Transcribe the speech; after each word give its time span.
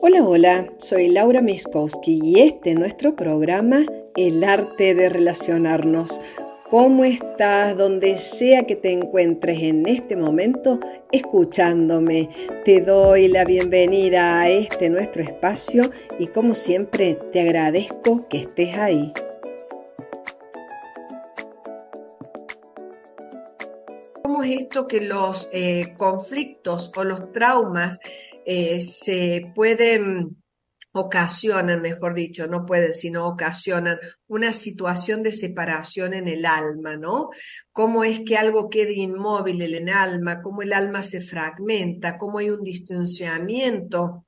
Hola, 0.00 0.22
hola, 0.22 0.72
soy 0.78 1.08
Laura 1.08 1.40
Miskowski 1.40 2.20
y 2.22 2.40
este 2.40 2.70
es 2.70 2.78
nuestro 2.78 3.16
programa 3.16 3.86
El 4.14 4.44
arte 4.44 4.94
de 4.94 5.08
relacionarnos. 5.08 6.20
¿Cómo 6.68 7.04
estás 7.04 7.76
donde 7.76 8.18
sea 8.18 8.64
que 8.64 8.76
te 8.76 8.92
encuentres 8.92 9.62
en 9.62 9.86
este 9.86 10.16
momento 10.16 10.78
escuchándome? 11.10 12.28
Te 12.64 12.80
doy 12.82 13.28
la 13.28 13.44
bienvenida 13.44 14.40
a 14.40 14.50
este 14.50 14.90
nuestro 14.90 15.22
espacio 15.22 15.90
y 16.18 16.26
como 16.26 16.54
siempre 16.54 17.14
te 17.32 17.40
agradezco 17.40 18.28
que 18.28 18.40
estés 18.40 18.76
ahí. 18.76 19.12
¿Cómo 24.22 24.42
es 24.42 24.60
esto 24.60 24.86
que 24.86 25.00
los 25.00 25.48
eh, 25.52 25.94
conflictos 25.96 26.92
o 26.96 27.04
los 27.04 27.32
traumas 27.32 28.00
eh, 28.46 28.80
se 28.80 29.52
pueden, 29.54 30.42
ocasionan, 30.92 31.82
mejor 31.82 32.14
dicho, 32.14 32.46
no 32.46 32.66
pueden, 32.66 32.94
sino 32.94 33.26
ocasionan 33.26 33.98
una 34.26 34.52
situación 34.52 35.22
de 35.22 35.32
separación 35.32 36.14
en 36.14 36.28
el 36.28 36.46
alma, 36.46 36.96
¿no? 36.96 37.30
Cómo 37.72 38.04
es 38.04 38.20
que 38.26 38.36
algo 38.36 38.68
quede 38.70 38.94
inmóvil 38.94 39.62
en 39.62 39.74
el 39.74 39.88
alma, 39.88 40.40
cómo 40.40 40.62
el 40.62 40.72
alma 40.72 41.02
se 41.02 41.20
fragmenta, 41.20 42.18
cómo 42.18 42.38
hay 42.38 42.50
un 42.50 42.62
distanciamiento 42.62 44.26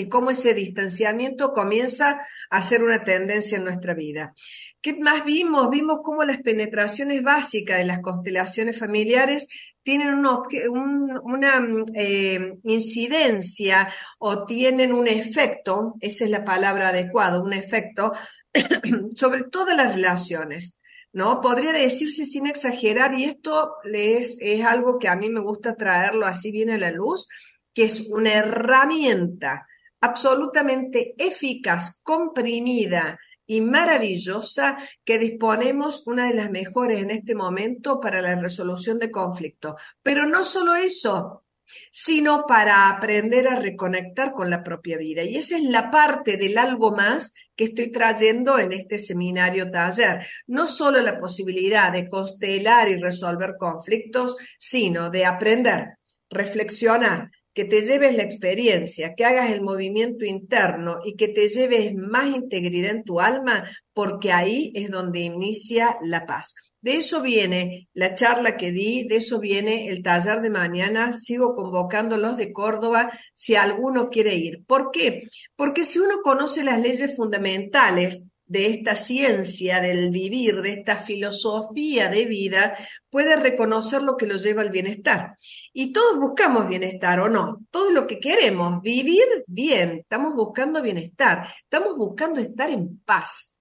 y 0.00 0.08
cómo 0.08 0.30
ese 0.30 0.54
distanciamiento 0.54 1.52
comienza 1.52 2.26
a 2.50 2.62
ser 2.62 2.82
una 2.82 3.04
tendencia 3.04 3.58
en 3.58 3.64
nuestra 3.64 3.94
vida. 3.94 4.34
¿Qué 4.80 4.98
más 4.98 5.24
vimos? 5.24 5.70
Vimos 5.70 6.00
cómo 6.02 6.24
las 6.24 6.42
penetraciones 6.42 7.22
básicas 7.22 7.78
de 7.78 7.84
las 7.84 8.00
constelaciones 8.00 8.78
familiares 8.78 9.48
tienen 9.82 10.14
una 10.14 11.66
eh, 11.94 12.54
incidencia 12.64 13.92
o 14.18 14.44
tienen 14.46 14.92
un 14.92 15.06
efecto, 15.06 15.94
esa 16.00 16.24
es 16.24 16.30
la 16.30 16.44
palabra 16.44 16.88
adecuada, 16.88 17.42
un 17.42 17.52
efecto 17.52 18.12
sobre 19.16 19.44
todas 19.44 19.76
las 19.76 19.94
relaciones. 19.94 20.76
¿no? 21.12 21.40
Podría 21.40 21.72
decirse 21.72 22.24
sin 22.24 22.46
exagerar, 22.46 23.14
y 23.18 23.24
esto 23.24 23.76
es, 23.92 24.36
es 24.40 24.64
algo 24.64 24.98
que 24.98 25.08
a 25.08 25.16
mí 25.16 25.28
me 25.28 25.40
gusta 25.40 25.74
traerlo 25.74 26.26
así 26.26 26.52
bien 26.52 26.70
a 26.70 26.78
la 26.78 26.90
luz, 26.90 27.26
que 27.74 27.84
es 27.84 28.08
una 28.10 28.32
herramienta 28.32 29.66
absolutamente 30.00 31.14
eficaz, 31.18 32.00
comprimida 32.02 33.18
y 33.46 33.60
maravillosa 33.60 34.78
que 35.04 35.18
disponemos 35.18 36.06
una 36.06 36.28
de 36.28 36.34
las 36.34 36.50
mejores 36.50 37.00
en 37.00 37.10
este 37.10 37.34
momento 37.34 37.98
para 37.98 38.22
la 38.22 38.36
resolución 38.36 38.98
de 38.98 39.10
conflictos. 39.10 39.74
Pero 40.02 40.24
no 40.26 40.44
solo 40.44 40.74
eso, 40.76 41.44
sino 41.90 42.46
para 42.46 42.88
aprender 42.88 43.48
a 43.48 43.58
reconectar 43.58 44.32
con 44.32 44.50
la 44.50 44.62
propia 44.62 44.96
vida. 44.98 45.22
Y 45.22 45.36
esa 45.36 45.56
es 45.56 45.64
la 45.64 45.90
parte 45.90 46.36
del 46.36 46.58
algo 46.58 46.92
más 46.92 47.34
que 47.56 47.64
estoy 47.64 47.90
trayendo 47.90 48.58
en 48.58 48.72
este 48.72 48.98
seminario 48.98 49.70
taller. 49.70 50.26
No 50.46 50.66
solo 50.66 51.00
la 51.00 51.18
posibilidad 51.18 51.92
de 51.92 52.08
constelar 52.08 52.88
y 52.88 52.96
resolver 53.00 53.54
conflictos, 53.58 54.36
sino 54.58 55.10
de 55.10 55.26
aprender, 55.26 55.98
reflexionar, 56.28 57.30
que 57.54 57.64
te 57.64 57.82
lleves 57.82 58.14
la 58.14 58.22
experiencia, 58.22 59.14
que 59.14 59.24
hagas 59.24 59.50
el 59.50 59.60
movimiento 59.60 60.24
interno 60.24 60.98
y 61.04 61.16
que 61.16 61.28
te 61.28 61.48
lleves 61.48 61.94
más 61.94 62.34
integridad 62.34 62.92
en 62.92 63.04
tu 63.04 63.20
alma, 63.20 63.68
porque 63.92 64.32
ahí 64.32 64.72
es 64.74 64.90
donde 64.90 65.20
inicia 65.20 65.98
la 66.02 66.26
paz. 66.26 66.54
De 66.82 66.94
eso 66.94 67.20
viene 67.20 67.88
la 67.92 68.14
charla 68.14 68.56
que 68.56 68.72
di, 68.72 69.06
de 69.06 69.16
eso 69.16 69.38
viene 69.38 69.88
el 69.88 70.02
taller 70.02 70.40
de 70.40 70.48
mañana. 70.48 71.12
Sigo 71.12 71.54
convocando 71.54 72.16
los 72.16 72.38
de 72.38 72.52
Córdoba 72.52 73.10
si 73.34 73.54
alguno 73.54 74.08
quiere 74.08 74.34
ir. 74.36 74.64
¿Por 74.66 74.90
qué? 74.90 75.28
Porque 75.56 75.84
si 75.84 75.98
uno 75.98 76.22
conoce 76.22 76.64
las 76.64 76.80
leyes 76.80 77.16
fundamentales 77.16 78.29
de 78.50 78.66
esta 78.66 78.96
ciencia 78.96 79.80
del 79.80 80.10
vivir, 80.10 80.60
de 80.60 80.72
esta 80.72 80.96
filosofía 80.96 82.08
de 82.08 82.24
vida, 82.26 82.76
puede 83.08 83.36
reconocer 83.36 84.02
lo 84.02 84.16
que 84.16 84.26
lo 84.26 84.34
lleva 84.38 84.62
al 84.62 84.70
bienestar. 84.70 85.38
Y 85.72 85.92
todos 85.92 86.18
buscamos 86.18 86.66
bienestar, 86.66 87.20
¿o 87.20 87.28
no? 87.28 87.60
Todo 87.70 87.92
lo 87.92 88.08
que 88.08 88.18
queremos, 88.18 88.82
vivir 88.82 89.24
bien, 89.46 90.00
estamos 90.00 90.34
buscando 90.34 90.82
bienestar, 90.82 91.46
estamos 91.62 91.96
buscando 91.96 92.40
estar 92.40 92.68
en 92.70 92.98
paz. 93.04 93.59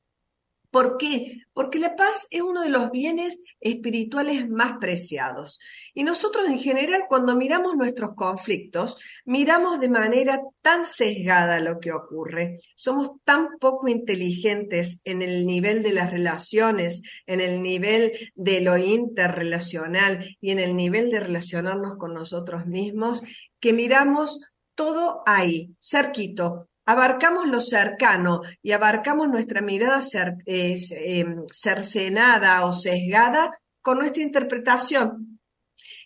¿Por 0.71 0.97
qué? 0.97 1.41
Porque 1.53 1.79
la 1.79 1.95
paz 1.95 2.27
es 2.29 2.41
uno 2.41 2.61
de 2.61 2.69
los 2.69 2.91
bienes 2.91 3.41
espirituales 3.59 4.47
más 4.47 4.77
preciados. 4.77 5.59
Y 5.95 6.03
nosotros 6.03 6.47
en 6.47 6.59
general 6.59 7.05
cuando 7.09 7.35
miramos 7.35 7.75
nuestros 7.75 8.13
conflictos, 8.13 8.95
miramos 9.25 9.79
de 9.79 9.89
manera 9.89 10.41
tan 10.61 10.85
sesgada 10.85 11.59
lo 11.59 11.79
que 11.79 11.91
ocurre. 11.91 12.59
Somos 12.75 13.11
tan 13.23 13.57
poco 13.59 13.87
inteligentes 13.87 15.01
en 15.05 15.23
el 15.23 15.47
nivel 15.47 15.81
de 15.81 15.93
las 15.93 16.11
relaciones, 16.11 17.01
en 17.25 17.41
el 17.41 17.63
nivel 17.63 18.13
de 18.35 18.61
lo 18.61 18.77
interrelacional 18.77 20.37
y 20.39 20.51
en 20.51 20.59
el 20.59 20.75
nivel 20.75 21.09
de 21.09 21.19
relacionarnos 21.19 21.97
con 21.97 22.13
nosotros 22.13 22.67
mismos, 22.67 23.23
que 23.59 23.73
miramos 23.73 24.45
todo 24.75 25.23
ahí, 25.25 25.75
cerquito, 25.81 26.68
abarcamos 26.89 27.47
lo 27.47 27.61
cercano 27.61 28.41
y 28.63 28.71
abarcamos 28.71 29.29
nuestra 29.29 29.61
mirada 29.61 30.01
em, 30.47 31.45
cercenada 31.51 32.65
o 32.65 32.73
sesgada 32.73 33.55
con 33.79 33.99
nuestra 33.99 34.23
interpretación. 34.23 35.39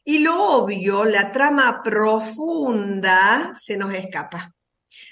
Y 0.03 0.19
lo 0.19 0.43
obvio, 0.43 1.05
la 1.05 1.31
trama 1.31 1.81
profunda, 1.81 3.53
se 3.55 3.77
nos 3.77 3.93
escapa. 3.93 4.53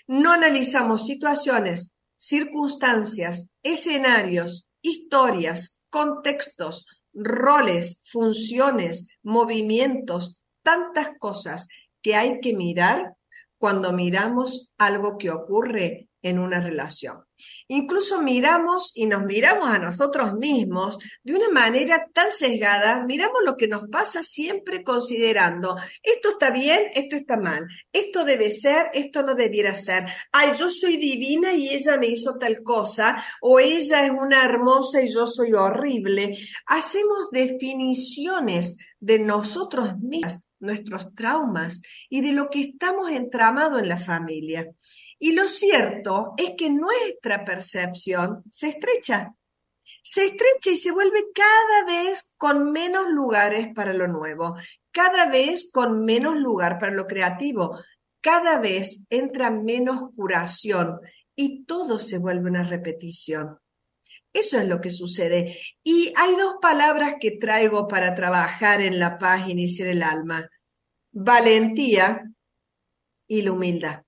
No 0.08 0.34
analizamos 0.34 1.06
situaciones, 1.06 1.94
circunstancias, 2.18 3.48
escenarios, 3.64 4.70
historias, 4.82 5.80
contextos, 5.90 6.86
roles, 7.14 8.02
funciones, 8.12 9.08
movimientos, 9.24 10.44
tantas 10.64 11.12
cosas 11.18 11.70
que 12.02 12.18
hay 12.18 12.42
que 12.42 12.54
mirar 12.54 13.16
cuando 13.62 13.94
miramos 13.94 14.74
algo 14.80 15.20
que 15.20 15.30
ocurre 15.30 16.10
en 16.24 16.40
una 16.40 16.60
relación. 16.60 17.24
Incluso 17.68 18.20
miramos 18.24 18.92
y 18.96 19.06
nos 19.06 19.24
miramos 19.24 19.70
a 19.70 19.78
nosotros 19.78 20.34
mismos 20.34 20.98
de 21.24 21.36
una 21.36 21.50
manera 21.50 22.08
tan 22.12 22.32
sesgada, 22.32 23.06
miramos 23.06 23.42
lo 23.46 23.58
que 23.58 23.68
nos 23.68 23.88
pasa 23.88 24.24
siempre 24.24 24.84
considerando, 24.84 25.78
esto 26.02 26.32
está 26.32 26.50
bien, 26.50 26.88
esto 26.96 27.16
está 27.16 27.38
mal, 27.38 27.68
esto 27.94 28.26
debe 28.26 28.50
ser, 28.50 28.90
esto 28.94 29.22
no 29.22 29.36
debiera 29.36 29.76
ser, 29.76 30.06
ay, 30.32 30.54
yo 30.58 30.68
soy 30.72 30.98
divina 30.98 31.54
y 31.54 31.70
ella 31.70 31.98
me 31.98 32.08
hizo 32.08 32.40
tal 32.40 32.64
cosa, 32.64 33.24
o 33.42 33.60
ella 33.60 34.06
es 34.08 34.12
una 34.12 34.44
hermosa 34.44 35.04
y 35.04 35.14
yo 35.14 35.28
soy 35.28 35.54
horrible. 35.54 36.36
Hacemos 36.66 37.30
definiciones 37.30 38.78
de 39.00 39.20
nosotros 39.20 40.00
mismos 40.00 40.40
nuestros 40.62 41.14
traumas 41.14 41.82
y 42.10 42.22
de 42.22 42.32
lo 42.32 42.50
que 42.50 42.62
estamos 42.62 43.12
entramados 43.12 43.82
en 43.82 43.90
la 43.90 43.98
familia. 43.98 44.68
Y 45.20 45.34
lo 45.34 45.48
cierto 45.48 46.34
es 46.38 46.52
que 46.58 46.70
nuestra 46.70 47.44
percepción 47.44 48.44
se 48.50 48.70
estrecha, 48.70 49.34
se 50.04 50.26
estrecha 50.26 50.72
y 50.72 50.78
se 50.78 50.92
vuelve 50.92 51.26
cada 51.34 51.86
vez 51.86 52.34
con 52.38 52.72
menos 52.72 53.08
lugares 53.10 53.68
para 53.74 53.94
lo 53.94 54.08
nuevo, 54.08 54.56
cada 54.92 55.28
vez 55.30 55.70
con 55.72 56.04
menos 56.06 56.36
lugar 56.36 56.80
para 56.80 56.94
lo 56.94 57.08
creativo, 57.08 57.78
cada 58.22 58.60
vez 58.60 59.06
entra 59.10 59.50
menos 59.50 60.12
curación 60.16 61.00
y 61.36 61.64
todo 61.66 61.98
se 62.00 62.18
vuelve 62.18 62.50
una 62.50 62.64
repetición. 62.64 63.58
Eso 64.34 64.60
es 64.60 64.68
lo 64.68 64.80
que 64.80 64.92
sucede. 64.92 65.58
Y 65.84 66.14
hay 66.16 66.36
dos 66.36 66.56
palabras 66.62 67.16
que 67.20 67.32
traigo 67.32 67.88
para 67.88 68.16
trabajar 68.16 68.82
en 68.82 69.00
la 69.00 69.18
paz 69.18 69.48
y 69.48 69.52
iniciar 69.52 69.90
el 69.90 70.04
alma. 70.04 70.50
Valentía 71.12 72.24
y 73.28 73.42
la 73.42 73.52
humildad. 73.52 74.04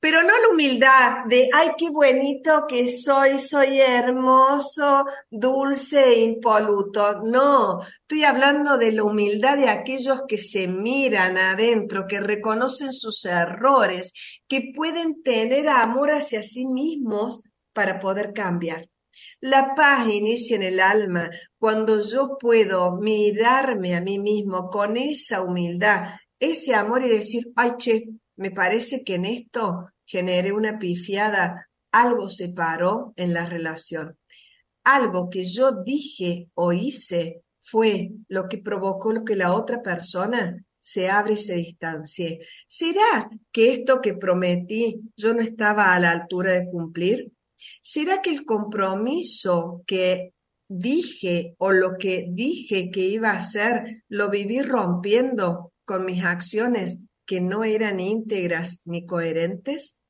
Pero 0.00 0.22
no 0.22 0.38
la 0.38 0.48
humildad 0.50 1.26
de, 1.26 1.50
ay, 1.52 1.72
qué 1.76 1.90
bonito 1.90 2.64
que 2.66 2.88
soy, 2.88 3.38
soy 3.38 3.80
hermoso, 3.80 5.04
dulce 5.30 6.02
e 6.02 6.20
impoluto. 6.22 7.22
No, 7.22 7.80
estoy 7.82 8.24
hablando 8.24 8.78
de 8.78 8.92
la 8.92 9.04
humildad 9.04 9.58
de 9.58 9.68
aquellos 9.68 10.22
que 10.26 10.38
se 10.38 10.66
miran 10.66 11.36
adentro, 11.36 12.06
que 12.08 12.20
reconocen 12.20 12.92
sus 12.92 13.24
errores, 13.26 14.14
que 14.48 14.72
pueden 14.74 15.22
tener 15.22 15.68
amor 15.68 16.10
hacia 16.12 16.42
sí 16.42 16.66
mismos 16.66 17.40
para 17.74 18.00
poder 18.00 18.32
cambiar. 18.32 18.88
La 19.40 19.74
paz 19.74 20.08
inicia 20.08 20.56
en 20.56 20.62
el 20.62 20.80
alma 20.80 21.30
cuando 21.58 22.00
yo 22.00 22.36
puedo 22.38 22.96
mirarme 22.96 23.94
a 23.94 24.00
mí 24.00 24.18
mismo 24.18 24.70
con 24.70 24.96
esa 24.96 25.42
humildad, 25.42 26.10
ese 26.38 26.74
amor 26.74 27.04
y 27.04 27.08
decir, 27.08 27.44
ay, 27.56 27.72
che, 27.78 28.04
me 28.36 28.50
parece 28.50 29.02
que 29.04 29.14
en 29.14 29.24
esto 29.24 29.88
generé 30.04 30.52
una 30.52 30.78
pifiada, 30.78 31.68
algo 31.92 32.28
se 32.28 32.50
paró 32.50 33.12
en 33.16 33.32
la 33.32 33.46
relación. 33.46 34.18
Algo 34.84 35.28
que 35.30 35.44
yo 35.44 35.82
dije 35.82 36.48
o 36.54 36.72
hice 36.72 37.42
fue 37.58 38.10
lo 38.28 38.48
que 38.48 38.58
provocó 38.58 39.12
lo 39.12 39.24
que 39.24 39.34
la 39.34 39.52
otra 39.52 39.82
persona 39.82 40.62
se 40.78 41.08
abre 41.10 41.34
y 41.34 41.38
se 41.38 41.56
distancie. 41.56 42.40
¿Será 42.68 43.28
que 43.50 43.72
esto 43.72 44.00
que 44.00 44.14
prometí 44.14 45.00
yo 45.16 45.34
no 45.34 45.40
estaba 45.40 45.92
a 45.92 45.98
la 45.98 46.12
altura 46.12 46.52
de 46.52 46.70
cumplir? 46.70 47.32
¿Será 47.80 48.22
que 48.22 48.30
el 48.30 48.44
compromiso 48.44 49.82
que 49.86 50.32
dije 50.68 51.54
o 51.58 51.70
lo 51.70 51.96
que 51.96 52.26
dije 52.28 52.90
que 52.90 53.00
iba 53.00 53.30
a 53.30 53.38
hacer 53.38 54.04
lo 54.08 54.30
viví 54.30 54.62
rompiendo 54.62 55.72
con 55.84 56.04
mis 56.04 56.24
acciones 56.24 57.04
que 57.24 57.40
no 57.40 57.64
eran 57.64 58.00
íntegras 58.00 58.82
ni 58.84 59.06
coherentes? 59.06 60.00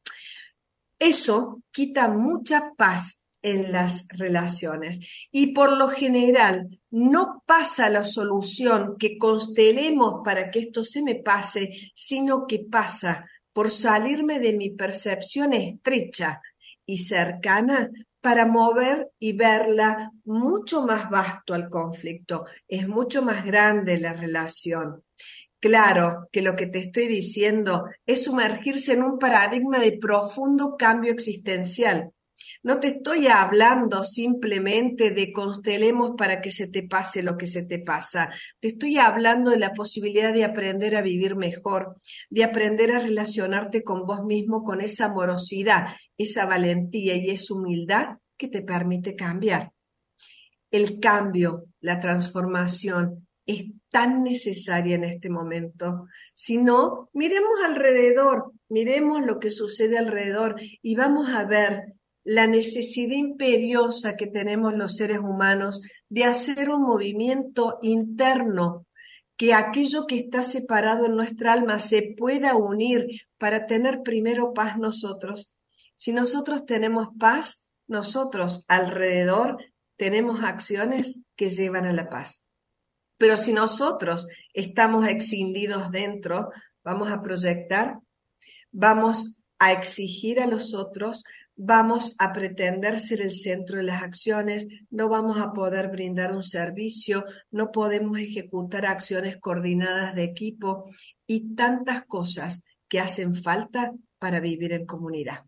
Eso 0.98 1.62
quita 1.70 2.08
mucha 2.08 2.72
paz 2.76 3.26
en 3.42 3.70
las 3.70 4.08
relaciones. 4.08 5.28
Y 5.30 5.48
por 5.48 5.76
lo 5.76 5.88
general, 5.88 6.80
no 6.90 7.42
pasa 7.46 7.88
la 7.90 8.04
solución 8.04 8.96
que 8.98 9.18
constelemos 9.18 10.22
para 10.24 10.50
que 10.50 10.60
esto 10.60 10.82
se 10.82 11.02
me 11.02 11.14
pase, 11.14 11.70
sino 11.94 12.46
que 12.46 12.60
pasa 12.60 13.26
por 13.52 13.70
salirme 13.70 14.40
de 14.40 14.52
mi 14.52 14.70
percepción 14.70 15.52
estrecha 15.52 16.40
y 16.86 16.98
cercana 16.98 17.90
para 18.20 18.46
mover 18.46 19.10
y 19.18 19.34
verla 19.34 20.10
mucho 20.24 20.86
más 20.86 21.10
vasto 21.10 21.54
al 21.54 21.68
conflicto. 21.68 22.44
Es 22.66 22.88
mucho 22.88 23.22
más 23.22 23.44
grande 23.44 23.98
la 23.98 24.12
relación. 24.12 25.04
Claro 25.60 26.28
que 26.32 26.42
lo 26.42 26.54
que 26.54 26.66
te 26.66 26.78
estoy 26.78 27.08
diciendo 27.08 27.86
es 28.04 28.24
sumergirse 28.24 28.92
en 28.92 29.02
un 29.02 29.18
paradigma 29.18 29.78
de 29.78 29.98
profundo 29.98 30.76
cambio 30.76 31.12
existencial 31.12 32.12
no 32.62 32.80
te 32.80 32.88
estoy 32.88 33.26
hablando 33.26 34.04
simplemente 34.04 35.10
de 35.10 35.32
constelemos 35.32 36.12
para 36.16 36.40
que 36.40 36.50
se 36.50 36.68
te 36.68 36.82
pase 36.82 37.22
lo 37.22 37.36
que 37.36 37.46
se 37.46 37.64
te 37.64 37.78
pasa. 37.78 38.30
Te 38.60 38.68
estoy 38.68 38.98
hablando 38.98 39.50
de 39.50 39.58
la 39.58 39.72
posibilidad 39.72 40.32
de 40.32 40.44
aprender 40.44 40.96
a 40.96 41.02
vivir 41.02 41.36
mejor, 41.36 41.96
de 42.30 42.44
aprender 42.44 42.92
a 42.92 42.98
relacionarte 42.98 43.82
con 43.82 44.06
vos 44.06 44.24
mismo 44.24 44.62
con 44.62 44.80
esa 44.80 45.06
amorosidad, 45.06 45.88
esa 46.18 46.46
valentía 46.46 47.16
y 47.16 47.30
esa 47.30 47.54
humildad 47.54 48.06
que 48.36 48.48
te 48.48 48.62
permite 48.62 49.16
cambiar. 49.16 49.72
El 50.70 51.00
cambio, 51.00 51.66
la 51.80 52.00
transformación 52.00 53.26
es 53.46 53.66
tan 53.90 54.24
necesaria 54.24 54.96
en 54.96 55.04
este 55.04 55.30
momento. 55.30 56.06
Si 56.34 56.58
no, 56.58 57.08
miremos 57.12 57.62
alrededor, 57.64 58.52
miremos 58.68 59.24
lo 59.24 59.38
que 59.38 59.50
sucede 59.50 59.96
alrededor 59.96 60.56
y 60.82 60.96
vamos 60.96 61.28
a 61.30 61.44
ver 61.44 61.95
la 62.26 62.48
necesidad 62.48 63.14
imperiosa 63.14 64.16
que 64.16 64.26
tenemos 64.26 64.74
los 64.74 64.96
seres 64.96 65.20
humanos 65.20 65.80
de 66.08 66.24
hacer 66.24 66.70
un 66.70 66.82
movimiento 66.82 67.78
interno, 67.82 68.84
que 69.36 69.54
aquello 69.54 70.08
que 70.08 70.18
está 70.18 70.42
separado 70.42 71.06
en 71.06 71.14
nuestra 71.14 71.52
alma 71.52 71.78
se 71.78 72.16
pueda 72.18 72.56
unir 72.56 73.06
para 73.38 73.66
tener 73.66 74.00
primero 74.02 74.52
paz 74.54 74.76
nosotros. 74.76 75.56
Si 75.94 76.12
nosotros 76.12 76.66
tenemos 76.66 77.10
paz, 77.16 77.70
nosotros 77.86 78.64
alrededor 78.66 79.58
tenemos 79.96 80.42
acciones 80.42 81.20
que 81.36 81.48
llevan 81.48 81.84
a 81.84 81.92
la 81.92 82.08
paz. 82.08 82.48
Pero 83.18 83.36
si 83.36 83.52
nosotros 83.52 84.26
estamos 84.52 85.06
excindidos 85.06 85.92
dentro, 85.92 86.50
vamos 86.82 87.12
a 87.12 87.22
proyectar, 87.22 88.00
vamos 88.72 89.44
a 89.60 89.72
exigir 89.72 90.40
a 90.40 90.46
los 90.46 90.74
otros, 90.74 91.22
vamos 91.56 92.14
a 92.18 92.32
pretender 92.32 93.00
ser 93.00 93.22
el 93.22 93.32
centro 93.32 93.78
de 93.78 93.84
las 93.84 94.02
acciones, 94.02 94.68
no 94.90 95.08
vamos 95.08 95.40
a 95.40 95.52
poder 95.52 95.88
brindar 95.88 96.34
un 96.34 96.42
servicio, 96.42 97.24
no 97.50 97.72
podemos 97.72 98.18
ejecutar 98.18 98.86
acciones 98.86 99.38
coordinadas 99.38 100.14
de 100.14 100.24
equipo 100.24 100.90
y 101.26 101.54
tantas 101.54 102.04
cosas 102.04 102.62
que 102.88 103.00
hacen 103.00 103.34
falta 103.34 103.92
para 104.18 104.40
vivir 104.40 104.72
en 104.72 104.86
comunidad. 104.86 105.44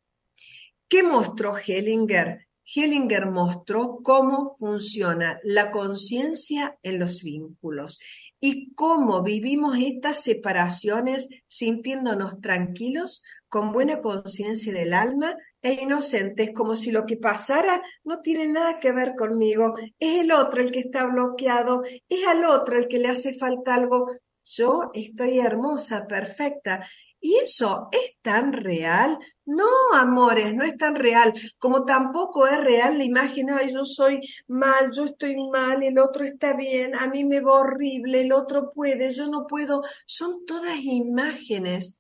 ¿Qué 0.89 1.03
mostró 1.03 1.55
Hellinger? 1.57 2.49
Hellinger 2.65 3.27
mostró 3.31 4.01
cómo 4.03 4.57
funciona 4.59 5.39
la 5.43 5.71
conciencia 5.71 6.79
en 6.83 6.99
los 6.99 7.23
vínculos 7.23 7.99
y 8.41 8.75
cómo 8.75 9.23
vivimos 9.23 9.79
estas 9.79 10.23
separaciones 10.23 11.29
sintiéndonos 11.47 12.41
tranquilos, 12.41 13.23
con 13.49 13.73
buena 13.73 14.01
conciencia 14.01 14.73
del 14.73 14.93
alma 14.93 15.35
e 15.63 15.73
inocentes, 15.83 16.53
como 16.55 16.77
si 16.77 16.91
lo 16.91 17.05
que 17.07 17.17
pasara 17.17 17.83
no 18.05 18.21
tiene 18.21 18.47
nada 18.47 18.79
que 18.81 18.93
ver 18.93 19.15
conmigo, 19.17 19.75
es 19.99 20.21
el 20.21 20.33
otro 20.33 20.63
el 20.63 20.71
que 20.73 20.81
está 20.81 21.07
bloqueado, 21.07 21.83
es 22.09 22.27
al 22.27 22.45
otro 22.45 22.79
el 22.79 22.89
que 22.89 22.99
le 22.99 23.09
hace 23.09 23.35
falta 23.35 23.75
algo. 23.75 24.07
Yo 24.45 24.91
estoy 24.95 25.41
hermosa, 25.41 26.07
perfecta. 26.07 26.87
¿Y 27.21 27.37
eso 27.37 27.89
es 27.91 28.17
tan 28.23 28.53
real? 28.53 29.19
No, 29.45 29.67
amores, 29.95 30.55
no 30.55 30.65
es 30.65 30.77
tan 30.77 30.95
real, 30.95 31.35
como 31.59 31.85
tampoco 31.85 32.47
es 32.47 32.59
real 32.59 32.97
la 32.97 33.05
imagen, 33.05 33.51
ay, 33.51 33.73
yo 33.73 33.85
soy 33.85 34.21
mal, 34.47 34.91
yo 34.93 35.07
estoy 35.07 35.37
mal, 35.51 35.83
el 35.83 35.99
otro 35.99 36.25
está 36.25 36.55
bien, 36.55 36.95
a 36.95 37.09
mí 37.09 37.25
me 37.25 37.41
va 37.41 37.61
horrible, 37.61 38.21
el 38.21 38.33
otro 38.33 38.73
puede, 38.73 39.13
yo 39.13 39.29
no 39.29 39.47
puedo. 39.49 39.83
Son 40.07 40.47
todas 40.47 40.79
imágenes, 40.81 41.99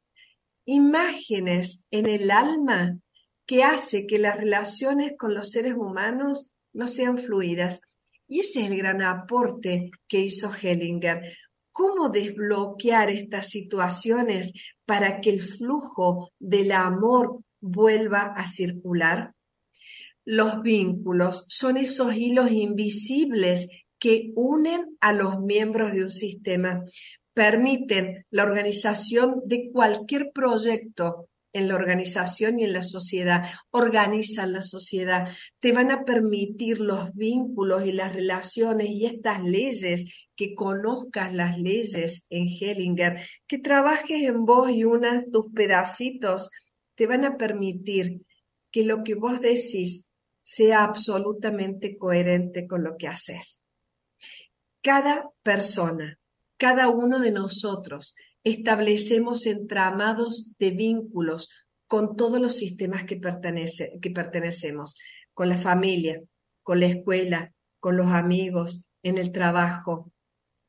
imágenes 0.65 1.85
en 1.91 2.07
el 2.07 2.31
alma 2.31 2.99
que 3.49 3.65
hace 3.65 4.07
que 4.07 4.19
las 4.19 4.37
relaciones 4.37 5.15
con 5.19 5.35
los 5.35 5.51
seres 5.51 5.73
humanos 5.73 6.53
no 6.75 6.87
sean 6.87 7.17
fluidas. 7.17 7.81
Y 8.29 8.41
ese 8.41 8.61
es 8.61 8.71
el 8.71 8.77
gran 8.77 9.01
aporte 9.03 9.91
que 10.07 10.21
hizo 10.21 10.53
Hellinger. 10.53 11.35
¿Cómo 11.71 12.11
desbloquear 12.11 13.09
estas 13.09 13.49
situaciones 13.49 14.53
para 14.85 15.23
que 15.23 15.31
el 15.31 15.41
flujo 15.41 16.31
del 16.39 16.73
amor 16.73 17.41
vuelva 17.59 18.35
a 18.37 18.47
circular? 18.47 19.33
Los 20.27 20.61
vínculos 20.61 21.47
son 21.49 21.79
esos 21.79 22.15
hilos 22.15 22.53
invisibles 22.53 23.67
que 23.99 24.31
unen 24.37 24.99
a 25.01 25.15
los 25.15 25.41
miembros 25.41 25.93
de 25.93 26.05
un 26.05 26.11
sistema, 26.11 26.85
permiten 27.33 28.27
la 28.31 28.43
organización 28.43 29.41
de 29.47 29.71
cualquier 29.73 30.33
proyecto 30.35 31.31
en 31.53 31.69
la 31.69 31.75
organización 31.75 32.61
y 32.61 32.65
en 32.65 32.73
la 32.73 32.83
sociedad, 32.83 33.49
organizan 33.71 34.53
la 34.53 34.63
sociedad, 34.63 35.29
te 35.61 35.73
van 35.73 35.91
a 35.91 36.05
permitir 36.05 36.81
los 36.81 37.15
vínculos 37.15 37.87
y 37.87 37.93
las 37.93 38.15
relaciones 38.15 38.89
y 38.91 39.07
estas 39.07 39.43
leyes, 39.43 40.29
que 40.37 40.55
conozcas 40.55 41.35
las 41.35 41.59
leyes 41.59 42.27
en 42.31 42.47
Hellinger, 42.49 43.21
que 43.47 43.59
trabajes 43.59 44.23
en 44.23 44.45
vos 44.45 44.71
y 44.71 44.85
unas 44.85 45.31
tus 45.31 45.53
pedacitos, 45.53 46.51
te 46.95 47.07
van 47.07 47.25
a 47.25 47.37
permitir 47.37 48.23
que 48.71 48.85
lo 48.85 49.03
que 49.03 49.15
vos 49.15 49.41
decís 49.41 50.09
sea 50.43 50.85
absolutamente 50.85 51.97
coherente 51.97 52.67
con 52.67 52.85
lo 52.85 52.97
que 52.97 53.09
haces. 53.09 53.61
Cada 54.81 55.29
persona, 55.43 56.19
cada 56.57 56.89
uno 56.89 57.19
de 57.19 57.33
nosotros 57.33 58.15
establecemos 58.51 59.47
entramados 59.47 60.53
de 60.59 60.71
vínculos 60.71 61.49
con 61.87 62.17
todos 62.17 62.41
los 62.41 62.57
sistemas 62.57 63.05
que, 63.05 63.17
pertenece, 63.17 63.99
que 64.01 64.11
pertenecemos, 64.11 64.97
con 65.33 65.49
la 65.49 65.57
familia, 65.57 66.21
con 66.63 66.81
la 66.81 66.87
escuela, 66.87 67.53
con 67.81 67.97
los 67.97 68.09
amigos, 68.09 68.85
en 69.03 69.19
el 69.19 69.33
trabajo. 69.33 70.13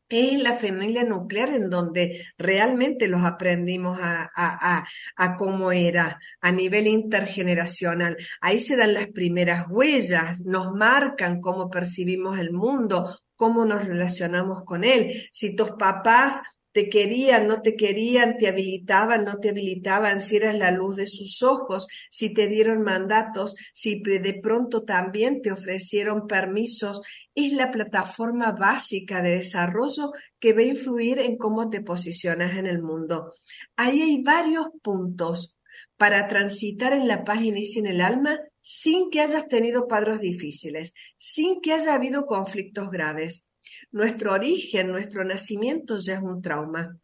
Es 0.08 0.42
la 0.42 0.54
familia 0.54 1.04
nuclear 1.04 1.50
en 1.50 1.70
donde 1.70 2.26
realmente 2.38 3.08
los 3.08 3.24
aprendimos 3.24 4.00
a, 4.02 4.30
a, 4.36 4.86
a, 5.18 5.38
cómo 5.38 5.72
era 5.72 6.20
a 6.42 6.52
nivel 6.52 6.88
intergeneracional. 6.88 8.18
Ahí 8.42 8.60
se 8.60 8.76
dan 8.76 8.96
las 8.96 9.08
primeras 9.08 9.68
huellas, 9.70 10.42
nos 10.46 10.72
marcan 10.74 11.42
cómo 11.42 11.70
percibimos 11.70 12.40
el 12.40 12.52
mundo, 12.52 13.16
cómo 13.36 13.66
nos 13.66 13.86
relacionamos 13.86 14.64
con 14.64 14.84
él. 14.84 15.28
Si 15.32 15.56
tus 15.56 15.72
papás 15.72 16.42
te 16.80 16.90
querían, 16.90 17.46
no 17.46 17.62
te 17.62 17.76
querían, 17.76 18.38
te 18.38 18.48
habilitaban, 18.48 19.26
no 19.26 19.38
te 19.40 19.50
habilitaban, 19.50 20.22
si 20.22 20.38
eras 20.38 20.56
la 20.56 20.72
luz 20.72 20.96
de 20.96 21.08
sus 21.08 21.44
ojos, 21.44 21.88
si 22.10 22.34
te 22.34 22.48
dieron 22.48 22.84
mandatos, 22.84 23.58
si 23.74 24.02
de 24.02 24.40
pronto 24.42 24.84
también 24.86 25.42
te 25.42 25.52
ofrecieron 25.52 26.26
permisos, 26.26 27.02
es 27.36 27.52
la 27.52 27.70
plataforma 27.70 28.54
básica 28.54 29.22
de 29.22 29.40
desarrollo 29.40 30.14
que 30.40 30.54
va 30.54 30.62
a 30.62 30.72
influir 30.72 31.20
en 31.20 31.36
cómo 31.36 31.70
te 31.70 31.82
posicionas 31.82 32.58
en 32.58 32.66
el 32.66 32.82
mundo. 32.82 33.34
Ahí 33.76 34.02
hay 34.02 34.24
varios 34.24 34.68
puntos 34.82 35.58
para 35.98 36.30
transitar 36.30 36.94
en 36.94 37.10
la 37.10 37.26
paz 37.26 37.42
inicia 37.42 37.82
en 37.82 37.88
el 37.88 38.00
alma 38.00 38.40
sin 38.62 39.10
que 39.10 39.20
hayas 39.20 39.50
tenido 39.50 39.86
padres 39.86 40.22
difíciles, 40.22 40.94
sin 41.18 41.60
que 41.60 41.74
haya 41.74 41.94
habido 41.94 42.26
conflictos 42.26 42.90
graves. 42.90 43.49
Nuestro 43.92 44.34
origen, 44.34 44.92
nuestro 44.92 45.24
nacimiento 45.24 45.98
ya 45.98 46.16
es 46.16 46.22
un 46.22 46.42
trauma. 46.42 46.98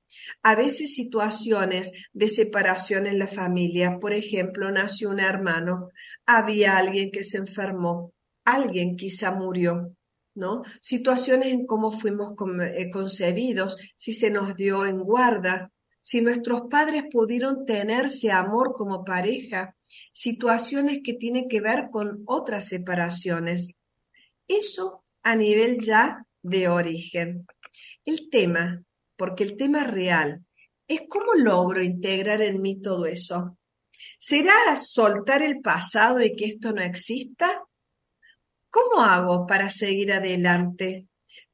A 0.44 0.56
veces 0.56 0.96
situaciones 0.96 1.92
de 2.14 2.30
separación 2.30 3.08
en 3.08 3.20
la 3.20 3.28
familia, 3.28 4.00
por 4.00 4.14
ejemplo, 4.14 4.72
nació 4.72 5.10
un 5.10 5.20
hermano, 5.20 5.90
había 6.26 6.78
alguien 6.78 7.12
que 7.12 7.24
se 7.24 7.38
enfermó, 7.38 8.14
alguien 8.44 8.96
quizá 8.96 9.32
murió. 9.32 9.96
¿no? 10.36 10.64
Situaciones 10.82 11.54
en 11.54 11.66
cómo 11.66 11.92
fuimos 11.92 12.34
eh, 12.62 12.90
concebidos, 12.92 13.78
si 13.96 14.14
se 14.14 14.30
nos 14.30 14.56
dio 14.56 14.86
en 14.86 15.00
guarda, 15.00 15.72
si 16.02 16.22
nuestros 16.22 16.64
padres 16.70 17.06
pudieron 17.12 17.66
tenerse 17.66 18.32
amor 18.32 18.74
como 18.76 19.04
pareja, 19.04 19.76
situaciones 20.14 21.00
que 21.04 21.14
tienen 21.14 21.48
que 21.50 21.62
ver 21.62 21.88
con 21.90 22.22
otras 22.28 22.68
separaciones. 22.68 23.72
Eso 24.48 25.04
a 25.24 25.36
nivel 25.36 25.80
ya 25.80 26.26
de 26.46 26.68
origen. 26.68 27.48
El 28.04 28.30
tema, 28.30 28.84
porque 29.18 29.44
el 29.44 29.58
tema 29.58 29.84
real, 29.84 30.46
es 30.88 31.02
cómo 31.10 31.34
logro 31.34 31.82
integrar 31.82 32.42
en 32.42 32.62
mí 32.62 32.80
todo 32.82 33.06
eso. 33.06 33.58
¿Será 34.20 34.76
soltar 34.76 35.42
el 35.42 35.62
pasado 35.62 36.22
y 36.22 36.36
que 36.36 36.46
esto 36.46 36.72
no 36.72 36.84
exista? 36.84 37.64
¿Cómo 38.70 39.02
hago 39.02 39.48
para 39.48 39.70
seguir 39.70 40.14
adelante? 40.14 41.08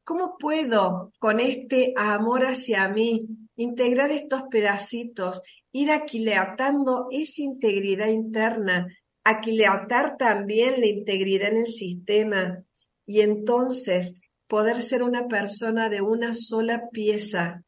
¿Cómo 0.03 0.37
puedo 0.37 1.11
con 1.19 1.39
este 1.39 1.93
amor 1.95 2.45
hacia 2.45 2.89
mí 2.89 3.27
integrar 3.55 4.11
estos 4.11 4.43
pedacitos, 4.49 5.41
ir 5.71 5.91
aquilatando 5.91 7.07
esa 7.11 7.43
integridad 7.43 8.07
interna, 8.07 8.87
aquilatar 9.23 10.17
también 10.17 10.81
la 10.81 10.87
integridad 10.87 11.51
en 11.51 11.59
el 11.59 11.67
sistema 11.67 12.63
y 13.05 13.21
entonces 13.21 14.19
poder 14.51 14.81
ser 14.81 15.01
una 15.01 15.29
persona 15.29 15.87
de 15.87 16.01
una 16.01 16.35
sola 16.35 16.89
pieza 16.89 17.63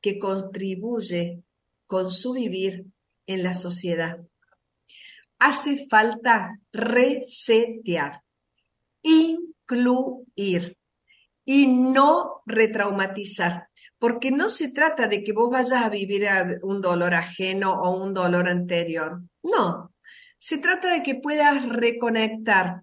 que 0.00 0.20
contribuye 0.20 1.42
con 1.84 2.12
su 2.12 2.32
vivir 2.32 2.86
en 3.26 3.42
la 3.42 3.54
sociedad? 3.54 4.20
Hace 5.40 5.88
falta 5.88 6.60
resetear 6.70 8.22
incluir 9.02 10.76
y 11.44 11.66
no 11.66 12.42
retraumatizar, 12.46 13.68
porque 13.98 14.30
no 14.30 14.48
se 14.48 14.70
trata 14.70 15.08
de 15.08 15.24
que 15.24 15.32
vos 15.32 15.50
vayas 15.50 15.84
a 15.84 15.88
vivir 15.88 16.24
un 16.62 16.80
dolor 16.80 17.14
ajeno 17.14 17.82
o 17.82 18.00
un 18.00 18.14
dolor 18.14 18.48
anterior, 18.48 19.22
no, 19.42 19.92
se 20.38 20.58
trata 20.58 20.92
de 20.92 21.02
que 21.02 21.16
puedas 21.16 21.68
reconectar, 21.68 22.82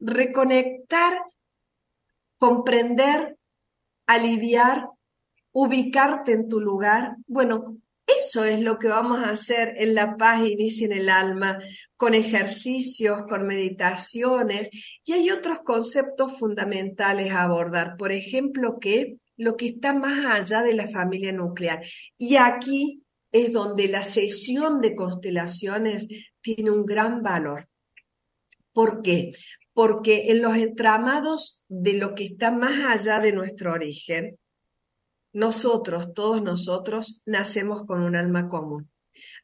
reconectar, 0.00 1.14
comprender, 2.40 3.36
aliviar, 4.06 4.88
ubicarte 5.52 6.32
en 6.32 6.48
tu 6.48 6.60
lugar. 6.60 7.16
Bueno, 7.26 7.76
eso 8.06 8.44
es 8.44 8.60
lo 8.60 8.78
que 8.78 8.88
vamos 8.88 9.20
a 9.20 9.30
hacer 9.30 9.74
en 9.76 9.94
La 9.94 10.16
Paz 10.16 10.40
Inicia 10.40 10.86
en 10.86 10.92
el 10.92 11.10
Alma, 11.10 11.60
con 11.96 12.14
ejercicios, 12.14 13.22
con 13.28 13.46
meditaciones, 13.46 14.70
y 15.04 15.12
hay 15.12 15.30
otros 15.30 15.58
conceptos 15.60 16.38
fundamentales 16.38 17.30
a 17.30 17.42
abordar. 17.42 17.96
Por 17.96 18.10
ejemplo, 18.10 18.78
que 18.80 19.18
lo 19.36 19.56
que 19.56 19.68
está 19.68 19.92
más 19.92 20.26
allá 20.26 20.62
de 20.62 20.74
la 20.74 20.88
familia 20.88 21.32
nuclear. 21.32 21.84
Y 22.18 22.36
aquí 22.36 23.02
es 23.32 23.52
donde 23.52 23.86
la 23.86 24.02
sesión 24.02 24.80
de 24.80 24.96
constelaciones 24.96 26.08
tiene 26.40 26.70
un 26.70 26.84
gran 26.84 27.22
valor. 27.22 27.68
¿Por 28.72 29.02
qué? 29.02 29.32
Porque 29.80 30.30
en 30.30 30.42
los 30.42 30.56
entramados 30.56 31.64
de 31.68 31.94
lo 31.94 32.14
que 32.14 32.26
está 32.26 32.50
más 32.50 32.84
allá 32.84 33.18
de 33.18 33.32
nuestro 33.32 33.72
origen, 33.72 34.38
nosotros, 35.32 36.12
todos 36.12 36.42
nosotros, 36.42 37.22
nacemos 37.24 37.86
con 37.86 38.02
un 38.02 38.14
alma 38.14 38.46
común. 38.46 38.90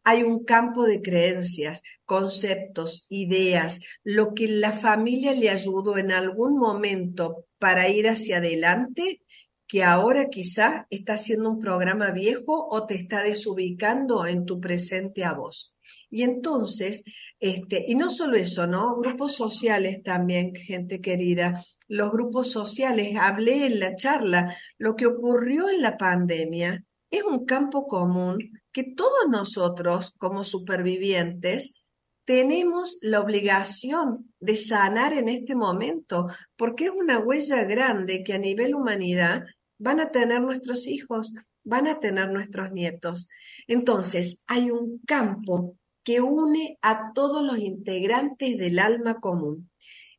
Hay 0.04 0.24
un 0.24 0.44
campo 0.44 0.84
de 0.84 1.00
creencias, 1.00 1.80
conceptos, 2.04 3.06
ideas, 3.08 3.80
lo 4.04 4.34
que 4.34 4.46
la 4.46 4.74
familia 4.74 5.32
le 5.32 5.48
ayudó 5.48 5.96
en 5.96 6.12
algún 6.12 6.58
momento 6.58 7.46
para 7.58 7.88
ir 7.88 8.06
hacia 8.06 8.36
adelante, 8.36 9.22
que 9.66 9.84
ahora 9.84 10.28
quizá 10.28 10.86
está 10.90 11.14
haciendo 11.14 11.48
un 11.48 11.60
programa 11.60 12.10
viejo 12.10 12.68
o 12.70 12.84
te 12.84 12.96
está 12.96 13.22
desubicando 13.22 14.26
en 14.26 14.44
tu 14.44 14.60
presente 14.60 15.24
a 15.24 15.32
vos. 15.32 15.75
Y 16.10 16.22
entonces, 16.22 17.04
este, 17.40 17.84
y 17.88 17.94
no 17.94 18.10
solo 18.10 18.36
eso, 18.36 18.66
¿no? 18.66 18.96
Grupos 18.96 19.34
sociales 19.34 20.02
también, 20.02 20.54
gente 20.54 21.00
querida, 21.00 21.64
los 21.88 22.10
grupos 22.10 22.50
sociales, 22.50 23.16
hablé 23.18 23.66
en 23.66 23.80
la 23.80 23.94
charla, 23.94 24.56
lo 24.78 24.96
que 24.96 25.06
ocurrió 25.06 25.68
en 25.68 25.82
la 25.82 25.96
pandemia 25.96 26.84
es 27.10 27.22
un 27.22 27.44
campo 27.44 27.86
común 27.86 28.38
que 28.72 28.84
todos 28.84 29.28
nosotros 29.30 30.12
como 30.18 30.44
supervivientes 30.44 31.84
tenemos 32.24 32.98
la 33.02 33.20
obligación 33.20 34.34
de 34.40 34.56
sanar 34.56 35.12
en 35.12 35.28
este 35.28 35.54
momento, 35.54 36.26
porque 36.56 36.86
es 36.86 36.90
una 36.90 37.20
huella 37.20 37.62
grande 37.64 38.24
que 38.24 38.32
a 38.32 38.38
nivel 38.38 38.74
humanidad 38.74 39.44
van 39.78 40.00
a 40.00 40.10
tener 40.10 40.40
nuestros 40.40 40.88
hijos, 40.88 41.34
van 41.62 41.86
a 41.86 42.00
tener 42.00 42.30
nuestros 42.30 42.72
nietos. 42.72 43.28
Entonces, 43.68 44.42
hay 44.48 44.72
un 44.72 45.00
campo 45.06 45.76
que 46.06 46.22
une 46.22 46.78
a 46.80 47.12
todos 47.12 47.42
los 47.42 47.58
integrantes 47.58 48.56
del 48.56 48.78
alma 48.78 49.16
común 49.16 49.68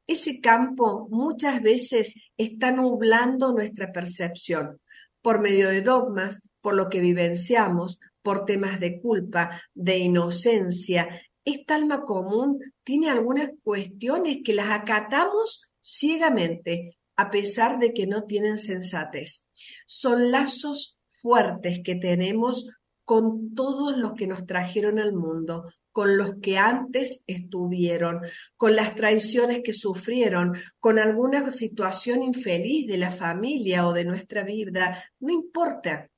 ese 0.08 0.39
campo 0.39 1.08
muchas 1.12 1.62
veces 1.62 2.32
está 2.38 2.72
nublando 2.72 3.51
nuestra 3.51 3.91
percepción 3.91 4.79
por 5.22 5.41
medio 5.41 5.70
de 5.70 5.82
dogmas, 5.82 6.41
por 6.62 6.75
lo 6.75 6.88
que 6.88 7.01
vivenciamos, 7.01 8.00
por 8.22 8.46
temas 8.46 8.79
de 8.79 9.01
culpa, 9.01 9.62
de 9.74 9.98
inocencia. 9.98 11.10
Esta 11.44 11.75
alma 11.75 12.03
común 12.06 12.60
tiene 12.84 13.10
algunas 13.10 13.51
cuestiones 13.63 14.39
que 14.46 14.53
las 14.53 14.70
acatamos 14.70 15.70
ciegamente, 15.82 16.98
a 17.17 17.29
pesar 17.29 17.79
de 17.79 17.94
que 17.94 18.08
no 18.08 18.24
tienen 18.24 18.58
sensatez. 18.58 19.50
Son 19.86 20.32
lazos 20.32 21.01
fuertes 21.22 21.82
que 21.84 21.96
tenemos 21.96 22.70
con 23.07 23.55
todos 23.55 23.95
los 23.95 24.15
que 24.15 24.27
nos 24.27 24.45
trajeron 24.45 24.99
al 24.99 25.13
mundo, 25.13 25.63
con 25.93 26.17
los 26.17 26.41
que 26.41 26.57
antes 26.57 27.23
estuvieron, 27.25 28.19
con 28.57 28.75
las 28.75 28.95
traiciones 28.95 29.61
que 29.63 29.71
sufrieron, 29.71 30.57
con 30.77 30.99
alguna 30.99 31.49
situación 31.51 32.21
infeliz 32.21 32.85
de 32.85 32.97
la 32.97 33.11
familia 33.11 33.87
o 33.87 33.93
de 33.93 34.03
nuestra 34.03 34.43
vida, 34.43 35.01
no 35.21 35.31
importa. 35.31 36.09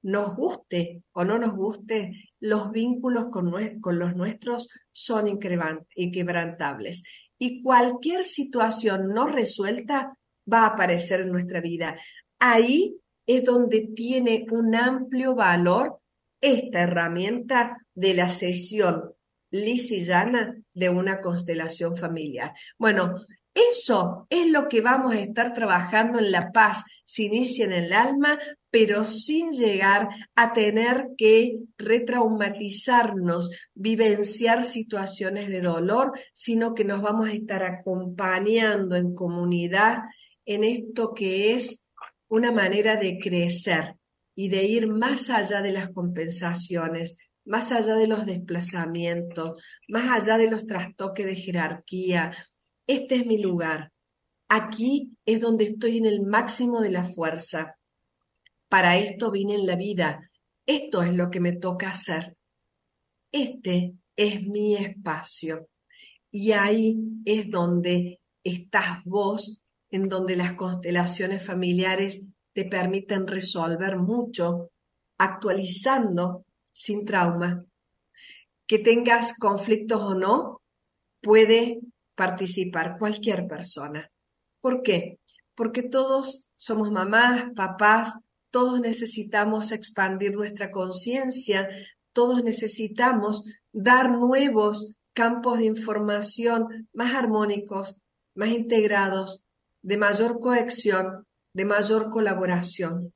Nos 0.00 0.34
guste 0.34 1.02
o 1.12 1.22
no 1.22 1.38
nos 1.38 1.54
guste, 1.54 2.30
los 2.40 2.72
vínculos 2.72 3.26
con, 3.28 3.52
los 3.98 4.16
nuestros 4.16 4.70
son 4.90 5.28
inquebrantables. 5.28 7.02
Y 7.38 7.60
cualquier 7.60 8.24
situación 8.24 9.08
no 9.08 9.26
resuelta 9.26 10.16
va 10.50 10.60
a 10.62 10.68
aparecer 10.68 11.20
en 11.20 11.30
nuestra 11.30 11.60
vida. 11.60 11.98
Ahí 12.38 12.96
es 13.26 13.44
donde 13.44 13.90
tiene 13.94 14.46
un 14.50 14.74
amplio 14.74 15.34
valor 15.34 15.98
esta 16.42 16.82
herramienta 16.82 17.78
de 17.94 18.12
la 18.12 18.28
sesión 18.28 19.14
lisillana 19.50 20.56
de 20.74 20.90
una 20.90 21.20
constelación 21.20 21.96
familiar. 21.96 22.52
Bueno, 22.76 23.14
eso 23.54 24.26
es 24.30 24.48
lo 24.48 24.68
que 24.68 24.80
vamos 24.80 25.12
a 25.14 25.20
estar 25.20 25.52
trabajando 25.52 26.18
en 26.18 26.32
La 26.32 26.52
Paz, 26.52 26.84
se 27.04 27.24
inicia 27.24 27.66
en 27.66 27.72
el 27.72 27.92
alma, 27.92 28.38
pero 28.70 29.04
sin 29.04 29.50
llegar 29.52 30.08
a 30.34 30.54
tener 30.54 31.08
que 31.18 31.58
retraumatizarnos, 31.76 33.50
vivenciar 33.74 34.64
situaciones 34.64 35.48
de 35.48 35.60
dolor, 35.60 36.12
sino 36.32 36.74
que 36.74 36.86
nos 36.86 37.02
vamos 37.02 37.28
a 37.28 37.32
estar 37.32 37.62
acompañando 37.62 38.96
en 38.96 39.14
comunidad 39.14 39.98
en 40.46 40.64
esto 40.64 41.12
que 41.12 41.52
es 41.52 41.88
una 42.28 42.50
manera 42.52 42.96
de 42.96 43.18
crecer, 43.18 43.96
y 44.34 44.48
de 44.48 44.64
ir 44.64 44.88
más 44.88 45.30
allá 45.30 45.62
de 45.62 45.72
las 45.72 45.90
compensaciones, 45.90 47.16
más 47.44 47.72
allá 47.72 47.94
de 47.94 48.06
los 48.06 48.26
desplazamientos, 48.26 49.62
más 49.88 50.22
allá 50.22 50.38
de 50.38 50.50
los 50.50 50.66
trastoques 50.66 51.26
de 51.26 51.36
jerarquía. 51.36 52.32
Este 52.86 53.16
es 53.16 53.26
mi 53.26 53.42
lugar. 53.42 53.92
Aquí 54.48 55.16
es 55.24 55.40
donde 55.40 55.64
estoy 55.64 55.98
en 55.98 56.06
el 56.06 56.22
máximo 56.22 56.80
de 56.80 56.90
la 56.90 57.04
fuerza. 57.04 57.76
Para 58.68 58.96
esto 58.96 59.30
vine 59.30 59.54
en 59.54 59.66
la 59.66 59.76
vida. 59.76 60.20
Esto 60.66 61.02
es 61.02 61.12
lo 61.12 61.30
que 61.30 61.40
me 61.40 61.52
toca 61.52 61.90
hacer. 61.90 62.36
Este 63.32 63.94
es 64.16 64.46
mi 64.46 64.76
espacio. 64.76 65.68
Y 66.30 66.52
ahí 66.52 66.96
es 67.24 67.50
donde 67.50 68.20
estás 68.44 69.04
vos, 69.04 69.62
en 69.90 70.08
donde 70.08 70.36
las 70.36 70.54
constelaciones 70.54 71.44
familiares 71.44 72.28
te 72.52 72.64
permiten 72.64 73.26
resolver 73.26 73.96
mucho 73.96 74.70
actualizando 75.18 76.44
sin 76.72 77.04
trauma. 77.04 77.64
Que 78.66 78.78
tengas 78.78 79.36
conflictos 79.38 80.00
o 80.00 80.14
no, 80.14 80.60
puede 81.20 81.80
participar 82.14 82.96
cualquier 82.98 83.46
persona. 83.46 84.10
¿Por 84.60 84.82
qué? 84.82 85.18
Porque 85.54 85.82
todos 85.82 86.46
somos 86.56 86.90
mamás, 86.90 87.46
papás, 87.54 88.14
todos 88.50 88.80
necesitamos 88.80 89.72
expandir 89.72 90.34
nuestra 90.34 90.70
conciencia, 90.70 91.68
todos 92.12 92.44
necesitamos 92.44 93.44
dar 93.72 94.10
nuevos 94.10 94.96
campos 95.14 95.58
de 95.58 95.66
información 95.66 96.88
más 96.92 97.14
armónicos, 97.14 98.00
más 98.34 98.50
integrados, 98.50 99.42
de 99.82 99.96
mayor 99.96 100.38
cohesión, 100.38 101.26
de 101.54 101.64
mayor 101.64 102.10
colaboración. 102.10 103.12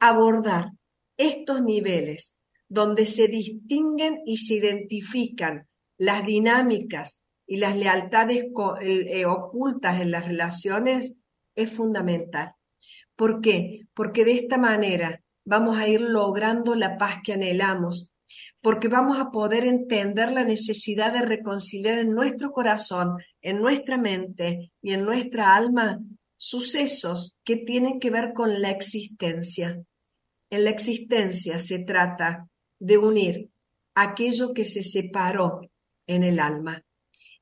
Abordar 0.00 0.70
estos 1.16 1.62
niveles 1.62 2.38
donde 2.68 3.06
se 3.06 3.26
distinguen 3.28 4.20
y 4.26 4.38
se 4.38 4.54
identifican 4.54 5.66
las 5.96 6.24
dinámicas 6.24 7.26
y 7.46 7.56
las 7.56 7.76
lealtades 7.76 8.44
eh, 8.80 9.26
ocultas 9.26 10.00
en 10.00 10.10
las 10.10 10.26
relaciones 10.26 11.16
es 11.56 11.72
fundamental. 11.72 12.52
¿Por 13.16 13.40
qué? 13.40 13.86
Porque 13.94 14.24
de 14.24 14.32
esta 14.32 14.58
manera 14.58 15.22
vamos 15.44 15.78
a 15.78 15.88
ir 15.88 16.00
logrando 16.00 16.76
la 16.76 16.98
paz 16.98 17.16
que 17.24 17.32
anhelamos, 17.32 18.12
porque 18.62 18.88
vamos 18.88 19.18
a 19.18 19.30
poder 19.30 19.64
entender 19.64 20.30
la 20.30 20.44
necesidad 20.44 21.12
de 21.14 21.22
reconciliar 21.22 21.98
en 21.98 22.14
nuestro 22.14 22.52
corazón, 22.52 23.16
en 23.40 23.60
nuestra 23.60 23.96
mente 23.96 24.72
y 24.82 24.92
en 24.92 25.04
nuestra 25.04 25.56
alma 25.56 26.00
sucesos 26.38 27.36
que 27.44 27.56
tienen 27.56 28.00
que 28.00 28.10
ver 28.10 28.32
con 28.32 28.62
la 28.62 28.70
existencia. 28.70 29.82
En 30.48 30.64
la 30.64 30.70
existencia 30.70 31.58
se 31.58 31.84
trata 31.84 32.48
de 32.78 32.96
unir 32.96 33.50
aquello 33.94 34.54
que 34.54 34.64
se 34.64 34.82
separó 34.82 35.60
en 36.06 36.22
el 36.22 36.40
alma. 36.40 36.82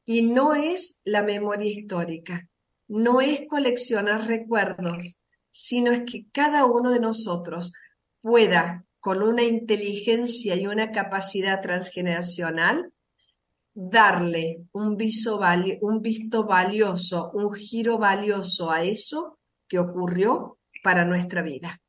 Y 0.05 0.23
no 0.23 0.55
es 0.55 1.01
la 1.05 1.23
memoria 1.23 1.71
histórica, 1.71 2.49
no 2.89 3.21
es 3.21 3.47
coleccionar 3.49 4.27
recuerdos, 4.27 5.23
sino 5.51 5.93
es 5.93 6.03
que 6.11 6.27
cada 6.33 6.65
uno 6.65 6.91
de 6.91 7.01
nosotros 7.01 7.73
pueda, 8.21 8.85
con 9.01 9.23
una 9.23 9.45
inteligencia 9.45 10.57
y 10.57 10.67
una 10.67 10.91
capacidad 10.91 11.61
transgeneracional, 11.61 12.93
darle 13.79 14.65
un 14.73 14.97
visto, 14.97 15.39
un 15.83 16.01
visto 16.01 16.47
valioso, 16.47 17.31
un 17.35 17.53
giro 17.53 17.99
valioso 17.99 18.71
a 18.71 18.83
eso 18.83 19.39
que 19.69 19.79
ocurrió 19.79 20.59
para 20.83 21.05
nuestra 21.05 21.43
vida. 21.43 21.83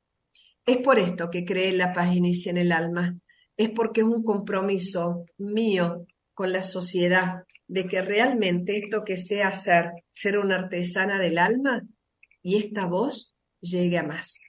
Es 0.65 0.79
por 0.79 1.00
esto 1.00 1.29
que 1.32 1.46
cree 1.46 1.72
la 1.72 1.94
paz 1.94 2.13
inicia 2.13 2.50
en 2.50 2.58
el 2.58 2.74
alma, 2.74 3.17
es 3.56 3.70
porque 3.70 4.01
es 4.01 4.08
un 4.08 4.22
compromiso 4.22 5.24
mío 5.38 6.06
con 6.34 6.51
la 6.51 6.62
sociedad 6.62 7.46
de 7.67 7.86
que 7.86 8.01
realmente 8.01 8.77
esto 8.77 9.06
que 9.06 9.15
sea 9.15 9.48
hacer, 9.48 9.91
ser 10.12 10.39
una 10.39 10.56
artesana 10.56 11.20
del 11.20 11.38
alma 11.38 11.84
y 12.41 12.58
esta 12.58 12.86
voz 12.86 13.34
llegue 13.62 13.98
a 13.98 14.03
más. 14.03 14.39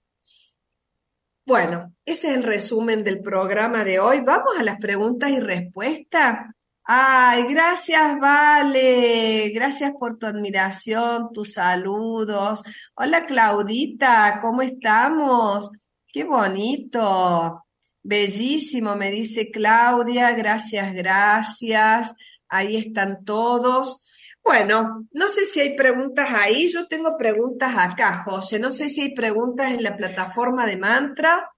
Bueno, 1.46 1.94
ese 2.04 2.30
es 2.30 2.36
el 2.36 2.42
resumen 2.42 3.04
del 3.04 3.22
programa 3.22 3.84
de 3.84 4.00
hoy. 4.00 4.20
Vamos 4.20 4.58
a 4.58 4.64
las 4.64 4.80
preguntas 4.80 5.30
y 5.30 5.38
respuestas. 5.38 6.48
Ay, 6.90 7.44
gracias, 7.52 8.18
Vale. 8.18 9.50
Gracias 9.50 9.92
por 10.00 10.16
tu 10.16 10.24
admiración, 10.26 11.30
tus 11.34 11.52
saludos. 11.52 12.62
Hola, 12.94 13.26
Claudita, 13.26 14.38
¿cómo 14.40 14.62
estamos? 14.62 15.70
Qué 16.10 16.24
bonito. 16.24 17.62
Bellísimo, 18.02 18.96
me 18.96 19.10
dice 19.10 19.50
Claudia. 19.50 20.32
Gracias, 20.32 20.94
gracias. 20.94 22.14
Ahí 22.48 22.76
están 22.76 23.22
todos. 23.22 24.06
Bueno, 24.42 25.06
no 25.12 25.28
sé 25.28 25.44
si 25.44 25.60
hay 25.60 25.76
preguntas 25.76 26.28
ahí. 26.30 26.70
Yo 26.72 26.86
tengo 26.86 27.18
preguntas 27.18 27.74
acá, 27.76 28.22
José. 28.24 28.58
No 28.58 28.72
sé 28.72 28.88
si 28.88 29.02
hay 29.02 29.14
preguntas 29.14 29.72
en 29.72 29.82
la 29.82 29.94
plataforma 29.94 30.64
de 30.66 30.78
Mantra. 30.78 31.50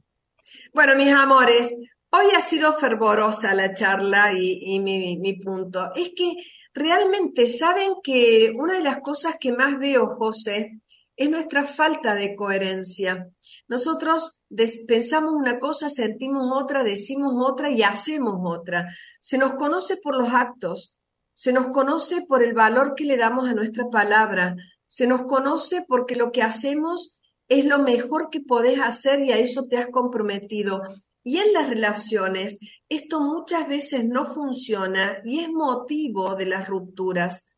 Bueno, 0.73 0.95
mis 0.95 1.09
amores, 1.09 1.77
hoy 2.11 2.25
ha 2.35 2.41
sido 2.41 2.73
fervorosa 2.73 3.53
la 3.53 3.73
charla 3.73 4.33
y, 4.33 4.79
mi, 4.79 5.17
mi 5.17 5.33
punto. 5.39 5.91
Es 5.95 6.11
que 6.15 6.35
Realmente 6.77 7.47
saben 7.47 7.93
que 8.03 8.53
una 8.55 8.75
de 8.75 8.83
las 8.83 9.01
cosas 9.01 9.37
que 9.39 9.51
más 9.51 9.79
veo, 9.79 10.15
José, 10.15 10.79
es 11.15 11.27
nuestra 11.27 11.63
falta 11.63 12.13
de 12.13 12.35
coherencia. 12.35 13.31
Nosotros 13.67 14.43
pensamos 14.87 15.33
una 15.33 15.57
cosa, 15.57 15.89
sentimos 15.89 16.51
otra, 16.53 16.83
decimos 16.83 17.33
otra 17.35 17.71
y 17.71 17.81
hacemos 17.81 18.35
otra. 18.43 18.93
Se 19.21 19.39
nos 19.39 19.55
conoce 19.55 19.97
por 19.97 20.15
los 20.15 20.31
actos, 20.31 20.95
se 21.33 21.51
nos 21.51 21.69
conoce 21.69 22.27
por 22.27 22.43
el 22.43 22.53
valor 22.53 22.93
que 22.93 23.05
le 23.05 23.17
damos 23.17 23.49
a 23.49 23.55
nuestra 23.55 23.89
palabra, 23.89 24.55
se 24.87 25.07
nos 25.07 25.23
conoce 25.23 25.83
porque 25.87 26.15
lo 26.15 26.31
que 26.31 26.43
hacemos 26.43 27.23
es 27.47 27.65
lo 27.65 27.79
mejor 27.79 28.29
que 28.29 28.41
podés 28.41 28.79
hacer 28.79 29.21
y 29.21 29.31
a 29.31 29.39
eso 29.39 29.67
te 29.67 29.77
has 29.77 29.87
comprometido. 29.87 30.83
Y 31.27 31.39
en 31.39 31.51
las 31.51 31.67
relaciones 31.67 32.57
esto 32.87 33.19
muchas 33.19 33.67
veces 33.67 34.05
no 34.05 34.23
funciona 34.23 35.21
y 35.25 35.41
es 35.41 35.49
motivo 35.49 36.35
de 36.35 36.45
las 36.45 36.69
rupturas, 36.69 37.49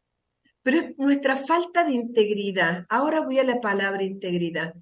pero 0.64 0.80
es 0.80 0.98
nuestra 0.98 1.36
falta 1.36 1.84
de 1.84 1.94
integridad. 1.94 2.88
Ahora 2.90 3.22
voy 3.24 3.38
a 3.38 3.44
la 3.44 3.62
palabra 3.62 4.02
integridad. 4.02 4.74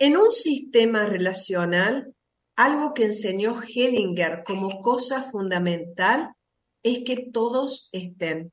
En 0.00 0.16
un 0.16 0.32
sistema 0.32 1.06
relacional, 1.06 2.16
algo 2.56 2.94
que 2.94 3.04
enseñó 3.04 3.62
Hellinger 3.62 4.42
como 4.44 4.82
cosa 4.82 5.22
fundamental 5.22 6.32
es 6.82 7.04
que 7.04 7.30
todos 7.32 7.90
estén. 7.92 8.52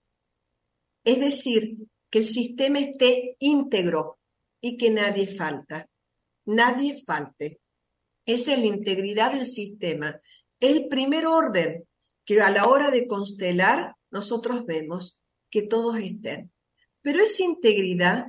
Es 1.03 1.19
decir, 1.19 1.77
que 2.11 2.19
el 2.19 2.25
sistema 2.25 2.77
esté 2.77 3.37
íntegro 3.39 4.19
y 4.61 4.77
que 4.77 4.91
nadie 4.91 5.25
falta. 5.25 5.89
Nadie 6.45 7.01
falte 7.03 7.59
es 8.27 8.47
la 8.47 8.65
integridad 8.65 9.31
del 9.31 9.45
sistema. 9.45 10.19
El 10.59 10.87
primer 10.89 11.25
orden 11.25 11.87
que 12.25 12.41
a 12.41 12.49
la 12.51 12.67
hora 12.67 12.91
de 12.91 13.07
constelar 13.07 13.95
nosotros 14.11 14.65
vemos 14.65 15.19
que 15.49 15.61
todos 15.63 15.97
estén. 15.97 16.51
Pero 17.01 17.23
esa 17.23 17.43
integridad 17.43 18.27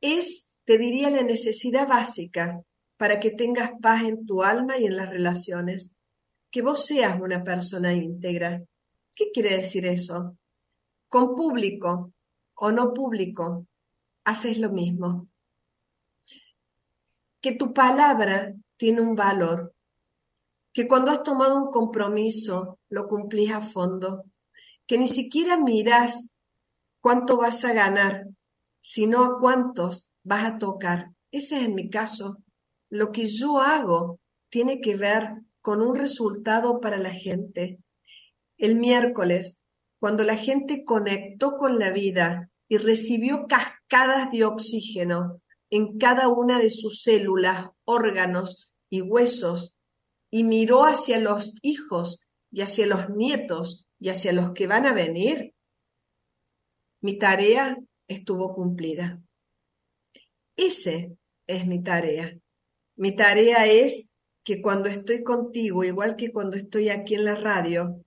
es, 0.00 0.54
te 0.64 0.78
diría, 0.78 1.10
la 1.10 1.24
necesidad 1.24 1.88
básica 1.88 2.62
para 2.96 3.18
que 3.18 3.32
tengas 3.32 3.72
paz 3.82 4.04
en 4.04 4.24
tu 4.24 4.44
alma 4.44 4.78
y 4.78 4.86
en 4.86 4.96
las 4.96 5.10
relaciones. 5.10 5.94
Que 6.50 6.62
vos 6.62 6.86
seas 6.86 7.20
una 7.20 7.42
persona 7.42 7.92
íntegra. 7.92 8.62
¿Qué 9.16 9.32
quiere 9.32 9.56
decir 9.56 9.84
eso? 9.84 10.38
Con 11.08 11.34
público 11.34 12.12
o 12.54 12.70
no 12.70 12.94
público, 12.94 13.66
haces 14.22 14.58
lo 14.58 14.70
mismo. 14.70 15.26
Que 17.40 17.52
tu 17.56 17.74
palabra 17.74 18.54
tiene 18.76 19.00
un 19.00 19.14
valor, 19.14 19.74
que 20.72 20.88
cuando 20.88 21.12
has 21.12 21.22
tomado 21.22 21.56
un 21.56 21.70
compromiso 21.70 22.78
lo 22.88 23.06
cumplís 23.06 23.52
a 23.52 23.60
fondo, 23.60 24.24
que 24.86 24.98
ni 24.98 25.08
siquiera 25.08 25.56
miras 25.56 26.34
cuánto 27.00 27.36
vas 27.36 27.64
a 27.64 27.72
ganar, 27.72 28.26
sino 28.80 29.24
a 29.24 29.38
cuántos 29.38 30.08
vas 30.24 30.44
a 30.44 30.58
tocar. 30.58 31.12
Ese 31.30 31.58
es 31.58 31.64
en 31.64 31.74
mi 31.74 31.90
caso. 31.90 32.38
Lo 32.90 33.12
que 33.12 33.26
yo 33.26 33.60
hago 33.60 34.18
tiene 34.50 34.80
que 34.80 34.96
ver 34.96 35.34
con 35.60 35.80
un 35.80 35.94
resultado 35.94 36.80
para 36.80 36.98
la 36.98 37.10
gente. 37.10 37.78
El 38.58 38.76
miércoles, 38.76 39.62
cuando 40.00 40.24
la 40.24 40.36
gente 40.36 40.84
conectó 40.84 41.56
con 41.56 41.78
la 41.78 41.90
vida 41.90 42.50
y 42.68 42.78
recibió 42.78 43.46
cascadas 43.46 44.30
de 44.30 44.44
oxígeno 44.44 45.40
en 45.70 45.98
cada 45.98 46.28
una 46.28 46.58
de 46.58 46.70
sus 46.70 47.02
células, 47.02 47.70
órganos 47.84 48.74
y 48.90 49.00
huesos, 49.00 49.76
y 50.30 50.44
miró 50.44 50.84
hacia 50.84 51.18
los 51.18 51.58
hijos 51.62 52.20
y 52.50 52.62
hacia 52.62 52.86
los 52.86 53.10
nietos 53.10 53.86
y 53.98 54.08
hacia 54.08 54.32
los 54.32 54.52
que 54.52 54.66
van 54.66 54.86
a 54.86 54.92
venir, 54.92 55.54
mi 57.00 57.18
tarea 57.18 57.76
estuvo 58.08 58.54
cumplida. 58.54 59.22
Ese 60.56 61.16
es 61.46 61.66
mi 61.66 61.82
tarea. 61.82 62.36
Mi 62.96 63.14
tarea 63.14 63.66
es 63.66 64.10
que 64.44 64.60
cuando 64.60 64.88
estoy 64.88 65.22
contigo, 65.22 65.84
igual 65.84 66.16
que 66.16 66.32
cuando 66.32 66.56
estoy 66.56 66.90
aquí 66.90 67.14
en 67.14 67.24
la 67.24 67.34
radio, 67.34 68.04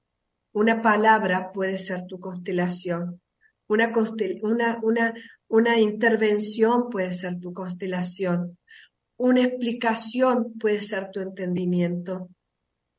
una 0.53 0.81
palabra 0.81 1.51
puede 1.51 1.77
ser 1.77 2.05
tu 2.07 2.19
constelación. 2.19 3.21
Una, 3.67 3.93
una, 4.41 4.79
una, 4.81 5.13
una 5.47 5.79
intervención 5.79 6.89
puede 6.89 7.13
ser 7.13 7.39
tu 7.39 7.53
constelación. 7.53 8.57
Una 9.17 9.43
explicación 9.43 10.57
puede 10.59 10.81
ser 10.81 11.09
tu 11.11 11.21
entendimiento. 11.21 12.29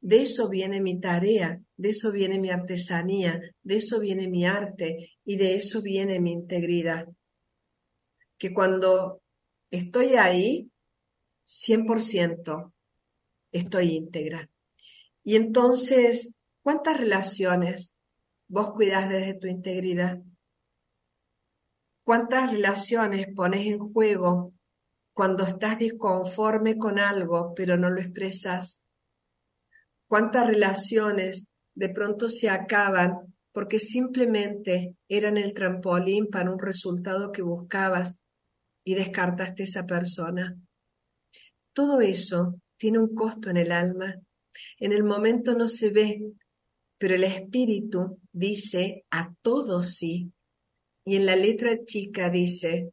De 0.00 0.22
eso 0.22 0.48
viene 0.48 0.80
mi 0.80 1.00
tarea, 1.00 1.61
de 1.76 1.90
eso 1.90 2.12
viene 2.12 2.38
mi 2.38 2.50
artesanía, 2.50 3.40
de 3.62 3.76
eso 3.76 4.00
viene 4.00 4.28
mi 4.28 4.46
arte 4.46 5.12
y 5.24 5.37
de 5.37 5.56
eso 5.56 5.82
viene 5.82 6.20
mi 6.20 6.32
integridad. 6.32 7.06
Que 8.38 8.52
cuando 8.54 9.20
estoy 9.70 10.14
ahí, 10.14 10.70
100% 11.44 12.72
estoy 13.52 13.96
íntegra. 13.96 14.48
Y 15.24 15.37
entonces, 15.37 16.34
¿cuántas 16.62 16.98
relaciones 16.98 17.94
vos 18.46 18.72
cuidas 18.72 19.08
desde 19.08 19.34
tu 19.34 19.46
integridad? 19.46 20.22
¿Cuántas 22.09 22.51
relaciones 22.51 23.27
pones 23.37 23.66
en 23.66 23.81
juego 23.81 24.55
cuando 25.12 25.44
estás 25.44 25.79
disconforme 25.79 26.79
con 26.79 26.99
algo 26.99 27.53
pero 27.55 27.77
no 27.77 27.90
lo 27.90 28.01
expresas? 28.01 28.83
¿Cuántas 30.09 30.47
relaciones 30.47 31.49
de 31.75 31.90
pronto 31.90 32.31
se 32.31 32.49
acaban 32.49 33.37
porque 33.53 33.79
simplemente 33.79 34.97
eran 35.07 35.37
el 35.37 35.53
trampolín 35.53 36.29
para 36.29 36.51
un 36.51 36.59
resultado 36.59 37.31
que 37.31 37.42
buscabas 37.42 38.16
y 38.85 38.94
descartaste 38.94 39.64
esa 39.64 39.85
persona? 39.85 40.59
Todo 41.75 42.01
eso 42.01 42.59
tiene 42.79 43.01
un 43.01 43.14
costo 43.14 43.51
en 43.51 43.59
el 43.59 43.71
alma. 43.71 44.14
En 44.79 44.92
el 44.94 45.05
momento 45.05 45.55
no 45.55 45.68
se 45.68 45.90
ve, 45.90 46.33
pero 46.97 47.16
el 47.16 47.25
espíritu 47.25 48.18
dice 48.33 49.05
a 49.11 49.31
todos 49.42 49.97
sí. 49.97 50.33
Y 51.09 51.16
en 51.16 51.25
la 51.25 51.37
letra 51.37 51.87
chica 51.87 52.29
dice, 52.29 52.92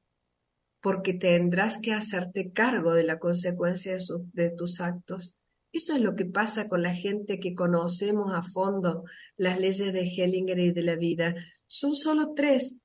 porque 0.79 1.13
tendrás 1.13 1.79
que 1.79 1.91
hacerte 1.91 2.53
cargo 2.53 2.95
de 2.95 3.03
la 3.03 3.19
consecuencia 3.19 3.97
de, 4.31 4.51
tus 4.51 4.79
actos. 4.79 5.37
Eso 5.73 5.93
es 5.93 5.99
lo 5.99 6.15
que 6.15 6.23
pasa 6.23 6.69
con 6.69 6.81
la 6.81 6.95
gente 6.95 7.41
que 7.41 7.53
conocemos 7.53 8.31
a 8.33 8.41
fondo 8.41 9.03
las 9.35 9.59
leyes 9.59 9.91
de 9.91 10.07
Hellinger 10.07 10.57
y 10.59 10.71
de 10.71 10.81
la 10.83 10.95
vida. 10.95 11.35
Son 11.67 11.93
solo 11.93 12.31
tres, 12.33 12.79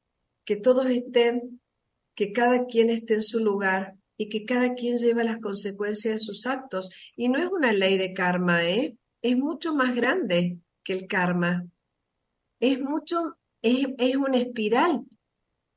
que 0.45 0.57
todos 0.57 0.91
estén, 0.91 1.61
que 2.17 2.33
cada 2.33 2.67
quien 2.67 2.91
esté 2.91 3.15
en 3.15 3.23
su 3.23 3.39
lugar 3.39 3.95
y 4.17 4.29
que 4.29 4.45
cada 4.45 4.75
quien 4.75 4.99
lleva 4.99 5.23
las 5.23 5.39
consecuencias 5.39 6.15
de 6.15 6.19
sus 6.19 6.45
actos. 6.45 6.91
Y 7.15 7.29
no 7.29 7.39
es 7.39 7.47
una 7.47 7.73
ley 7.73 7.99
de 7.99 8.15
karma, 8.15 8.69
¿eh? 8.69 8.97
Es 9.23 9.37
mucho 9.37 9.77
más 9.77 9.95
grande 9.95 10.59
que 10.83 10.93
el 10.93 11.07
karma. 11.07 11.69
Es 12.59 12.81
mucho, 12.81 13.37
es, 13.63 13.87
es 13.97 14.17
una 14.17 14.39
espiral 14.39 15.05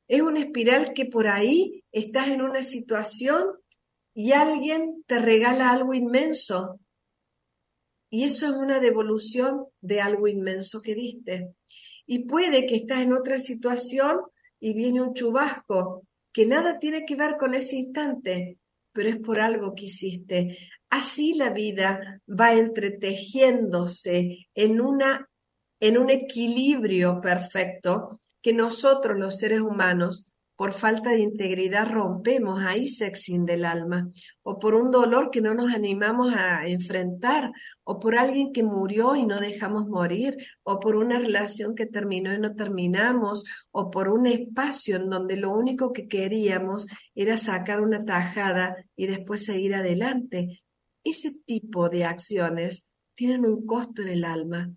es 0.08 0.22
una 0.22 0.40
espiral 0.40 0.94
que 0.94 1.06
por 1.06 1.28
ahí 1.28 1.84
estás 1.92 2.28
en 2.28 2.42
una 2.42 2.64
situación 2.64 3.46
y 4.14 4.32
alguien 4.34 5.04
te 5.08 5.20
regala 5.20 5.72
algo 5.72 5.94
inmenso. 5.94 6.80
Y 8.10 8.26
eso 8.26 8.46
es 8.48 8.54
una 8.54 8.80
devolución 8.80 9.66
de 9.82 10.02
algo 10.02 10.28
inmenso 10.28 10.82
que 10.82 10.94
diste. 10.94 11.56
Y 12.06 12.26
puede 12.26 12.66
que 12.66 12.76
estás 12.76 13.00
en 13.02 13.14
otra 13.14 13.40
situación 13.40 14.22
y 14.60 14.74
viene 14.74 15.02
un 15.02 15.14
chubasco 15.14 16.06
que 16.32 16.46
nada 16.46 16.80
tiene 16.80 17.06
que 17.06 17.16
ver 17.16 17.38
con 17.38 17.54
ese 17.54 17.78
instante, 17.78 18.58
pero 18.92 19.10
es 19.10 19.18
por 19.18 19.40
algo 19.40 19.74
que 19.74 19.86
hiciste. 19.86 20.58
Así 20.90 21.34
la 21.34 21.50
vida 21.50 22.22
va 22.28 22.54
entretejiéndose 22.54 24.48
en 24.54 24.82
una 24.82 25.28
en 25.80 25.98
un 25.98 26.10
equilibrio 26.10 27.20
perfecto 27.20 28.22
que 28.44 28.54
nosotros 28.54 29.18
los 29.18 29.40
seres 29.40 29.62
humanos, 29.62 30.28
por 30.56 30.74
falta 30.74 31.10
de 31.10 31.22
integridad, 31.22 31.90
rompemos 31.90 32.64
ahí 32.64 32.88
sexing 32.88 33.46
del 33.46 33.66
alma, 33.66 34.12
o 34.44 34.60
por 34.60 34.76
un 34.76 34.92
dolor 34.92 35.32
que 35.32 35.42
no 35.42 35.56
nos 35.56 35.74
animamos 35.74 36.34
a 36.36 36.68
enfrentar, 36.68 37.52
o 37.84 38.00
por 38.00 38.16
alguien 38.16 38.54
que 38.54 38.62
murió 38.62 39.16
y 39.16 39.26
no 39.26 39.40
dejamos 39.40 39.88
morir, 39.88 40.38
o 40.62 40.80
por 40.80 40.96
una 40.96 41.18
relación 41.18 41.74
que 41.74 41.88
terminó 41.88 42.32
y 42.34 42.38
no 42.38 42.54
terminamos, 42.54 43.46
o 43.72 43.90
por 43.90 44.10
un 44.10 44.28
espacio 44.28 44.98
en 44.98 45.10
donde 45.10 45.38
lo 45.38 45.52
único 45.52 45.92
que 45.92 46.08
queríamos 46.08 46.86
era 47.16 47.38
sacar 47.38 47.82
una 47.82 48.06
tajada 48.06 48.76
y 48.96 49.08
después 49.08 49.46
seguir 49.46 49.74
adelante. 49.74 50.64
Ese 51.04 51.32
tipo 51.46 51.90
de 51.90 52.06
acciones 52.06 52.90
tienen 53.16 53.46
un 53.46 53.66
costo 53.66 54.02
en 54.04 54.10
el 54.10 54.26
alma. 54.26 54.72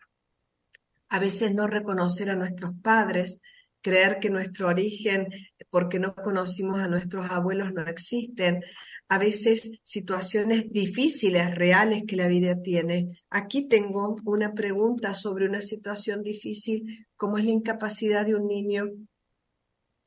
A 1.09 1.19
veces 1.19 1.55
no 1.55 1.67
reconocer 1.67 2.31
a 2.31 2.37
nuestros 2.37 2.73
padres, 2.83 3.41
creer 3.87 4.19
que 4.19 4.31
nuestro 4.31 4.67
origen, 4.67 5.29
porque 5.71 6.01
no 6.01 6.13
conocimos 6.17 6.81
a 6.81 6.89
nuestros 6.89 7.31
abuelos, 7.31 7.73
no 7.73 7.83
existen. 7.87 8.65
A 9.09 9.17
veces 9.17 9.79
situaciones 9.85 10.73
difíciles, 10.73 11.55
reales 11.55 12.03
que 12.05 12.17
la 12.17 12.27
vida 12.27 12.61
tiene. 12.61 13.23
Aquí 13.31 13.69
tengo 13.69 14.17
una 14.25 14.55
pregunta 14.55 15.15
sobre 15.15 15.47
una 15.47 15.63
situación 15.63 16.25
difícil, 16.25 17.07
como 17.17 17.39
es 17.39 17.45
la 17.45 17.53
incapacidad 17.53 18.27
de 18.27 18.35
un 18.35 18.49
niño. 18.49 18.87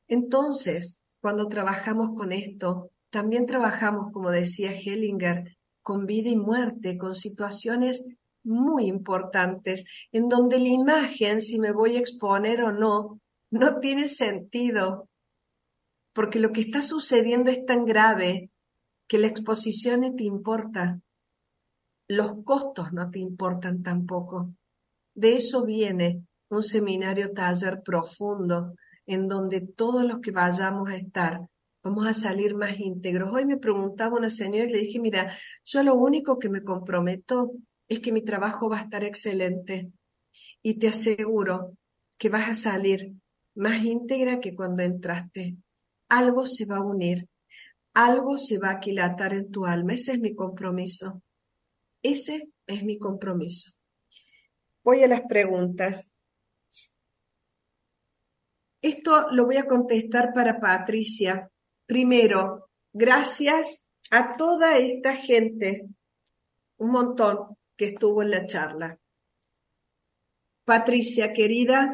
Entonces, 0.09 1.01
cuando 1.21 1.47
trabajamos 1.47 2.09
con 2.17 2.33
esto, 2.33 2.91
también 3.09 3.45
trabajamos, 3.45 4.11
como 4.11 4.29
decía 4.29 4.73
Hellinger, 4.73 5.57
con 5.81 6.05
vida 6.05 6.27
y 6.27 6.35
muerte, 6.35 6.97
con 6.97 7.15
situaciones 7.15 8.05
muy 8.43 8.87
importantes, 8.87 9.85
en 10.11 10.27
donde 10.27 10.59
la 10.59 10.67
imagen, 10.67 11.41
si 11.41 11.59
me 11.59 11.71
voy 11.71 11.95
a 11.95 11.99
exponer 11.99 12.61
o 12.61 12.73
no, 12.73 13.21
no 13.51 13.79
tiene 13.79 14.07
sentido, 14.07 15.09
porque 16.13 16.39
lo 16.39 16.51
que 16.51 16.62
está 16.62 16.81
sucediendo 16.81 17.51
es 17.51 17.65
tan 17.65 17.85
grave 17.85 18.49
que 19.07 19.17
la 19.17 19.27
exposición 19.27 20.01
no 20.01 20.15
te 20.15 20.23
importa, 20.23 20.99
los 22.07 22.43
costos 22.43 22.91
no 22.91 23.09
te 23.09 23.19
importan 23.19 23.83
tampoco. 23.83 24.53
De 25.15 25.35
eso 25.38 25.65
viene 25.65 26.25
un 26.49 26.63
seminario 26.63 27.31
taller 27.33 27.81
profundo 27.83 28.75
en 29.05 29.27
donde 29.27 29.62
todos 29.62 30.03
los 30.03 30.19
que 30.19 30.31
vayamos 30.31 30.89
a 30.89 30.95
estar 30.95 31.41
vamos 31.83 32.07
a 32.07 32.13
salir 32.13 32.55
más 32.55 32.77
íntegros. 32.79 33.33
Hoy 33.33 33.45
me 33.45 33.57
preguntaba 33.57 34.17
una 34.17 34.29
señora 34.29 34.69
y 34.69 34.73
le 34.73 34.79
dije, 34.79 34.99
mira, 34.99 35.35
yo 35.63 35.83
lo 35.83 35.95
único 35.95 36.38
que 36.38 36.49
me 36.49 36.62
comprometo 36.62 37.53
es 37.88 37.99
que 37.99 38.12
mi 38.12 38.21
trabajo 38.21 38.69
va 38.69 38.79
a 38.79 38.83
estar 38.83 39.03
excelente 39.03 39.91
y 40.62 40.75
te 40.75 40.89
aseguro 40.89 41.77
que 42.17 42.29
vas 42.29 42.49
a 42.49 42.55
salir 42.55 43.13
más 43.55 43.83
íntegra 43.83 44.39
que 44.39 44.55
cuando 44.55 44.83
entraste. 44.83 45.57
Algo 46.07 46.45
se 46.45 46.65
va 46.65 46.77
a 46.77 46.83
unir, 46.83 47.27
algo 47.93 48.38
se 48.38 48.57
va 48.57 48.69
a 48.69 48.73
aquilatar 48.73 49.33
en 49.33 49.51
tu 49.51 49.65
alma. 49.65 49.93
Ese 49.93 50.13
es 50.13 50.19
mi 50.19 50.35
compromiso. 50.35 51.21
Ese 52.01 52.49
es 52.65 52.83
mi 52.83 52.97
compromiso. 52.97 53.71
Voy 54.83 55.03
a 55.03 55.07
las 55.07 55.21
preguntas. 55.21 56.12
Esto 58.81 59.29
lo 59.31 59.45
voy 59.45 59.57
a 59.57 59.67
contestar 59.67 60.33
para 60.33 60.59
Patricia. 60.59 61.51
Primero, 61.85 62.69
gracias 62.93 63.91
a 64.12 64.38
toda 64.38 64.77
esta 64.77 65.15
gente, 65.15 65.85
un 66.77 66.91
montón 66.91 67.57
que 67.75 67.88
estuvo 67.88 68.21
en 68.21 68.31
la 68.31 68.45
charla. 68.45 68.97
Patricia, 70.63 71.33
querida, 71.33 71.91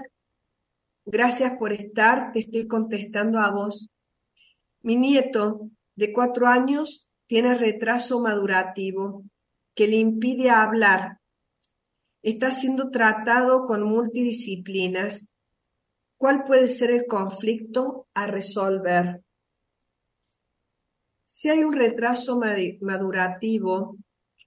Gracias 1.07 1.55
por 1.57 1.71
estar, 1.71 2.31
te 2.31 2.39
estoy 2.39 2.67
contestando 2.67 3.39
a 3.39 3.51
vos. 3.51 3.91
Mi 4.81 4.95
nieto 4.95 5.69
de 5.95 6.11
cuatro 6.11 6.47
años 6.47 7.11
tiene 7.27 7.53
retraso 7.53 8.19
madurativo 8.21 9.23
que 9.75 9.87
le 9.87 9.97
impide 9.97 10.49
hablar. 10.49 11.19
Está 12.23 12.49
siendo 12.49 12.89
tratado 12.89 13.65
con 13.65 13.83
multidisciplinas. 13.83 15.29
¿Cuál 16.17 16.43
puede 16.43 16.67
ser 16.67 16.89
el 16.89 17.05
conflicto 17.05 18.07
a 18.15 18.25
resolver? 18.25 19.21
Si 21.25 21.49
hay 21.49 21.63
un 21.63 21.73
retraso 21.73 22.41
madurativo, 22.81 23.95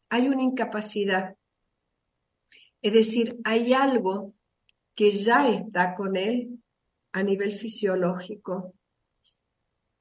hay 0.08 0.28
una 0.28 0.42
incapacidad. 0.42 1.36
Es 2.82 2.92
decir, 2.92 3.38
hay 3.44 3.74
algo 3.74 4.34
que 4.98 5.12
ya 5.12 5.48
está 5.48 5.94
con 5.94 6.16
él 6.16 6.60
a 7.12 7.22
nivel 7.22 7.52
fisiológico. 7.52 8.74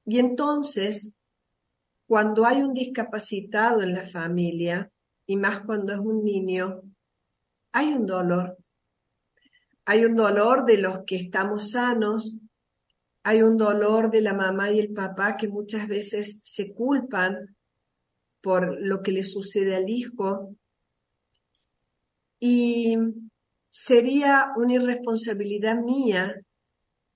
Y 0.06 0.18
entonces, 0.18 1.14
cuando 2.08 2.48
hay 2.48 2.64
un 2.64 2.74
discapacitado 2.74 3.84
en 3.84 3.94
la 3.94 4.08
familia, 4.08 4.92
y 5.28 5.36
más 5.36 5.60
cuando 5.60 5.94
es 5.94 6.00
un 6.00 6.24
niño, 6.24 6.82
hay 7.74 7.94
un 7.94 8.08
dolor. 8.08 8.58
Hay 9.86 10.04
un 10.04 10.16
dolor 10.16 10.66
de 10.66 10.80
los 10.80 11.04
que 11.06 11.18
estamos 11.18 11.70
sanos, 11.70 12.36
hay 13.22 13.44
un 13.44 13.56
dolor 13.56 14.10
de 14.10 14.22
la 14.22 14.34
mamá 14.34 14.72
y 14.72 14.80
el 14.80 14.94
papá 14.94 15.38
que 15.38 15.48
muchas 15.48 15.88
veces 15.88 16.42
se 16.44 16.74
culpan 16.74 17.56
por 18.42 18.82
lo 18.82 19.04
que 19.04 19.12
le 19.12 19.24
sucede 19.24 19.76
al 19.76 19.92
hijo. 19.92 20.56
Y 22.40 22.98
sería 23.80 24.54
una 24.56 24.74
irresponsabilidad 24.74 25.80
mía 25.84 26.36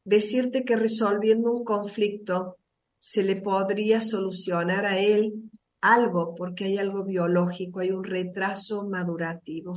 decirte 0.06 0.63
que 0.63 0.76
resolviendo 0.76 1.52
un 1.52 1.63
conflicto 1.63 2.58
se 3.00 3.24
le 3.24 3.41
podría 3.41 4.00
solucionar 4.00 4.86
a 4.86 5.00
él 5.00 5.50
algo, 5.82 6.36
porque 6.36 6.65
hay 6.65 6.78
algo 6.78 7.04
biológico, 7.04 7.80
hay 7.80 7.89
un 7.89 8.04
retraso 8.04 8.88
madurativo. 8.88 9.74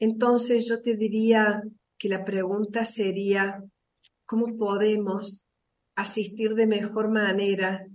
Entonces 0.00 0.68
yo 0.68 0.82
te 0.82 0.96
diría 0.96 1.62
que 1.98 2.08
la 2.08 2.24
pregunta 2.24 2.84
sería, 2.84 3.62
¿cómo 4.26 4.56
podemos 4.56 5.40
asistir 5.94 6.56
de 6.56 6.66
mejor 6.66 7.12
manera 7.12 7.86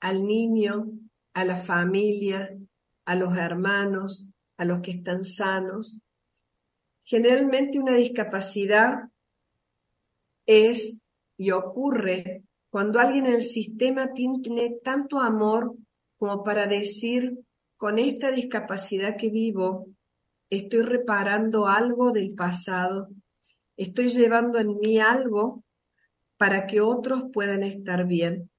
al 0.00 0.26
niño, 0.26 0.90
a 1.32 1.46
la 1.46 1.56
familia, 1.56 2.54
a 3.06 3.14
los 3.16 3.38
hermanos, 3.38 4.26
a 4.58 4.66
los 4.66 4.80
que 4.80 4.90
están 4.90 5.24
sanos? 5.24 6.02
Generalmente 7.04 7.78
una 7.78 7.94
discapacidad 7.94 9.08
es 10.46 11.06
y 11.36 11.50
ocurre 11.50 12.44
cuando 12.70 13.00
alguien 13.00 13.26
en 13.26 13.34
el 13.34 13.42
sistema 13.42 14.12
tiene 14.12 14.78
tanto 14.82 15.20
amor 15.20 15.74
como 16.20 16.44
para 16.44 16.66
decir, 16.66 17.38
con 17.78 17.98
esta 17.98 18.30
discapacidad 18.30 19.16
que 19.16 19.30
vivo, 19.30 19.86
estoy 20.50 20.82
reparando 20.82 21.66
algo 21.66 22.12
del 22.12 22.34
pasado, 22.34 23.08
estoy 23.78 24.08
llevando 24.08 24.58
en 24.58 24.78
mí 24.80 24.98
algo 24.98 25.64
para 26.36 26.66
que 26.66 26.82
otros 26.82 27.24
puedan 27.32 27.62
estar 27.62 28.06
bien. 28.06 28.50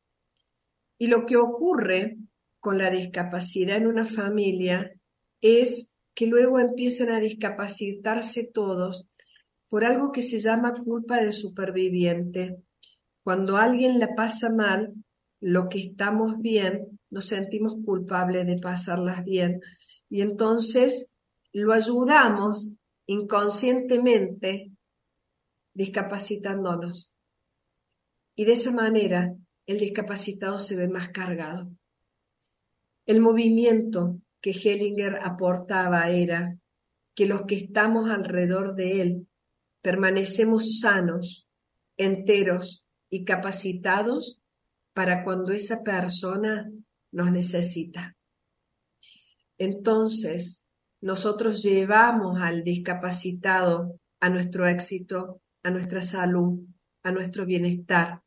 Y 0.98 1.06
lo 1.06 1.28
que 1.28 1.38
ocurre 1.38 2.18
con 2.60 2.80
la 2.80 2.90
discapacidad 2.90 3.78
en 3.78 3.86
una 3.86 4.06
familia 4.06 4.92
es 5.40 5.91
que 6.14 6.28
luego 6.28 6.60
empiezan 6.60 7.10
a 7.10 7.20
discapacitarse 7.20 8.50
todos 8.54 9.08
por 9.70 9.86
algo 9.86 10.12
que 10.12 10.22
se 10.22 10.40
llama 10.40 10.74
culpa 10.74 11.22
de 11.22 11.32
superviviente. 11.32 12.58
Cuando 13.24 13.58
alguien 13.58 14.00
la 14.00 14.16
pasa 14.16 14.54
mal, 14.54 14.94
lo 15.40 15.70
que 15.70 15.80
estamos 15.80 16.40
bien, 16.40 17.00
nos 17.10 17.28
sentimos 17.28 17.78
culpables 17.86 18.46
de 18.46 18.60
pasarlas 18.60 19.24
bien. 19.24 19.62
Y 20.10 20.22
entonces 20.22 21.14
lo 21.54 21.74
ayudamos 21.74 22.76
inconscientemente 23.06 24.72
discapacitándonos. 25.74 27.14
Y 28.36 28.46
de 28.46 28.54
esa 28.54 28.72
manera 28.72 29.34
el 29.66 29.80
discapacitado 29.80 30.60
se 30.60 30.76
ve 30.76 30.88
más 30.88 31.10
cargado. 31.10 31.72
El 33.06 33.22
movimiento 33.22 34.20
que 34.42 34.52
Hellinger 34.52 35.20
aportaba 35.22 36.10
era 36.10 36.58
que 37.16 37.26
los 37.26 37.44
que 37.44 37.56
estamos 37.56 38.10
alrededor 38.10 38.76
de 38.76 39.02
él 39.02 39.28
permanecemos 39.82 40.80
sanos, 40.80 41.50
enteros 41.98 42.88
y 43.10 43.26
capacitados 43.26 44.42
para 44.94 45.24
cuando 45.24 45.52
esa 45.52 45.84
persona 45.84 46.72
nos 47.12 47.32
necesita. 47.32 48.16
Entonces, 49.58 50.64
nosotros 51.02 51.64
llevamos 51.64 52.40
al 52.40 52.64
discapacitado 52.64 54.00
a 54.20 54.30
nuestro 54.30 54.68
éxito, 54.68 55.42
a 55.64 55.72
nuestra 55.72 56.02
salud, 56.02 56.62
a 57.04 57.12
nuestro 57.12 57.46
bienestar. 57.46 58.22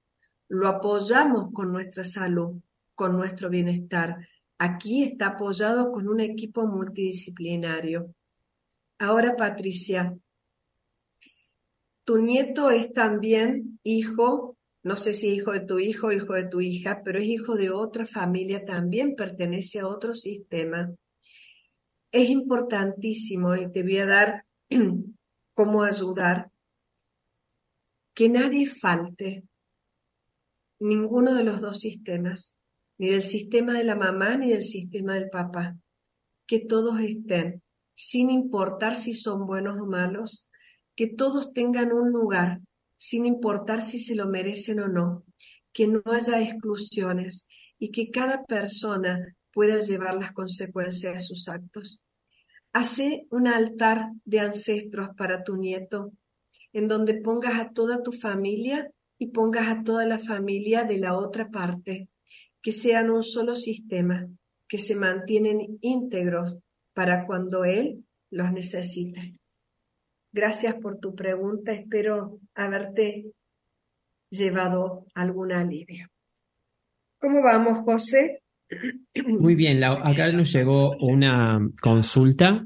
Lo 0.48 0.68
apoyamos 0.68 1.52
con 1.52 1.72
nuestra 1.72 2.04
salud, 2.04 2.60
con 2.94 3.16
nuestro 3.16 3.48
bienestar. 3.48 4.28
Aquí 4.58 5.02
está 5.02 5.28
apoyado 5.28 5.90
con 5.90 6.08
un 6.08 6.20
equipo 6.20 6.66
multidisciplinario. 6.66 8.14
Ahora, 8.98 9.36
Patricia, 9.36 10.16
tu 12.04 12.18
nieto 12.18 12.70
es 12.70 12.92
también 12.92 13.80
hijo, 13.82 14.56
no 14.82 14.96
sé 14.96 15.14
si 15.14 15.34
hijo 15.34 15.52
de 15.52 15.60
tu 15.60 15.78
hijo 15.78 16.08
o 16.08 16.12
hijo 16.12 16.34
de 16.34 16.44
tu 16.44 16.60
hija, 16.60 17.02
pero 17.04 17.18
es 17.18 17.24
hijo 17.24 17.56
de 17.56 17.70
otra 17.70 18.06
familia, 18.06 18.64
también 18.64 19.16
pertenece 19.16 19.80
a 19.80 19.88
otro 19.88 20.14
sistema 20.14 20.94
es 22.14 22.30
importantísimo 22.30 23.56
y 23.56 23.70
te 23.72 23.82
voy 23.82 23.98
a 23.98 24.06
dar 24.06 24.46
cómo 25.52 25.82
ayudar 25.82 26.52
que 28.14 28.28
nadie 28.28 28.68
falte 28.68 29.42
ninguno 30.78 31.34
de 31.34 31.42
los 31.42 31.60
dos 31.60 31.80
sistemas, 31.80 32.56
ni 32.98 33.08
del 33.08 33.22
sistema 33.22 33.72
de 33.72 33.84
la 33.84 33.96
mamá 33.96 34.36
ni 34.36 34.50
del 34.50 34.62
sistema 34.62 35.14
del 35.14 35.30
papá, 35.30 35.76
que 36.46 36.60
todos 36.60 37.00
estén, 37.00 37.62
sin 37.94 38.30
importar 38.30 38.96
si 38.96 39.14
son 39.14 39.46
buenos 39.46 39.80
o 39.80 39.86
malos, 39.86 40.48
que 40.94 41.06
todos 41.06 41.52
tengan 41.52 41.92
un 41.92 42.10
lugar, 42.10 42.60
sin 42.96 43.26
importar 43.26 43.82
si 43.82 44.00
se 44.00 44.14
lo 44.14 44.28
merecen 44.28 44.80
o 44.80 44.88
no, 44.88 45.24
que 45.72 45.88
no 45.88 46.02
haya 46.06 46.40
exclusiones 46.40 47.46
y 47.78 47.90
que 47.90 48.10
cada 48.10 48.44
persona 48.44 49.36
pueda 49.52 49.80
llevar 49.80 50.14
las 50.14 50.32
consecuencias 50.32 51.14
de 51.14 51.20
sus 51.20 51.48
actos. 51.48 52.00
Hace 52.72 53.26
un 53.30 53.46
altar 53.46 54.10
de 54.24 54.40
ancestros 54.40 55.10
para 55.16 55.44
tu 55.44 55.56
nieto, 55.56 56.12
en 56.72 56.88
donde 56.88 57.20
pongas 57.20 57.60
a 57.60 57.70
toda 57.70 58.02
tu 58.02 58.12
familia 58.12 58.90
y 59.18 59.28
pongas 59.28 59.68
a 59.68 59.84
toda 59.84 60.06
la 60.06 60.18
familia 60.18 60.84
de 60.84 60.98
la 60.98 61.16
otra 61.16 61.50
parte, 61.50 62.08
que 62.64 62.72
sean 62.72 63.10
un 63.10 63.22
solo 63.22 63.56
sistema, 63.56 64.26
que 64.66 64.78
se 64.78 64.96
mantienen 64.96 65.78
íntegros 65.82 66.60
para 66.94 67.26
cuando 67.26 67.66
Él 67.66 68.06
los 68.30 68.52
necesite. 68.52 69.34
Gracias 70.32 70.74
por 70.76 70.98
tu 70.98 71.14
pregunta, 71.14 71.72
espero 71.72 72.40
haberte 72.54 73.26
llevado 74.30 75.06
algún 75.14 75.52
alivio. 75.52 76.08
¿Cómo 77.20 77.42
vamos, 77.42 77.84
José? 77.84 78.42
Muy 79.28 79.54
bien, 79.56 79.84
acá 79.84 80.32
nos 80.32 80.50
llegó 80.50 80.96
una 81.00 81.60
consulta. 81.82 82.64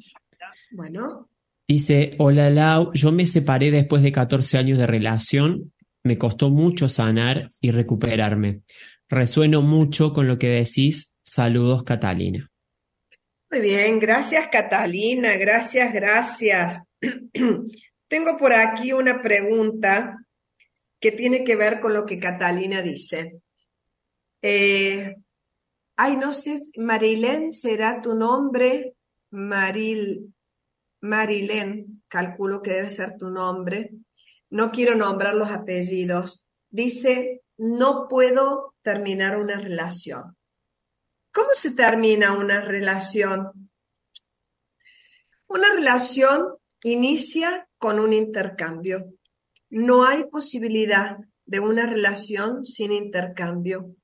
Bueno. 0.70 1.28
Dice, 1.66 2.14
hola 2.18 2.50
Lau, 2.50 2.92
yo 2.92 3.10
me 3.10 3.26
separé 3.26 3.72
después 3.72 4.04
de 4.04 4.12
14 4.12 4.58
años 4.58 4.78
de 4.78 4.86
relación, 4.86 5.72
me 6.04 6.16
costó 6.16 6.50
mucho 6.50 6.88
sanar 6.88 7.48
y 7.60 7.72
recuperarme. 7.72 8.62
Resueno 9.08 9.62
mucho 9.62 10.12
con 10.12 10.26
lo 10.28 10.38
que 10.38 10.48
decís. 10.48 11.12
Saludos, 11.22 11.84
Catalina. 11.84 12.48
Muy 13.50 13.60
bien, 13.60 13.98
gracias 13.98 14.48
Catalina, 14.48 15.36
gracias, 15.36 15.92
gracias. 15.92 16.82
Tengo 18.08 18.38
por 18.38 18.52
aquí 18.52 18.92
una 18.92 19.22
pregunta 19.22 20.18
que 21.00 21.12
tiene 21.12 21.44
que 21.44 21.56
ver 21.56 21.80
con 21.80 21.94
lo 21.94 22.04
que 22.04 22.18
Catalina 22.18 22.82
dice. 22.82 23.40
Eh, 24.42 25.14
Ay, 26.00 26.16
no 26.16 26.32
sé, 26.32 26.62
Marilén 26.76 27.52
será 27.52 28.00
tu 28.00 28.14
nombre, 28.14 28.94
Maril, 29.30 30.32
Marilén, 31.00 32.04
calculo 32.06 32.62
que 32.62 32.70
debe 32.70 32.90
ser 32.90 33.16
tu 33.18 33.30
nombre. 33.30 33.90
No 34.48 34.70
quiero 34.70 34.94
nombrar 34.94 35.34
los 35.34 35.50
apellidos. 35.50 36.46
Dice, 36.70 37.42
no 37.56 38.06
puedo 38.06 38.76
terminar 38.88 39.38
una 39.38 39.60
relación. 39.60 40.34
¿Cómo 41.30 41.50
se 41.52 41.72
termina 41.72 42.32
una 42.32 42.62
relación? 42.62 43.70
Una 45.46 45.70
relación 45.74 46.54
inicia 46.82 47.68
con 47.76 47.98
un 47.98 48.14
intercambio. 48.14 49.12
No 49.68 50.06
hay 50.06 50.24
posibilidad 50.24 51.18
de 51.44 51.60
una 51.60 51.84
relación 51.84 52.64
sin 52.64 52.92
intercambio. 52.92 53.94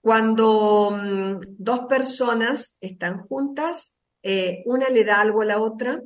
Cuando 0.00 0.90
mm, 0.90 1.40
dos 1.58 1.80
personas 1.80 2.78
están 2.80 3.18
juntas, 3.18 4.00
eh, 4.22 4.62
una 4.64 4.88
le 4.88 5.04
da 5.04 5.20
algo 5.20 5.42
a 5.42 5.44
la 5.44 5.60
otra, 5.60 6.00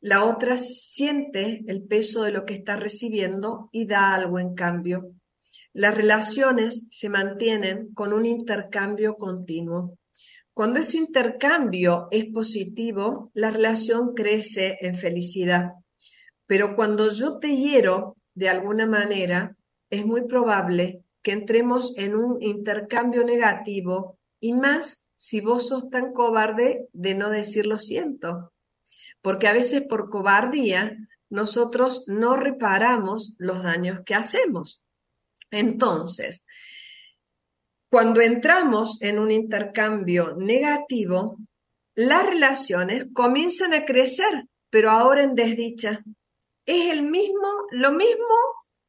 la 0.00 0.24
otra 0.24 0.56
siente 0.56 1.62
el 1.68 1.84
peso 1.84 2.24
de 2.24 2.32
lo 2.32 2.44
que 2.44 2.54
está 2.54 2.74
recibiendo 2.74 3.68
y 3.70 3.86
da 3.86 4.12
algo 4.12 4.40
en 4.40 4.56
cambio. 4.56 5.12
Las 5.72 5.94
relaciones 5.96 6.88
se 6.90 7.08
mantienen 7.08 7.92
con 7.94 8.12
un 8.12 8.26
intercambio 8.26 9.16
continuo. 9.16 9.98
Cuando 10.54 10.80
ese 10.80 10.96
intercambio 10.96 12.08
es 12.10 12.26
positivo, 12.26 13.30
la 13.34 13.50
relación 13.50 14.14
crece 14.14 14.78
en 14.80 14.96
felicidad. 14.96 15.72
Pero 16.46 16.74
cuando 16.74 17.10
yo 17.10 17.38
te 17.38 17.56
hiero 17.56 18.16
de 18.34 18.48
alguna 18.48 18.86
manera, 18.86 19.56
es 19.90 20.04
muy 20.04 20.26
probable 20.26 21.04
que 21.22 21.32
entremos 21.32 21.96
en 21.96 22.16
un 22.16 22.42
intercambio 22.42 23.24
negativo 23.24 24.18
y 24.40 24.54
más 24.54 25.06
si 25.16 25.40
vos 25.40 25.68
sos 25.68 25.90
tan 25.90 26.12
cobarde 26.12 26.88
de 26.92 27.14
no 27.14 27.28
decir 27.28 27.66
lo 27.66 27.78
siento. 27.78 28.52
Porque 29.20 29.48
a 29.48 29.52
veces 29.52 29.86
por 29.86 30.08
cobardía 30.08 30.96
nosotros 31.28 32.04
no 32.08 32.36
reparamos 32.36 33.34
los 33.38 33.62
daños 33.62 34.00
que 34.04 34.14
hacemos. 34.14 34.82
Entonces, 35.50 36.44
Cuando 37.90 38.20
entramos 38.20 39.00
en 39.00 39.18
un 39.18 39.30
intercambio 39.30 40.36
negativo, 40.36 41.38
las 41.94 42.26
relaciones 42.26 43.06
comienzan 43.14 43.72
a 43.72 43.86
crecer, 43.86 44.44
pero 44.68 44.90
ahora 44.90 45.22
en 45.22 45.34
desdicha. 45.34 46.04
Es 46.66 46.92
el 46.92 47.02
mismo, 47.02 47.48
lo 47.70 47.92
mismo 47.92 48.34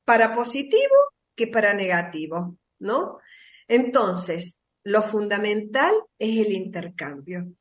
para 0.04 0.34
positivo 0.34 0.96
que 1.34 1.48
para 1.48 1.74
negativo, 1.74 2.58
¿no? 2.80 3.20
Entonces, 3.70 4.60
lo 4.84 5.02
fundamental 5.02 5.94
es 6.18 6.46
el 6.46 6.52
intercambio. 6.52 7.54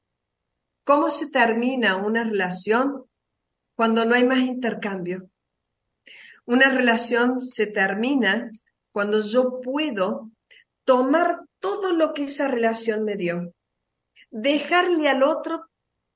¿Cómo 0.82 1.08
se 1.08 1.30
termina 1.30 1.96
una 1.96 2.24
relación 2.24 3.04
cuando 3.76 4.04
no 4.04 4.16
hay 4.16 4.24
más 4.24 4.40
intercambio? 4.40 5.30
Una 6.46 6.68
relación 6.68 7.40
se 7.40 7.66
termina 7.66 8.50
cuando 8.98 9.20
yo 9.20 9.60
puedo 9.60 10.32
tomar 10.84 11.42
todo 11.60 11.92
lo 11.92 12.12
que 12.12 12.24
esa 12.24 12.48
relación 12.48 13.04
me 13.04 13.14
dio, 13.14 13.54
dejarle 14.28 15.08
al 15.08 15.22
otro 15.22 15.70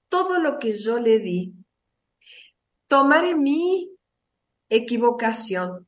todo 0.08 0.40
lo 0.40 0.58
que 0.58 0.76
yo 0.76 0.98
le 0.98 1.20
di, 1.20 1.54
tomar 2.88 3.36
mi 3.36 3.88
equivocación 4.68 5.86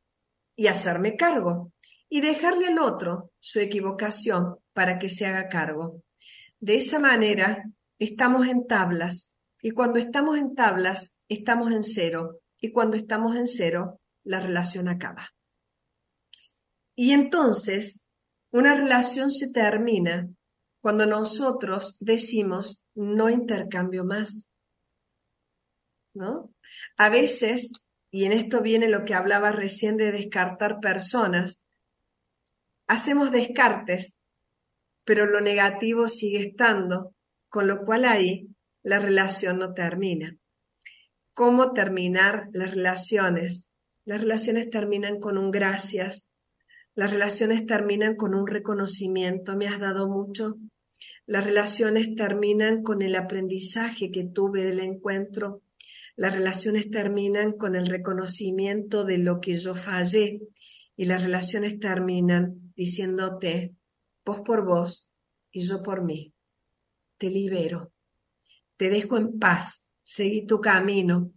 y 0.54 0.68
hacerme 0.68 1.16
cargo 1.16 1.72
y 2.08 2.20
dejarle 2.20 2.68
al 2.68 2.78
otro 2.78 3.32
su 3.40 3.58
equivocación 3.58 4.58
para 4.72 5.00
que 5.00 5.10
se 5.10 5.26
haga 5.26 5.48
cargo. 5.48 6.00
De 6.60 6.76
esa 6.76 7.00
manera 7.00 7.64
estamos 7.98 8.46
en 8.46 8.68
tablas 8.68 9.34
y 9.60 9.72
cuando 9.72 9.98
estamos 9.98 10.38
en 10.38 10.54
tablas 10.54 11.18
estamos 11.28 11.72
en 11.72 11.82
cero 11.82 12.38
y 12.60 12.70
cuando 12.70 12.96
estamos 12.96 13.34
en 13.34 13.48
cero 13.48 14.00
la 14.22 14.38
relación 14.38 14.86
acaba. 14.86 15.34
Y 16.94 17.12
entonces 17.12 18.06
una 18.50 18.74
relación 18.74 19.30
se 19.30 19.52
termina 19.52 20.28
cuando 20.80 21.06
nosotros 21.06 21.96
decimos 22.00 22.84
no 22.94 23.30
intercambio 23.30 24.04
más. 24.04 24.48
¿No? 26.14 26.54
A 26.96 27.08
veces, 27.08 27.72
y 28.12 28.26
en 28.26 28.32
esto 28.32 28.60
viene 28.60 28.88
lo 28.88 29.04
que 29.04 29.14
hablaba 29.14 29.50
recién 29.50 29.96
de 29.96 30.12
descartar 30.12 30.78
personas, 30.78 31.66
hacemos 32.86 33.32
descartes, 33.32 34.18
pero 35.04 35.26
lo 35.26 35.40
negativo 35.40 36.08
sigue 36.08 36.46
estando, 36.46 37.14
con 37.48 37.66
lo 37.66 37.84
cual 37.84 38.04
ahí 38.04 38.48
la 38.84 39.00
relación 39.00 39.58
no 39.58 39.74
termina. 39.74 40.36
¿Cómo 41.32 41.72
terminar 41.72 42.48
las 42.52 42.72
relaciones? 42.72 43.74
Las 44.04 44.20
relaciones 44.20 44.70
terminan 44.70 45.18
con 45.18 45.38
un 45.38 45.50
gracias, 45.50 46.30
las 46.94 47.10
relaciones 47.10 47.66
terminan 47.66 48.14
con 48.14 48.34
un 48.34 48.46
reconocimiento, 48.46 49.56
me 49.56 49.66
has 49.66 49.80
dado 49.80 50.08
mucho. 50.08 50.58
Las 51.26 51.44
relaciones 51.44 52.14
terminan 52.14 52.82
con 52.82 53.02
el 53.02 53.16
aprendizaje 53.16 54.12
que 54.12 54.24
tuve 54.24 54.64
del 54.64 54.78
encuentro. 54.78 55.62
Las 56.16 56.32
relaciones 56.32 56.90
terminan 56.90 57.52
con 57.52 57.74
el 57.74 57.86
reconocimiento 57.86 59.04
de 59.04 59.18
lo 59.18 59.40
que 59.40 59.54
yo 59.54 59.74
fallé. 59.74 60.40
Y 60.96 61.06
las 61.06 61.22
relaciones 61.24 61.80
terminan 61.80 62.72
diciéndote, 62.76 63.74
vos 64.24 64.42
por 64.42 64.64
vos 64.64 65.10
y 65.50 65.62
yo 65.62 65.82
por 65.82 66.04
mí. 66.04 66.32
Te 67.18 67.28
libero. 67.28 67.92
Te 68.76 68.88
dejo 68.88 69.16
en 69.16 69.40
paz. 69.40 69.88
Seguí 70.04 70.46
tu 70.46 70.60
camino. 70.60 71.32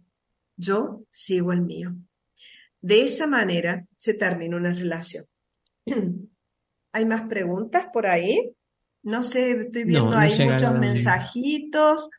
Yo 0.56 1.04
sigo 1.10 1.52
el 1.52 1.62
mío. 1.62 1.96
De 2.80 3.02
esa 3.02 3.26
manera 3.26 3.84
se 3.96 4.14
termina 4.14 4.56
una 4.56 4.72
relación. 4.72 5.27
¿Hay 6.92 7.04
más 7.04 7.22
preguntas 7.22 7.86
por 7.92 8.06
ahí? 8.06 8.54
No 9.02 9.22
sé, 9.22 9.52
estoy 9.52 9.84
viendo 9.84 10.16
ahí 10.16 10.48
muchos 10.48 10.78
mensajitos. 10.78 12.10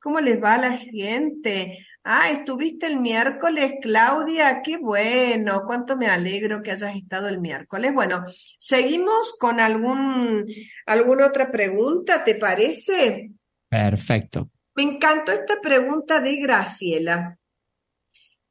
¿Cómo 0.00 0.20
les 0.20 0.42
va 0.42 0.54
a 0.54 0.60
la 0.60 0.76
gente? 0.76 1.84
Ah, 2.04 2.30
estuviste 2.30 2.86
el 2.86 3.00
miércoles, 3.00 3.74
Claudia, 3.82 4.62
qué 4.62 4.78
bueno, 4.78 5.64
cuánto 5.66 5.96
me 5.96 6.06
alegro 6.06 6.62
que 6.62 6.70
hayas 6.70 6.96
estado 6.96 7.28
el 7.28 7.40
miércoles. 7.40 7.92
Bueno, 7.92 8.24
seguimos 8.58 9.34
con 9.38 9.60
algún, 9.60 10.46
alguna 10.86 11.26
otra 11.26 11.50
pregunta, 11.50 12.24
¿te 12.24 12.36
parece? 12.36 13.32
Perfecto. 13.68 14.50
Me 14.76 14.84
encantó 14.84 15.32
esta 15.32 15.60
pregunta 15.60 16.20
de 16.20 16.36
Graciela. 16.36 17.38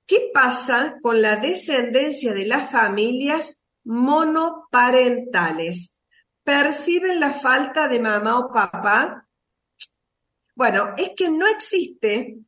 ¿Qué 0.06 0.30
pasa 0.34 0.98
con 1.02 1.22
la 1.22 1.38
descendencia 1.38 2.34
de 2.34 2.46
las 2.46 2.70
familias 2.70 3.63
monoparentales. 3.88 6.02
¿Perciben 6.43 7.19
la 7.21 7.34
falta 7.34 7.88
de 7.88 8.02
mamá 8.02 8.39
o 8.39 8.52
papá? 8.52 9.26
Bueno, 10.56 10.93
es 10.97 11.12
que 11.15 11.30
no 11.30 11.47
existe 11.47 12.39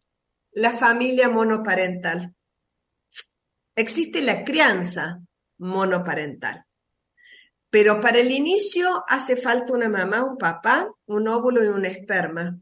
la 0.51 0.73
familia 0.73 1.29
monoparental. 1.29 2.35
Existe 3.73 4.21
la 4.21 4.43
crianza 4.43 5.21
monoparental. 5.59 6.65
Pero 7.69 8.01
para 8.01 8.19
el 8.19 8.31
inicio 8.31 9.05
hace 9.07 9.37
falta 9.37 9.71
una 9.73 9.87
mamá, 9.87 10.25
un 10.25 10.37
papá, 10.37 10.91
un 11.05 11.29
óvulo 11.29 11.63
y 11.63 11.67
un 11.67 11.85
esperma. 11.85 12.59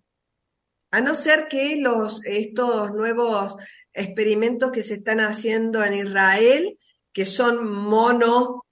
A 0.91 1.01
no 1.01 1.15
ser 1.15 1.47
que 1.47 1.77
los, 1.77 2.23
estos 2.25 2.91
nuevos 2.91 3.55
experimentos 3.91 4.69
que 4.71 4.83
se 4.83 4.93
están 4.95 5.19
haciendo 5.19 5.83
en 5.83 5.95
Israel, 5.95 6.77
que 7.11 7.25
son 7.25 7.67
mono 7.67 8.66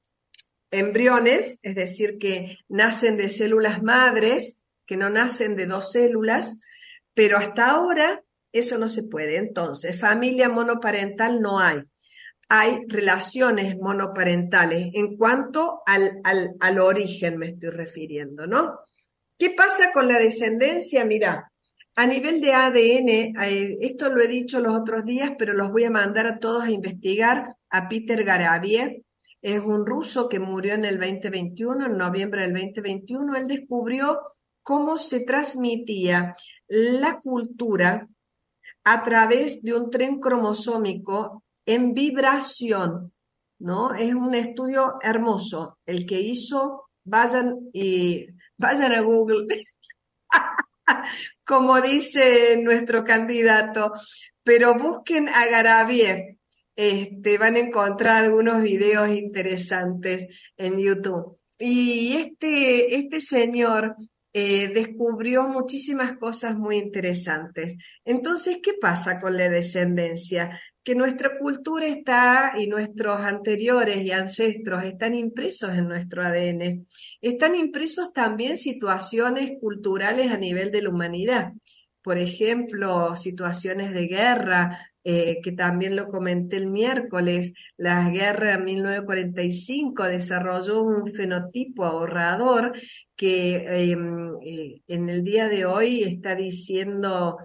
embriones, 0.80 1.60
es 1.62 1.76
decir, 1.76 2.18
que 2.18 2.60
nacen 2.68 3.18
de 3.18 3.30
células 3.30 3.82
madres, 3.84 4.64
que 4.86 4.98
no 4.98 5.10
nacen 5.10 5.56
de 5.56 5.66
dos 5.66 5.92
células, 5.92 6.60
pero 7.14 7.38
hasta 7.38 7.70
ahora 7.72 8.24
eso 8.52 8.78
no 8.78 8.88
se 8.88 9.04
puede. 9.04 9.38
Entonces, 9.38 10.00
familia 10.00 10.50
monoparental 10.50 11.42
no 11.42 11.60
hay. 11.60 11.82
Hay 12.48 12.82
relaciones 12.88 13.76
monoparentales 13.78 14.92
en 14.94 15.18
cuanto 15.18 15.82
al, 15.86 16.22
al, 16.24 16.80
origen 16.80 17.38
me 17.38 17.48
estoy 17.48 17.72
refiriendo, 17.72 18.46
¿no? 18.46 18.80
¿Qué 19.38 19.50
pasa 19.50 19.92
con 19.92 20.08
la 20.08 20.20
descendencia? 20.20 21.06
Mira, 21.06 21.52
a 21.96 22.06
nivel 22.06 22.42
de 22.42 22.54
ADN, 22.54 23.10
eh, 23.10 23.78
esto 23.82 24.10
lo 24.10 24.22
he 24.22 24.28
dicho 24.28 24.60
los 24.60 24.76
otros 24.76 25.06
días, 25.06 25.32
pero 25.40 25.54
los 25.54 25.72
voy 25.72 25.86
a 25.86 25.90
mandar 25.90 26.28
a 26.28 26.40
todos 26.40 26.64
a 26.64 26.72
investigar, 26.72 27.56
a 27.70 27.90
Peter 27.90 28.24
Garaviev, 28.24 29.02
es 29.46 29.62
un 29.62 29.86
ruso 29.86 30.28
que 30.28 30.40
murió 30.40 30.74
en 30.74 30.86
el 30.86 31.00
2021, 31.00 31.86
en 31.86 31.98
noviembre 31.98 32.42
del 32.42 32.54
2021. 32.54 33.36
Él 33.36 33.46
descubrió 33.46 34.20
cómo 34.64 34.98
se 34.98 35.24
transmitía 35.24 36.36
la 36.68 37.20
cultura 37.20 38.08
a 38.84 39.04
través 39.04 39.62
de 39.62 39.76
un 39.76 39.92
tren 39.92 40.20
cromosómico 40.20 41.44
en 41.64 41.94
vibración, 41.94 43.14
¿no? 43.60 43.94
Es 43.94 44.16
un 44.16 44.34
estudio 44.34 44.96
hermoso. 45.04 45.78
El 45.86 46.08
que 46.08 46.20
hizo, 46.20 46.90
vayan 47.04 47.70
y 47.72 48.26
vayan 48.58 48.94
a 48.94 49.02
Google, 49.02 49.46
como 51.46 51.80
dice 51.82 52.58
nuestro 52.64 53.04
candidato, 53.04 53.94
pero 54.42 54.74
busquen 54.74 55.30
a 55.30 55.46
Garaviev 55.46 56.35
este, 56.76 57.38
van 57.38 57.56
a 57.56 57.60
encontrar 57.60 58.26
algunos 58.26 58.62
videos 58.62 59.10
interesantes 59.10 60.52
en 60.58 60.78
YouTube. 60.78 61.38
Y 61.58 62.16
este, 62.18 62.96
este 62.96 63.22
señor 63.22 63.96
eh, 64.34 64.68
descubrió 64.68 65.48
muchísimas 65.48 66.18
cosas 66.18 66.58
muy 66.58 66.78
interesantes. 66.78 67.76
Entonces, 68.04 68.60
¿qué 68.62 68.74
pasa 68.74 69.20
con 69.20 69.38
la 69.38 69.48
descendencia? 69.48 70.60
Que 70.84 70.96
nuestra 70.96 71.38
cultura 71.40 71.88
está 71.88 72.54
y 72.60 72.68
nuestros 72.68 73.22
anteriores 73.22 74.04
y 74.04 74.12
ancestros 74.12 74.84
están 74.84 75.16
impresos 75.16 75.72
en 75.72 75.88
nuestro 75.88 76.24
ADN. 76.24 76.86
Están 77.22 77.56
impresos 77.56 78.12
también 78.12 78.58
situaciones 78.58 79.54
culturales 79.62 80.30
a 80.30 80.38
nivel 80.38 80.72
de 80.72 80.82
la 80.82 80.90
humanidad 80.90 81.54
por 82.06 82.20
ejemplo, 82.20 83.16
situaciones 83.16 83.92
de 83.92 84.06
guerra, 84.06 84.78
eh, 85.08 85.40
que 85.44 85.52
también 85.52 85.96
lo 85.96 86.08
comenté 86.08 86.58
el 86.58 86.66
miércoles, 86.66 87.54
la 87.78 88.10
guerra 88.10 88.56
en 88.56 88.66
1945 88.66 90.04
desarrolló 90.06 90.82
un 90.82 91.12
fenotipo 91.12 91.86
ahorrador 91.86 92.74
que 93.16 93.92
em, 93.92 94.34
eh, 94.42 94.82
en 94.88 95.10
el 95.10 95.24
día 95.24 95.48
de 95.48 95.66
hoy 95.66 96.02
está 96.02 96.34
diciendo 96.34 97.38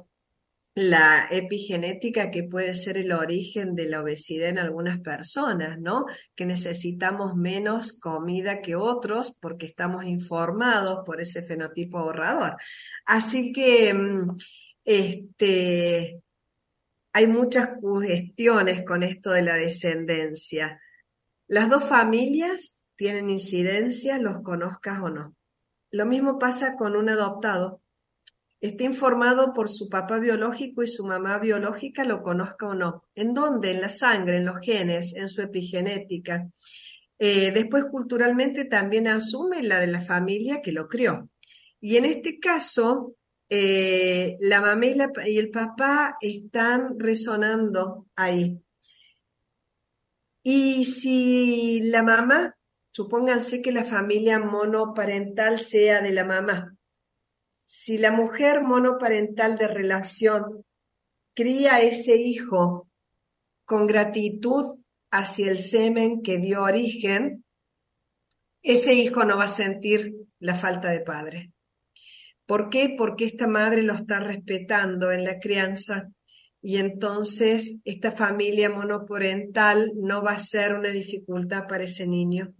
la 0.75 1.29
epigenética 1.31 2.31
que 2.31 2.45
puede 2.45 2.75
ser 2.75 2.97
el 2.97 3.13
origen 3.13 3.75
de 3.75 3.91
la 3.91 4.01
obesidad 4.01 4.49
en 4.49 4.59
algunas 4.59 4.99
personas, 5.01 5.79
¿no? 5.79 6.07
Que 6.35 6.47
necesitamos 6.47 7.37
menos 7.37 8.01
comida 8.01 8.63
que 8.63 8.75
otros 8.75 9.35
porque 9.39 9.67
estamos 9.67 10.07
informados 10.07 11.01
por 11.05 11.21
ese 11.21 11.43
fenotipo 11.43 11.99
ahorrador. 11.99 12.57
Así 13.05 13.53
que, 13.53 13.93
mm, 13.93 14.37
este, 14.83 16.23
hay 17.13 17.27
muchas 17.27 17.71
cuestiones 17.81 18.85
con 18.85 19.03
esto 19.03 19.31
de 19.31 19.43
la 19.43 19.55
descendencia. 19.55 20.81
Las 21.49 21.69
dos 21.69 21.85
familias 21.85 22.85
tienen 22.97 23.31
incidencia, 23.31 24.19
los 24.19 24.41
conozcas 24.43 25.01
o 25.01 25.11
no. 25.11 25.35
Lo 25.91 26.07
mismo 26.07 26.39
pasa 26.39 26.77
con 26.77 26.95
un 26.95 27.09
adoptado. 27.09 27.83
Está 28.61 28.85
informado 28.85 29.53
por 29.53 29.71
su 29.71 29.89
papá 29.89 30.19
biológico 30.19 30.83
y 30.83 30.87
su 30.87 31.07
mamá 31.07 31.39
biológica, 31.39 32.05
lo 32.05 32.23
conozca 32.23 32.69
o 32.69 32.75
no. 32.75 33.05
¿En 33.15 33.35
dónde? 33.35 33.73
En 33.73 33.81
la 33.81 33.91
sangre, 33.91 34.37
en 34.37 34.45
los 34.45 34.61
genes, 34.61 35.15
en 35.17 35.29
su 35.29 35.41
epigenética. 35.43 36.49
Eh, 37.19 37.51
después, 37.53 37.87
culturalmente, 37.87 38.67
también 38.67 39.09
asume 39.09 39.63
la 39.63 39.81
de 39.81 39.89
la 39.89 40.03
familia 40.03 40.61
que 40.63 40.73
lo 40.73 40.87
crió. 40.87 41.29
Y 41.81 41.97
en 41.97 42.05
este 42.05 42.39
caso, 42.39 43.15
eh, 43.53 44.37
la 44.39 44.61
mamá 44.61 44.87
y, 44.87 45.39
el 45.39 45.51
papá 45.51 46.17
están 46.21 47.01
resonando 47.01 48.07
ahí. 48.15 48.63
Y 50.45 50.85
si 50.85 51.91
la 51.91 52.05
mamá, 52.05 52.57
supónganse 52.93 53.61
que 53.61 53.73
la 53.73 53.85
familia 53.85 54.39
monoparental 54.39 55.59
sea 55.59 56.01
de 56.01 56.13
la 56.13 56.25
mamá, 56.25 56.77
si 57.67 57.99
la 57.99 58.13
mujer 58.13 58.63
monoparental 58.63 59.59
de 59.59 59.67
relación 59.67 60.65
cría 61.35 61.75
a 61.75 61.81
ese 61.81 62.17
hijo 62.17 62.89
con 63.65 63.89
gratitud 63.89 64.79
hacia 65.11 65.51
el 65.51 65.59
semen 65.59 66.23
que 66.23 66.39
dio 66.39 66.63
origen, 66.63 67.45
ese 68.63 68.95
hijo 68.95 69.25
no 69.25 69.37
va 69.37 69.45
a 69.45 69.49
sentir 69.49 70.15
la 70.39 70.55
falta 70.55 70.91
de 70.91 71.01
padre. 71.01 71.53
¿Por 72.51 72.69
qué? 72.69 72.97
Porque 72.99 73.27
esta 73.27 73.47
madre 73.47 73.85
lo 73.85 73.95
está 73.95 74.19
respetando 74.19 75.13
en 75.13 75.23
la 75.23 75.39
crianza 75.39 76.11
y 76.61 76.79
entonces 76.79 77.81
esta 77.85 78.11
familia 78.11 78.71
monoparental 78.71 79.93
no 79.95 80.21
va 80.25 80.33
a 80.33 80.41
ser 80.41 80.75
una 80.75 80.89
dificultad 80.89 81.69
para 81.69 81.85
ese 81.85 82.09
niño. 82.09 82.53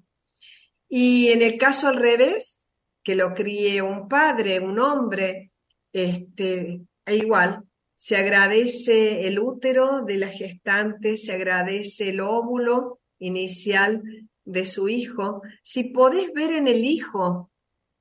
Y 0.89 1.31
en 1.31 1.43
el 1.43 1.59
caso 1.59 1.89
al 1.89 1.97
revés, 1.97 2.69
que 3.03 3.17
lo 3.17 3.35
críe 3.35 3.83
un 3.83 4.07
padre, 4.07 4.61
un 4.61 4.79
hombre, 4.79 5.51
este, 5.93 6.83
e 7.05 7.17
igual, 7.17 7.65
se 7.97 8.15
agradece 8.15 9.27
el 9.27 9.41
útero 9.41 10.03
de 10.07 10.19
la 10.19 10.29
gestante, 10.29 11.17
se 11.17 11.33
agradece 11.33 12.11
el 12.11 12.21
óvulo 12.21 13.01
inicial 13.19 14.05
de 14.45 14.67
su 14.67 14.89
hijo. 14.89 15.43
Si 15.65 15.91
podés 15.91 16.33
ver 16.33 16.53
en 16.53 16.69
el 16.69 16.85
hijo 16.85 17.50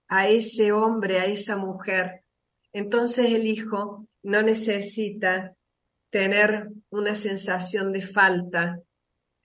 a 0.10 0.28
ese 0.28 0.72
hombre, 0.72 1.20
a 1.20 1.26
esa 1.26 1.56
mujer, 1.56 2.24
entonces 2.74 3.32
el 3.32 3.48
hijo 3.48 4.08
no 4.24 4.42
necesita 4.42 5.56
tener 6.10 6.70
una 6.90 7.16
sensación 7.16 7.94
de 7.94 8.02
falta 8.02 8.80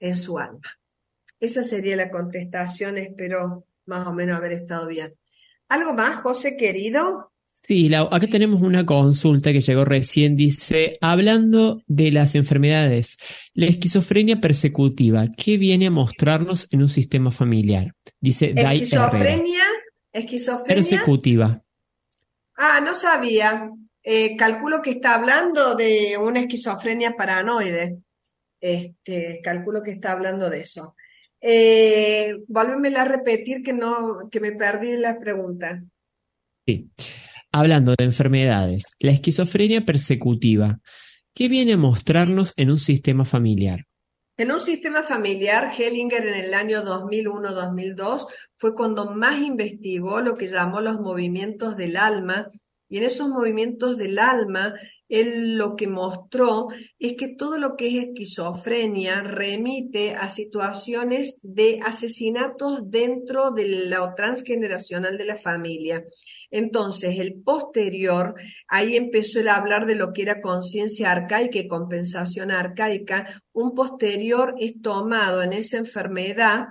en 0.01 0.17
su 0.17 0.39
alma. 0.39 0.79
Esa 1.39 1.63
sería 1.63 1.97
la 1.97 2.11
contestación, 2.11 2.99
espero 2.99 3.67
más 3.87 4.07
o 4.07 4.13
menos 4.13 4.37
haber 4.37 4.53
estado 4.53 4.87
bien. 4.87 5.15
¿Algo 5.69 5.95
más, 5.95 6.17
José 6.19 6.57
querido? 6.57 7.31
Sí, 7.45 7.95
acá 7.95 8.27
tenemos 8.27 8.63
una 8.63 8.85
consulta 8.85 9.53
que 9.53 9.61
llegó 9.61 9.85
recién. 9.85 10.37
Dice, 10.37 10.99
hablando 11.01 11.83
de 11.87 12.11
las 12.11 12.35
enfermedades, 12.35 13.19
la 13.53 13.67
esquizofrenia 13.67 14.41
persecutiva, 14.41 15.29
¿qué 15.37 15.57
viene 15.57 15.87
a 15.87 15.91
mostrarnos 15.91 16.67
en 16.73 16.83
un 16.83 16.89
sistema 16.89 17.31
familiar? 17.31 17.95
Dice 18.21 18.55
Esquizofrenia 18.57 19.63
¿Esquizofrenia? 20.15 20.77
Persecutiva. 20.77 21.63
Ah, 22.57 22.81
no 22.81 22.95
sabía. 22.95 23.69
Eh, 24.03 24.37
calculo 24.37 24.81
que 24.81 24.93
está 24.93 25.17
hablando 25.17 25.75
de 25.75 26.17
una 26.17 26.41
esquizofrenia 26.41 27.17
paranoide. 27.17 27.99
Este, 28.61 29.41
calculo 29.43 29.83
que 29.83 29.91
está 29.91 30.13
hablando 30.13 30.49
de 30.49 30.61
eso. 30.61 30.95
Eh, 31.41 32.33
a 32.55 33.05
repetir 33.05 33.63
que 33.63 33.73
no, 33.73 34.31
que 34.31 34.41
me 34.41 34.53
perdí 34.53 34.97
la 34.97 35.19
pregunta. 35.19 35.83
Sí. 36.65 36.91
Hablando 37.51 37.95
de 37.99 38.05
enfermedades, 38.05 38.85
la 39.01 39.11
esquizofrenia 39.11 39.85
persecutiva, 39.85 40.81
¿qué 41.35 41.49
viene 41.49 41.75
a 41.75 41.79
mostrarnos 41.79 42.53
en 42.57 42.71
un 42.71 42.79
sistema 42.79 43.25
familiar? 43.25 43.85
En 44.37 44.51
un 44.51 44.59
sistema 44.59 45.05
familiar, 45.05 45.73
Hellinger 45.79 46.27
en 46.27 46.35
el 46.35 46.55
año 46.55 46.83
2001-2002 46.83 48.27
fue 48.57 48.75
cuando 48.75 49.13
más 49.13 49.41
investigó 49.41 50.21
lo 50.21 50.37
que 50.37 50.49
llamó 50.49 50.81
los 50.81 50.99
movimientos 50.99 51.77
del 51.77 51.97
alma 51.97 52.51
y 52.89 52.99
en 52.99 53.05
esos 53.05 53.29
movimientos 53.29 53.97
del 53.97 54.19
alma, 54.19 54.75
él 55.21 55.57
lo 55.57 55.77
que 55.77 55.87
mostró 55.87 56.69
es 56.99 57.15
que 57.15 57.29
todo 57.29 57.59
lo 57.59 57.77
que 57.77 57.89
es 57.89 58.07
esquizofrenia 58.07 59.23
remite 59.23 60.15
a 60.15 60.29
situaciones 60.29 61.39
de 61.43 61.81
asesinatos 61.85 62.81
dentro 62.91 63.51
de 63.51 63.89
lo 63.89 64.15
transgeneracional 64.15 65.17
de 65.19 65.25
la 65.25 65.37
familia. 65.37 66.05
Entonces, 66.51 67.19
el 67.19 67.43
posterior, 67.43 68.35
ahí 68.69 68.97
empezó 68.97 69.41
a 69.49 69.57
hablar 69.57 69.87
de 69.87 69.97
lo 69.97 70.13
que 70.13 70.23
era 70.23 70.41
conciencia 70.41 71.11
arcaica 71.11 71.59
y 71.59 71.69
compensación 71.69 72.51
arcaica. 72.51 73.43
Un 73.53 73.75
posterior 73.75 74.55
es 74.59 74.81
tomado 74.81 75.43
en 75.43 75.53
esa 75.53 75.79
enfermedad 75.79 76.67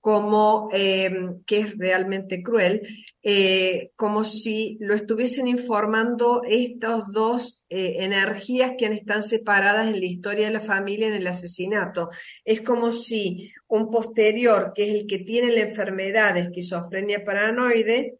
como, 0.00 0.68
em, 0.72 1.42
que 1.44 1.58
es 1.60 1.78
realmente 1.78 2.42
cruel, 2.42 2.82
eh, 3.22 3.90
como 3.96 4.24
si 4.24 4.78
lo 4.80 4.94
estuviesen 4.94 5.48
informando 5.48 6.42
estas 6.48 7.02
dos 7.12 7.64
eh, 7.68 7.96
energías 8.00 8.72
que 8.78 8.86
están 8.86 9.22
separadas 9.22 9.88
en 9.88 10.00
la 10.00 10.06
historia 10.06 10.46
de 10.46 10.52
la 10.52 10.60
familia 10.60 11.08
en 11.08 11.14
el 11.14 11.26
asesinato. 11.26 12.10
Es 12.44 12.60
como 12.60 12.92
si 12.92 13.52
un 13.66 13.90
posterior, 13.90 14.72
que 14.74 14.88
es 14.88 15.02
el 15.02 15.06
que 15.06 15.18
tiene 15.18 15.52
la 15.52 15.60
enfermedad 15.62 16.34
de 16.34 16.40
esquizofrenia 16.40 17.24
paranoide, 17.24 18.18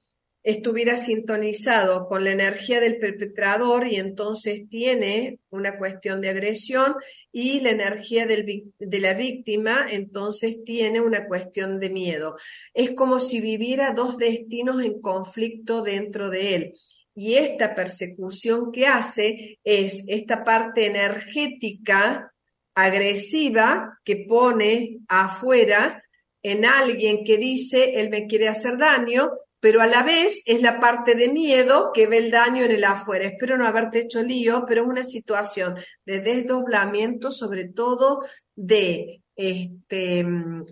estuviera 0.49 0.97
sintonizado 0.97 2.09
con 2.09 2.25
la 2.25 2.31
energía 2.31 2.81
del 2.81 2.97
perpetrador 2.99 3.87
y 3.87 3.97
entonces 3.97 4.67
tiene 4.71 5.41
una 5.51 5.77
cuestión 5.77 6.23
de 6.23 6.31
agresión 6.31 6.95
y 7.31 7.61
la 7.61 7.69
energía 7.69 8.27
de 8.27 9.01
la 9.01 9.13
víctima 9.13 9.87
entonces 9.91 10.65
tiene 10.65 11.03
una 11.03 11.27
cuestión 11.27 11.79
de 11.79 11.91
miedo. 11.91 12.35
Es 12.73 12.93
como 12.93 13.21
si 13.21 13.43
viviera 13.43 13.93
dos 13.93 14.17
destinos 14.17 14.83
en 14.83 15.03
conflicto 15.03 15.83
dentro 15.83 16.31
de 16.31 16.55
él. 16.55 16.73
Y 17.15 17.35
esta 17.35 17.75
persecución 17.75 18.73
que 18.73 18.87
hace 18.87 19.59
es 19.65 20.05
esta 20.07 20.45
parte 20.45 20.87
energética 20.87 22.33
agresiva 22.75 23.99
que 24.03 24.25
pone 24.27 25.01
afuera 25.09 26.03
en 26.43 26.65
alguien 26.65 27.23
que 27.23 27.37
dice, 27.37 28.01
él 28.01 28.09
me 28.09 28.27
quiere 28.27 28.49
hacer 28.49 28.79
daño, 28.79 29.31
pero 29.61 29.81
a 29.81 29.87
la 29.87 30.03
vez 30.03 30.43
es 30.47 30.63
la 30.63 30.79
parte 30.79 31.15
de 31.15 31.29
miedo 31.29 31.91
que 31.93 32.07
ve 32.07 32.19
el 32.19 32.31
daño 32.31 32.65
en 32.65 32.71
el 32.71 32.85
afuera. 32.85 33.27
Espero 33.27 33.57
no 33.57 33.67
haberte 33.67 34.01
hecho 34.01 34.23
lío, 34.23 34.65
pero 34.67 34.83
es 34.83 34.89
una 34.89 35.05
situación 35.05 35.77
de 36.05 36.21
desdoblamiento, 36.21 37.33
sobre 37.33 37.65
todo 37.65 38.21
de 38.55 39.23
este, 39.35 40.25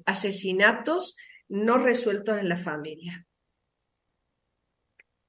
asesinatos 0.04 1.16
no 1.48 1.78
resueltos 1.78 2.38
en 2.38 2.48
la 2.48 2.56
familia. 2.56 3.26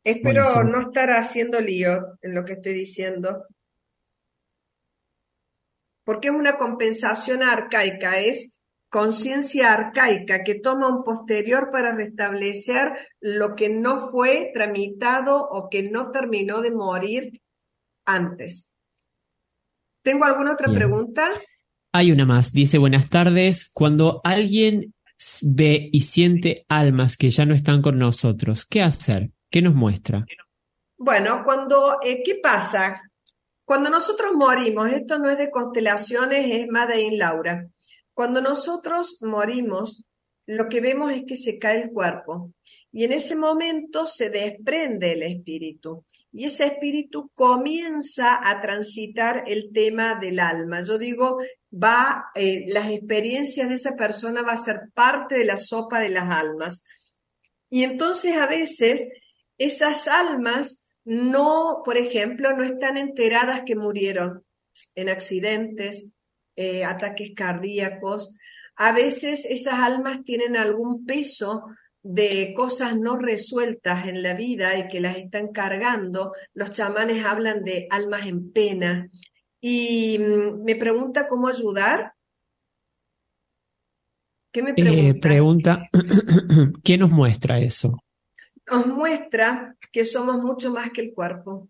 Espero 0.03 0.63
no 0.63 0.81
estar 0.81 1.09
haciendo 1.11 1.59
lío 1.59 2.17
en 2.21 2.33
lo 2.33 2.45
que 2.45 2.53
estoy 2.53 2.73
diciendo. 2.73 3.45
Porque 6.03 6.29
es 6.29 6.33
una 6.33 6.55
compensación 6.55 7.43
arcaica, 7.43 8.17
es 8.19 8.56
conciencia 8.97 9.73
arcaica 9.73 10.43
que 10.43 10.55
toma 10.55 10.87
un 10.87 11.03
posterior 11.03 11.69
para 11.71 11.93
restablecer 11.93 12.97
lo 13.21 13.55
que 13.55 13.69
no 13.69 14.09
fue 14.09 14.49
tramitado 14.55 15.47
o 15.51 15.69
que 15.69 15.83
no 15.83 16.09
terminó 16.09 16.61
de 16.61 16.71
morir 16.71 17.43
antes. 18.05 18.73
¿Tengo 20.01 20.25
alguna 20.25 20.53
otra 20.53 20.73
pregunta? 20.73 21.29
Hay 21.91 22.11
una 22.11 22.25
más. 22.25 22.53
Dice, 22.53 22.79
buenas 22.79 23.11
tardes. 23.11 23.69
Cuando 23.71 24.19
alguien 24.23 24.95
ve 25.43 25.89
y 25.91 26.01
siente 26.01 26.65
almas 26.67 27.17
que 27.17 27.29
ya 27.29 27.45
no 27.45 27.53
están 27.53 27.83
con 27.83 27.99
nosotros, 27.99 28.65
¿qué 28.65 28.81
hacer? 28.81 29.29
¿Qué 29.51 29.61
nos 29.61 29.75
muestra? 29.75 30.25
Bueno, 30.97 31.43
cuando, 31.45 31.99
eh, 32.03 32.23
¿qué 32.25 32.39
pasa? 32.41 32.99
Cuando 33.63 33.91
nosotros 33.91 34.33
morimos, 34.33 34.89
esto 34.89 35.19
no 35.19 35.29
es 35.29 35.37
de 35.37 35.51
constelaciones, 35.51 36.49
es 36.49 36.67
Made 36.67 37.15
Laura. 37.15 37.67
Cuando 38.17 38.41
nosotros 38.41 39.19
morimos, 39.21 40.03
lo 40.47 40.69
que 40.69 40.81
vemos 40.81 41.11
es 41.11 41.21
que 41.27 41.37
se 41.37 41.59
cae 41.59 41.83
el 41.83 41.91
cuerpo 41.91 42.51
y 42.91 43.03
en 43.03 43.11
ese 43.11 43.35
momento 43.35 44.07
se 44.07 44.31
desprende 44.31 45.11
el 45.11 45.21
espíritu 45.21 46.03
y 46.31 46.45
ese 46.45 46.65
espíritu 46.65 47.29
comienza 47.35 48.39
a 48.43 48.59
transitar 48.59 49.43
el 49.45 49.71
tema 49.71 50.15
del 50.15 50.39
alma. 50.39 50.81
Yo 50.81 50.97
digo, 50.97 51.37
va, 51.71 52.31
eh, 52.33 52.65
las 52.69 52.89
experiencias 52.89 53.69
de 53.69 53.75
esa 53.75 53.95
persona 53.95 54.41
va 54.41 54.53
a 54.53 54.57
ser 54.57 54.89
parte 54.95 55.37
de 55.37 55.45
la 55.45 55.59
sopa 55.59 55.99
de 55.99 56.09
las 56.09 56.27
almas. 56.27 56.85
Y 57.69 57.83
entonces 57.83 58.35
a 58.35 58.47
veces 58.47 59.07
esas 59.59 60.07
almas 60.07 60.91
no, 61.05 61.83
por 61.85 61.97
ejemplo, 61.97 62.57
no 62.57 62.63
están 62.63 62.97
enteradas 62.97 63.61
que 63.63 63.75
murieron 63.75 64.43
en 64.95 65.09
accidentes, 65.09 66.13
eh, 66.57 66.83
ataques 66.83 67.31
cardíacos. 67.35 68.33
A 68.75 68.91
veces 68.91 69.45
esas 69.45 69.75
almas 69.75 70.23
tienen 70.23 70.57
algún 70.57 71.05
peso 71.05 71.65
de 72.01 72.53
cosas 72.55 72.97
no 72.97 73.15
resueltas 73.17 74.07
en 74.07 74.23
la 74.23 74.33
vida 74.33 74.77
y 74.77 74.87
que 74.87 74.99
las 74.99 75.17
están 75.17 75.49
cargando, 75.51 76.31
los 76.53 76.71
chamanes 76.71 77.23
hablan 77.25 77.63
de 77.63 77.87
almas 77.91 78.25
en 78.25 78.51
pena. 78.51 79.09
Y 79.61 80.17
mm, 80.17 80.63
me 80.63 80.75
pregunta 80.75 81.27
cómo 81.27 81.47
ayudar. 81.47 82.13
¿Qué 84.51 84.63
me 84.63 84.71
eh, 84.71 85.13
pregunta? 85.19 85.89
pregunta, 85.91 86.73
¿qué 86.83 86.97
nos 86.97 87.11
muestra 87.11 87.59
eso? 87.59 88.03
Nos 88.71 88.87
muestra 88.87 89.75
que 89.91 90.05
somos 90.05 90.41
mucho 90.41 90.71
más 90.71 90.89
que 90.91 91.01
el 91.01 91.13
cuerpo, 91.13 91.69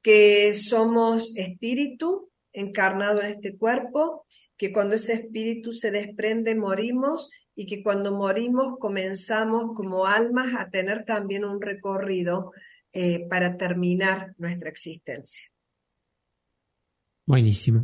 que 0.00 0.54
somos 0.54 1.36
espíritu 1.36 2.30
encarnado 2.54 3.20
en 3.20 3.26
este 3.26 3.56
cuerpo, 3.58 4.26
que 4.56 4.72
cuando 4.72 4.94
ese 4.94 5.12
espíritu 5.14 5.72
se 5.72 5.90
desprende 5.90 6.54
morimos 6.54 7.30
y 7.54 7.66
que 7.66 7.82
cuando 7.82 8.12
morimos 8.12 8.78
comenzamos 8.78 9.72
como 9.74 10.06
almas 10.06 10.54
a 10.58 10.70
tener 10.70 11.04
también 11.04 11.44
un 11.44 11.60
recorrido 11.60 12.52
eh, 12.92 13.26
para 13.28 13.56
terminar 13.56 14.34
nuestra 14.38 14.70
existencia. 14.70 15.50
Buenísimo. 17.26 17.82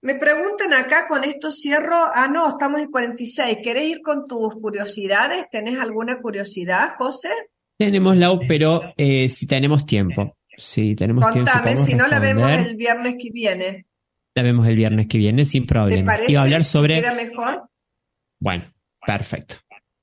Me 0.00 0.14
preguntan 0.14 0.72
acá, 0.74 1.06
con 1.08 1.24
esto 1.24 1.50
cierro. 1.50 1.96
Ah, 2.14 2.28
no, 2.28 2.48
estamos 2.48 2.80
en 2.80 2.90
46. 2.90 3.58
¿Querés 3.62 3.88
ir 3.88 4.02
con 4.02 4.24
tus 4.24 4.54
curiosidades? 4.54 5.46
¿Tenés 5.50 5.78
alguna 5.78 6.20
curiosidad, 6.20 6.94
José? 6.96 7.30
Tenemos, 7.76 8.16
Lau, 8.16 8.38
pero 8.46 8.92
eh, 8.96 9.28
si 9.28 9.46
tenemos 9.46 9.84
tiempo. 9.86 10.37
Si 10.58 10.96
tenemos 10.96 11.24
Contame, 11.24 11.76
si 11.76 11.94
no 11.94 12.08
la 12.08 12.18
vemos 12.18 12.50
el 12.50 12.74
viernes 12.74 13.14
que 13.16 13.30
viene. 13.30 13.86
La 14.34 14.42
vemos 14.42 14.66
el 14.66 14.74
viernes 14.74 15.06
que 15.06 15.16
viene, 15.16 15.44
sin 15.44 15.66
problema. 15.66 16.16
¿Te 16.16 16.36
a 16.36 16.42
hablar 16.42 16.64
sobre. 16.64 17.00
mejor? 17.12 17.70
Bueno, 18.40 18.64
perfecto. 19.06 19.56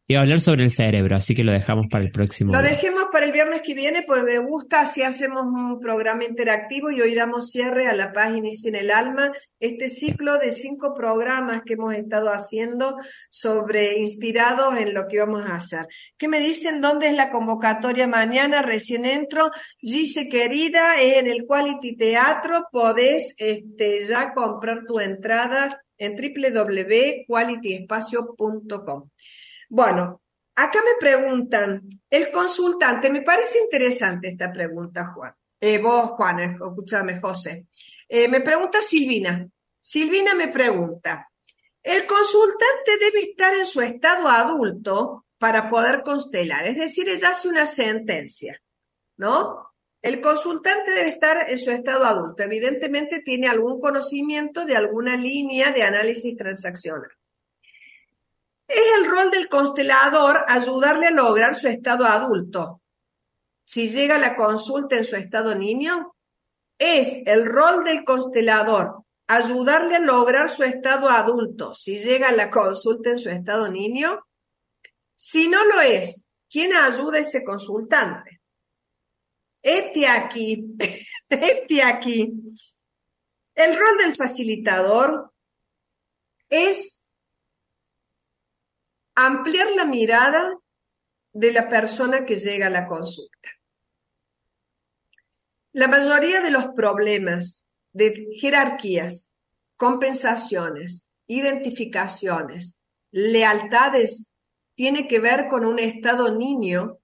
Iba 0.08 0.20
a 0.20 0.24
hablar 0.24 0.39
sobre 0.39 0.62
el 0.62 0.70
cerebro, 0.70 1.16
así 1.16 1.34
que 1.34 1.43
lo 1.43 1.51
dejamos 1.51 1.88
para 1.88 2.03
el 2.03 2.12
próximo. 2.12 2.53
Lo 2.53 2.62
dejemos 2.62 3.06
para 3.12 3.26
el 3.26 3.32
viernes 3.32 3.64
que 3.64 3.74
viene, 3.74 4.03
porque 4.03 4.22
me 4.22 4.38
gusta, 4.38 4.82
así 4.82 5.01
hacemos 5.01 5.45
un 5.45 5.80
programa 5.80 6.26
interactivo 6.26 6.91
y 6.91 7.01
hoy 7.01 7.16
damos 7.16 7.49
cierre 7.49 7.88
a 7.88 7.93
la 7.93 8.14
página 8.14 8.49
y 8.49 8.56
sin 8.56 8.76
el 8.76 8.91
alma, 8.91 9.32
este 9.60 9.89
ciclo 9.89 10.38
de 10.38 10.51
cinco 10.51 10.93
programas 10.93 11.64
que 11.66 11.74
hemos 11.74 11.95
estado 11.95 12.32
haciendo 12.32 12.97
sobre 13.32 13.97
inspirados 13.97 14.78
en 14.78 14.93
lo 14.93 15.08
que 15.08 15.18
vamos 15.18 15.43
a 15.43 15.56
hacer. 15.56 15.88
¿Qué 16.20 16.28
me 16.28 16.39
dicen? 16.39 16.82
¿Dónde 16.82 17.08
es 17.08 17.14
la 17.14 17.32
convocatoria 17.32 18.06
mañana? 18.06 18.62
Recién 18.62 19.06
entro. 19.06 19.49
Gise 19.80 20.30
querida, 20.30 21.01
es 21.01 21.18
en 21.18 21.26
el 21.26 21.47
Quality 21.47 21.97
Teatro, 21.97 22.68
podés 22.72 23.34
este, 23.39 24.06
ya 24.06 24.36
comprar 24.36 24.84
tu 24.88 24.99
entrada 24.99 25.82
en 25.97 26.16
www.qualityespacio.com. 26.16 29.10
Bueno, 29.70 30.22
acá 30.55 30.80
me 30.84 30.95
preguntan, 30.99 31.88
el 32.09 32.32
consultante, 32.32 33.09
me 33.09 33.22
parece 33.22 33.59
interesante 33.59 34.30
esta 34.30 34.51
pregunta, 34.51 35.05
Juan. 35.13 35.34
Eh, 35.59 35.80
vos, 35.80 36.11
Juan, 36.11 36.39
escúchame, 36.39 37.20
José. 37.20 37.68
Eh, 38.07 38.28
me 38.28 38.41
pregunta 38.41 38.82
Silvina. 38.82 39.47
Silvina 39.80 40.34
me 40.34 40.47
pregunta, 40.47 41.30
el 41.86 42.07
consultante 42.07 42.97
debe 42.99 43.30
estar 43.30 43.53
en 43.53 43.68
su 43.68 43.80
estado 43.82 44.28
adulto 44.28 45.26
para 45.38 45.70
poder 45.70 46.01
constelar, 46.01 46.66
es 46.66 46.78
decir, 46.78 47.07
ella 47.07 47.30
hace 47.30 47.47
una 47.47 47.68
sentencia, 47.68 48.59
¿no? 49.18 49.72
El 50.01 50.22
consultante 50.22 50.89
debe 50.89 51.09
estar 51.09 51.49
en 51.49 51.59
su 51.59 51.70
estado 51.70 52.05
adulto. 52.05 52.41
Evidentemente 52.41 53.22
tiene 53.22 53.47
algún 53.47 53.80
conocimiento 53.80 54.66
de 54.66 54.76
alguna 54.76 55.16
línea 55.16 55.72
de 55.72 55.84
análisis 55.84 56.36
transaccional. 56.36 57.11
Es 58.68 58.84
el 58.97 59.05
rol 59.05 59.30
del 59.32 59.47
constelador 59.47 60.43
ayudarle 60.47 61.07
a 61.07 61.11
lograr 61.11 61.55
su 61.55 61.68
estado 61.68 62.05
adulto. 62.05 62.82
Si 63.63 63.89
llega 63.89 64.18
la 64.18 64.36
consulta 64.36 64.97
en 64.97 65.05
su 65.05 65.16
estado 65.16 65.55
niño, 65.55 66.16
es 66.78 67.26
el 67.26 67.45
rol 67.45 67.84
del 67.84 68.03
constelador 68.03 69.05
ayudarle 69.28 69.95
a 69.95 69.99
lograr 69.99 70.49
su 70.49 70.63
estado 70.63 71.09
adulto. 71.09 71.74
Si 71.74 71.99
llega 71.99 72.32
la 72.32 72.49
consulta 72.49 73.09
en 73.09 73.20
su 73.20 73.30
estado 73.30 73.70
niño, 73.70 74.26
si 75.16 75.47
no 75.47 75.63
lo 75.66 75.82
es, 75.82 76.26
¿quién 76.49 76.74
ayuda 76.74 77.18
a 77.18 77.22
ese 77.22 77.43
consultante? 77.43 78.41
Este 79.61 80.07
aquí, 80.07 80.76
este 81.30 81.84
aquí. 81.84 82.34
El 83.55 83.76
rol 83.76 83.97
del 83.97 84.16
facilitador 84.16 85.32
es 86.49 86.95
ampliar 89.16 89.72
la 89.72 89.86
mirada 89.86 90.59
de 91.34 91.51
la 91.51 91.68
persona 91.68 92.26
que 92.26 92.38
llega 92.38 92.68
a 92.68 92.70
la 92.70 92.86
consulta. 92.86 93.49
La 95.72 95.88
mayoría 95.88 96.41
de 96.41 96.51
los 96.51 96.68
problemas 96.68 97.68
de 97.91 98.30
jerarquías, 98.39 99.34
compensaciones, 99.76 101.09
identificaciones, 101.28 102.80
lealtades, 103.11 104.34
tiene 104.76 105.07
que 105.07 105.20
ver 105.20 105.47
con 105.49 105.66
un 105.66 105.80
estado 105.80 106.36
niño, 106.36 106.99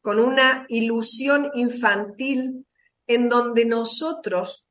con 0.00 0.20
una 0.20 0.66
ilusión 0.68 1.50
infantil 1.54 2.66
en 3.06 3.28
donde 3.28 3.64
nosotros, 3.64 4.68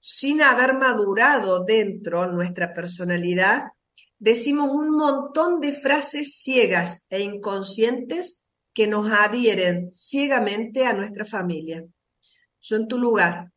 sin 0.00 0.42
haber 0.42 0.74
madurado 0.74 1.64
dentro 1.64 2.26
nuestra 2.26 2.72
personalidad, 2.72 3.64
decimos 4.20 4.68
un 4.70 4.90
montón 4.90 5.60
de 5.60 5.72
frases 5.72 6.36
ciegas 6.36 7.06
e 7.10 7.22
inconscientes 7.22 8.44
que 8.72 8.86
nos 8.86 9.10
adhieren 9.10 9.90
ciegamente 9.90 10.86
a 10.86 10.92
nuestra 10.92 11.24
familia. 11.24 11.84
Yo 12.60 12.76
en 12.76 12.86
tu 12.86 12.98
lugar, 12.98 13.50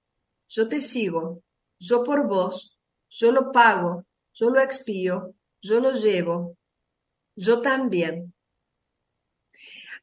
yo 0.48 0.68
te 0.68 0.80
sigo, 0.80 1.44
yo 1.80 2.04
por 2.04 2.28
vos, 2.28 2.80
yo 3.10 3.32
lo 3.32 3.52
pago, 3.52 4.06
yo 4.34 4.50
lo 4.50 4.60
expío, 4.62 5.36
yo 5.62 5.80
lo 5.80 5.92
llevo, 5.92 6.58
yo 7.36 7.62
también. 7.62 8.34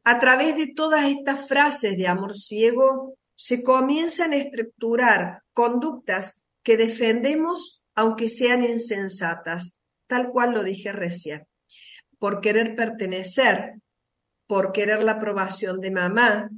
A 0.04 0.20
través 0.20 0.56
de 0.56 0.68
todas 0.68 1.10
estas 1.10 1.48
frases 1.48 1.96
de 1.96 2.06
amor 2.06 2.34
ciego, 2.34 3.16
se 3.34 3.62
comienzan 3.62 4.32
a 4.32 4.36
estructurar 4.36 5.42
conductas 5.54 6.42
que 6.62 6.76
defendemos 6.76 7.78
aunque 7.94 8.28
sean 8.28 8.62
insensatas, 8.62 9.79
tal 10.10 10.30
cual 10.30 10.52
lo 10.52 10.64
dije 10.64 10.90
recién, 10.92 11.46
por 12.18 12.40
querer 12.40 12.74
pertenecer, 12.74 13.76
por 14.48 14.72
querer 14.72 15.04
la 15.04 15.12
aprobación 15.12 15.80
de 15.80 15.92
mamá, 15.92 16.50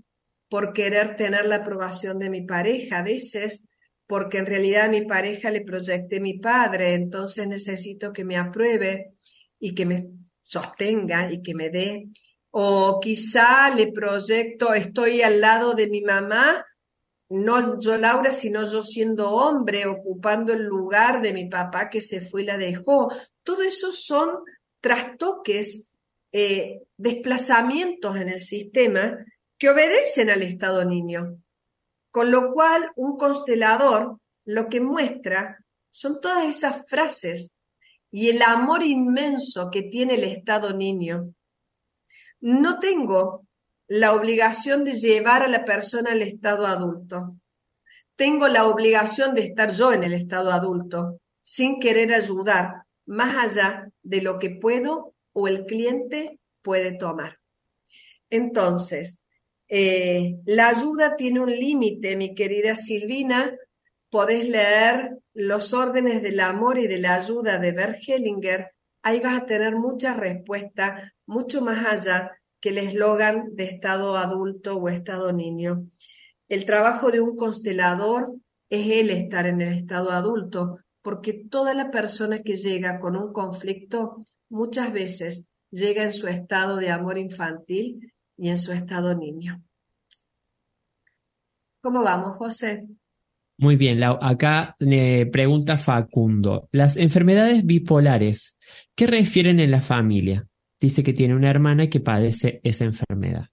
por 0.48 0.72
querer 0.72 1.16
tener 1.16 1.44
la 1.46 1.56
aprobación 1.56 2.18
de 2.18 2.30
mi 2.30 2.42
pareja 2.42 2.98
a 2.98 3.02
veces, 3.02 3.68
porque 4.06 4.38
en 4.38 4.46
realidad 4.46 4.86
a 4.86 4.88
mi 4.88 5.02
pareja 5.02 5.50
le 5.50 5.60
proyecté 5.60 6.20
mi 6.20 6.38
padre, 6.38 6.94
entonces 6.94 7.46
necesito 7.46 8.12
que 8.12 8.24
me 8.24 8.38
apruebe 8.38 9.12
y 9.60 9.74
que 9.74 9.84
me 9.84 10.08
sostenga 10.42 11.30
y 11.30 11.42
que 11.42 11.54
me 11.54 11.68
dé. 11.68 12.08
O 12.50 12.98
quizá 13.00 13.74
le 13.74 13.92
proyecto, 13.92 14.72
estoy 14.72 15.20
al 15.20 15.40
lado 15.40 15.74
de 15.74 15.88
mi 15.88 16.00
mamá, 16.00 16.64
no 17.28 17.80
yo 17.80 17.96
Laura, 17.96 18.32
sino 18.32 18.68
yo 18.70 18.82
siendo 18.82 19.30
hombre, 19.30 19.86
ocupando 19.86 20.52
el 20.52 20.64
lugar 20.64 21.22
de 21.22 21.32
mi 21.32 21.46
papá 21.46 21.88
que 21.88 22.00
se 22.00 22.20
fue 22.20 22.42
y 22.42 22.46
la 22.46 22.58
dejó. 22.58 23.08
Todo 23.42 23.62
eso 23.62 23.92
son 23.92 24.40
trastoques, 24.80 25.92
eh, 26.32 26.82
desplazamientos 26.96 28.16
en 28.16 28.28
el 28.28 28.40
sistema 28.40 29.24
que 29.58 29.70
obedecen 29.70 30.30
al 30.30 30.42
estado 30.42 30.84
niño. 30.84 31.38
Con 32.10 32.30
lo 32.30 32.52
cual, 32.52 32.90
un 32.96 33.16
constelador 33.16 34.18
lo 34.44 34.68
que 34.68 34.80
muestra 34.80 35.64
son 35.90 36.20
todas 36.20 36.46
esas 36.46 36.84
frases 36.88 37.54
y 38.10 38.28
el 38.28 38.42
amor 38.42 38.82
inmenso 38.82 39.70
que 39.70 39.82
tiene 39.82 40.14
el 40.14 40.24
estado 40.24 40.74
niño. 40.74 41.34
No 42.40 42.78
tengo 42.78 43.46
la 43.86 44.12
obligación 44.14 44.84
de 44.84 44.94
llevar 44.94 45.42
a 45.42 45.48
la 45.48 45.64
persona 45.64 46.12
al 46.12 46.22
estado 46.22 46.66
adulto. 46.66 47.36
Tengo 48.16 48.48
la 48.48 48.66
obligación 48.66 49.34
de 49.34 49.46
estar 49.46 49.72
yo 49.72 49.92
en 49.92 50.04
el 50.04 50.12
estado 50.12 50.52
adulto, 50.52 51.20
sin 51.42 51.80
querer 51.80 52.12
ayudar, 52.12 52.84
más 53.06 53.36
allá 53.36 53.90
de 54.02 54.22
lo 54.22 54.38
que 54.38 54.50
puedo 54.50 55.14
o 55.32 55.48
el 55.48 55.64
cliente 55.64 56.38
puede 56.62 56.92
tomar. 56.96 57.38
Entonces, 58.30 59.22
eh, 59.68 60.36
la 60.44 60.68
ayuda 60.68 61.16
tiene 61.16 61.40
un 61.40 61.50
límite, 61.50 62.16
mi 62.16 62.34
querida 62.34 62.76
Silvina. 62.76 63.56
Podés 64.10 64.48
leer 64.48 65.18
los 65.34 65.72
órdenes 65.72 66.22
del 66.22 66.40
amor 66.40 66.78
y 66.78 66.86
de 66.86 66.98
la 66.98 67.14
ayuda 67.14 67.58
de 67.58 67.72
Bert 67.72 67.98
Hellinger. 68.06 68.72
Ahí 69.02 69.20
vas 69.20 69.40
a 69.40 69.46
tener 69.46 69.76
muchas 69.76 70.16
respuestas, 70.16 71.10
mucho 71.26 71.62
más 71.62 71.86
allá 71.86 72.32
que 72.60 72.68
el 72.68 72.78
eslogan 72.78 73.56
de 73.56 73.64
estado 73.64 74.16
adulto 74.16 74.76
o 74.76 74.88
estado 74.88 75.32
niño. 75.32 75.86
El 76.48 76.64
trabajo 76.64 77.10
de 77.10 77.20
un 77.20 77.34
constelador 77.34 78.32
es 78.68 78.86
el 78.90 79.10
estar 79.10 79.46
en 79.46 79.60
el 79.62 79.72
estado 79.72 80.10
adulto, 80.10 80.78
porque 81.02 81.32
toda 81.32 81.74
la 81.74 81.90
persona 81.90 82.38
que 82.38 82.54
llega 82.54 83.00
con 83.00 83.16
un 83.16 83.32
conflicto 83.32 84.24
muchas 84.48 84.92
veces 84.92 85.46
llega 85.70 86.04
en 86.04 86.12
su 86.12 86.28
estado 86.28 86.76
de 86.76 86.90
amor 86.90 87.18
infantil 87.18 88.12
y 88.36 88.48
en 88.48 88.58
su 88.58 88.72
estado 88.72 89.14
niño. 89.14 89.62
¿Cómo 91.80 92.02
vamos, 92.02 92.36
José? 92.36 92.86
Muy 93.58 93.76
bien, 93.76 94.02
acá 94.02 94.76
me 94.80 95.26
pregunta 95.26 95.78
Facundo, 95.78 96.68
las 96.72 96.96
enfermedades 96.96 97.64
bipolares, 97.64 98.56
¿qué 98.94 99.06
refieren 99.06 99.60
en 99.60 99.70
la 99.70 99.82
familia? 99.82 100.48
Dice 100.80 101.02
que 101.02 101.12
tiene 101.12 101.36
una 101.36 101.50
hermana 101.50 101.88
que 101.88 102.00
padece 102.00 102.60
esa 102.64 102.84
enfermedad. 102.84 103.51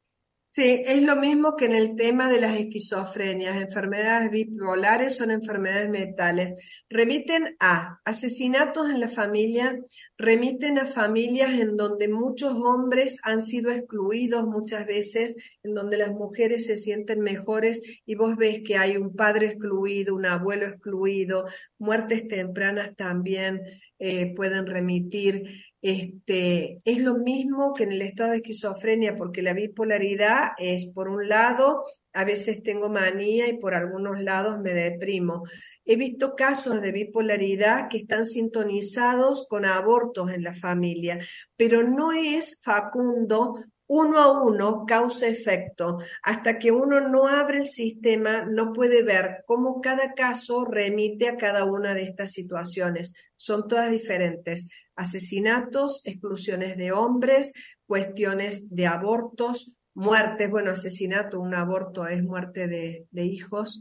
Sí, 0.59 0.83
es 0.85 1.01
lo 1.03 1.15
mismo 1.15 1.55
que 1.55 1.67
en 1.67 1.73
el 1.73 1.95
tema 1.95 2.29
de 2.29 2.41
las 2.41 2.53
esquizofrenias. 2.53 3.61
Enfermedades 3.61 4.29
bipolares 4.29 5.15
son 5.15 5.31
enfermedades 5.31 5.89
mentales. 5.89 6.83
Remiten 6.89 7.55
a 7.61 8.01
asesinatos 8.03 8.89
en 8.89 8.99
la 8.99 9.07
familia, 9.07 9.79
remiten 10.17 10.77
a 10.77 10.85
familias 10.85 11.51
en 11.51 11.77
donde 11.77 12.09
muchos 12.09 12.51
hombres 12.55 13.21
han 13.23 13.41
sido 13.41 13.71
excluidos 13.71 14.45
muchas 14.47 14.85
veces, 14.85 15.37
en 15.63 15.73
donde 15.73 15.95
las 15.95 16.11
mujeres 16.11 16.65
se 16.65 16.75
sienten 16.75 17.21
mejores 17.21 18.01
y 18.05 18.15
vos 18.15 18.35
ves 18.35 18.59
que 18.61 18.75
hay 18.75 18.97
un 18.97 19.15
padre 19.15 19.45
excluido, 19.45 20.13
un 20.13 20.25
abuelo 20.25 20.65
excluido, 20.65 21.45
muertes 21.77 22.27
tempranas 22.27 22.97
también 22.97 23.61
eh, 23.97 24.33
pueden 24.35 24.65
remitir. 24.65 25.68
Este, 25.81 26.81
es 26.83 26.99
lo 26.99 27.15
mismo 27.15 27.73
que 27.73 27.83
en 27.83 27.93
el 27.93 28.01
estado 28.01 28.31
de 28.31 28.37
esquizofrenia, 28.37 29.15
porque 29.15 29.41
la 29.41 29.53
bipolaridad 29.53 30.49
es, 30.57 30.87
por 30.87 31.07
un 31.07 31.29
lado, 31.29 31.83
a 32.11 32.25
veces 32.25 32.63
tengo 32.63 32.89
manía 32.89 33.47
y 33.47 33.57
por 33.57 33.73
algunos 33.73 34.21
lados 34.21 34.59
me 34.59 34.73
deprimo. 34.73 35.43
He 35.85 35.95
visto 35.95 36.35
casos 36.35 36.81
de 36.81 36.91
bipolaridad 36.91 37.87
que 37.89 37.99
están 37.99 38.25
sintonizados 38.25 39.47
con 39.47 39.65
abortos 39.65 40.31
en 40.31 40.43
la 40.43 40.53
familia, 40.53 41.19
pero 41.55 41.83
no 41.83 42.11
es 42.11 42.59
facundo 42.61 43.55
uno 43.89 44.19
a 44.19 44.43
uno, 44.43 44.85
causa-efecto. 44.85 45.97
Hasta 46.21 46.59
que 46.59 46.71
uno 46.71 47.01
no 47.01 47.27
abre 47.27 47.59
el 47.59 47.65
sistema, 47.65 48.45
no 48.45 48.71
puede 48.71 49.01
ver 49.01 49.43
cómo 49.47 49.81
cada 49.81 50.13
caso 50.13 50.63
remite 50.63 51.27
a 51.27 51.37
cada 51.37 51.65
una 51.65 51.95
de 51.95 52.03
estas 52.03 52.31
situaciones. 52.31 53.13
Son 53.35 53.67
todas 53.67 53.89
diferentes. 53.89 54.69
Asesinatos, 54.95 56.01
exclusiones 56.05 56.77
de 56.77 56.91
hombres, 56.91 57.51
cuestiones 57.87 58.69
de 58.69 58.85
abortos, 58.85 59.79
muertes. 59.95 60.51
Bueno, 60.51 60.71
asesinato, 60.71 61.39
un 61.39 61.55
aborto 61.55 62.05
es 62.05 62.23
muerte 62.23 62.67
de, 62.67 63.07
de 63.09 63.23
hijos 63.23 63.79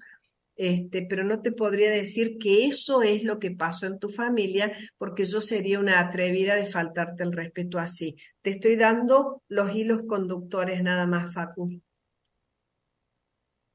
este, 0.59 1.07
pero 1.09 1.23
no 1.23 1.41
te 1.41 1.53
podría 1.53 1.89
decir 1.91 2.37
que 2.37 2.67
eso 2.67 3.03
es 3.03 3.23
lo 3.23 3.39
que 3.39 3.53
pasó 3.53 3.87
en 3.87 4.01
tu 4.01 4.09
familia, 4.09 4.73
porque 4.99 5.25
yo 5.25 5.41
sería 5.41 5.79
una 5.79 6.01
atrevida 6.01 6.57
de 6.57 6.67
faltarte 6.67 7.23
el 7.23 7.33
respeto 7.33 7.79
así. 7.79 8.17
Te 8.43 8.51
estoy 8.51 8.75
dando 8.75 9.43
los 9.49 9.75
hilos 9.75 10.03
conductores 10.09 10.83
nada 10.83 11.07
más, 11.07 11.33
Facu. 11.33 11.81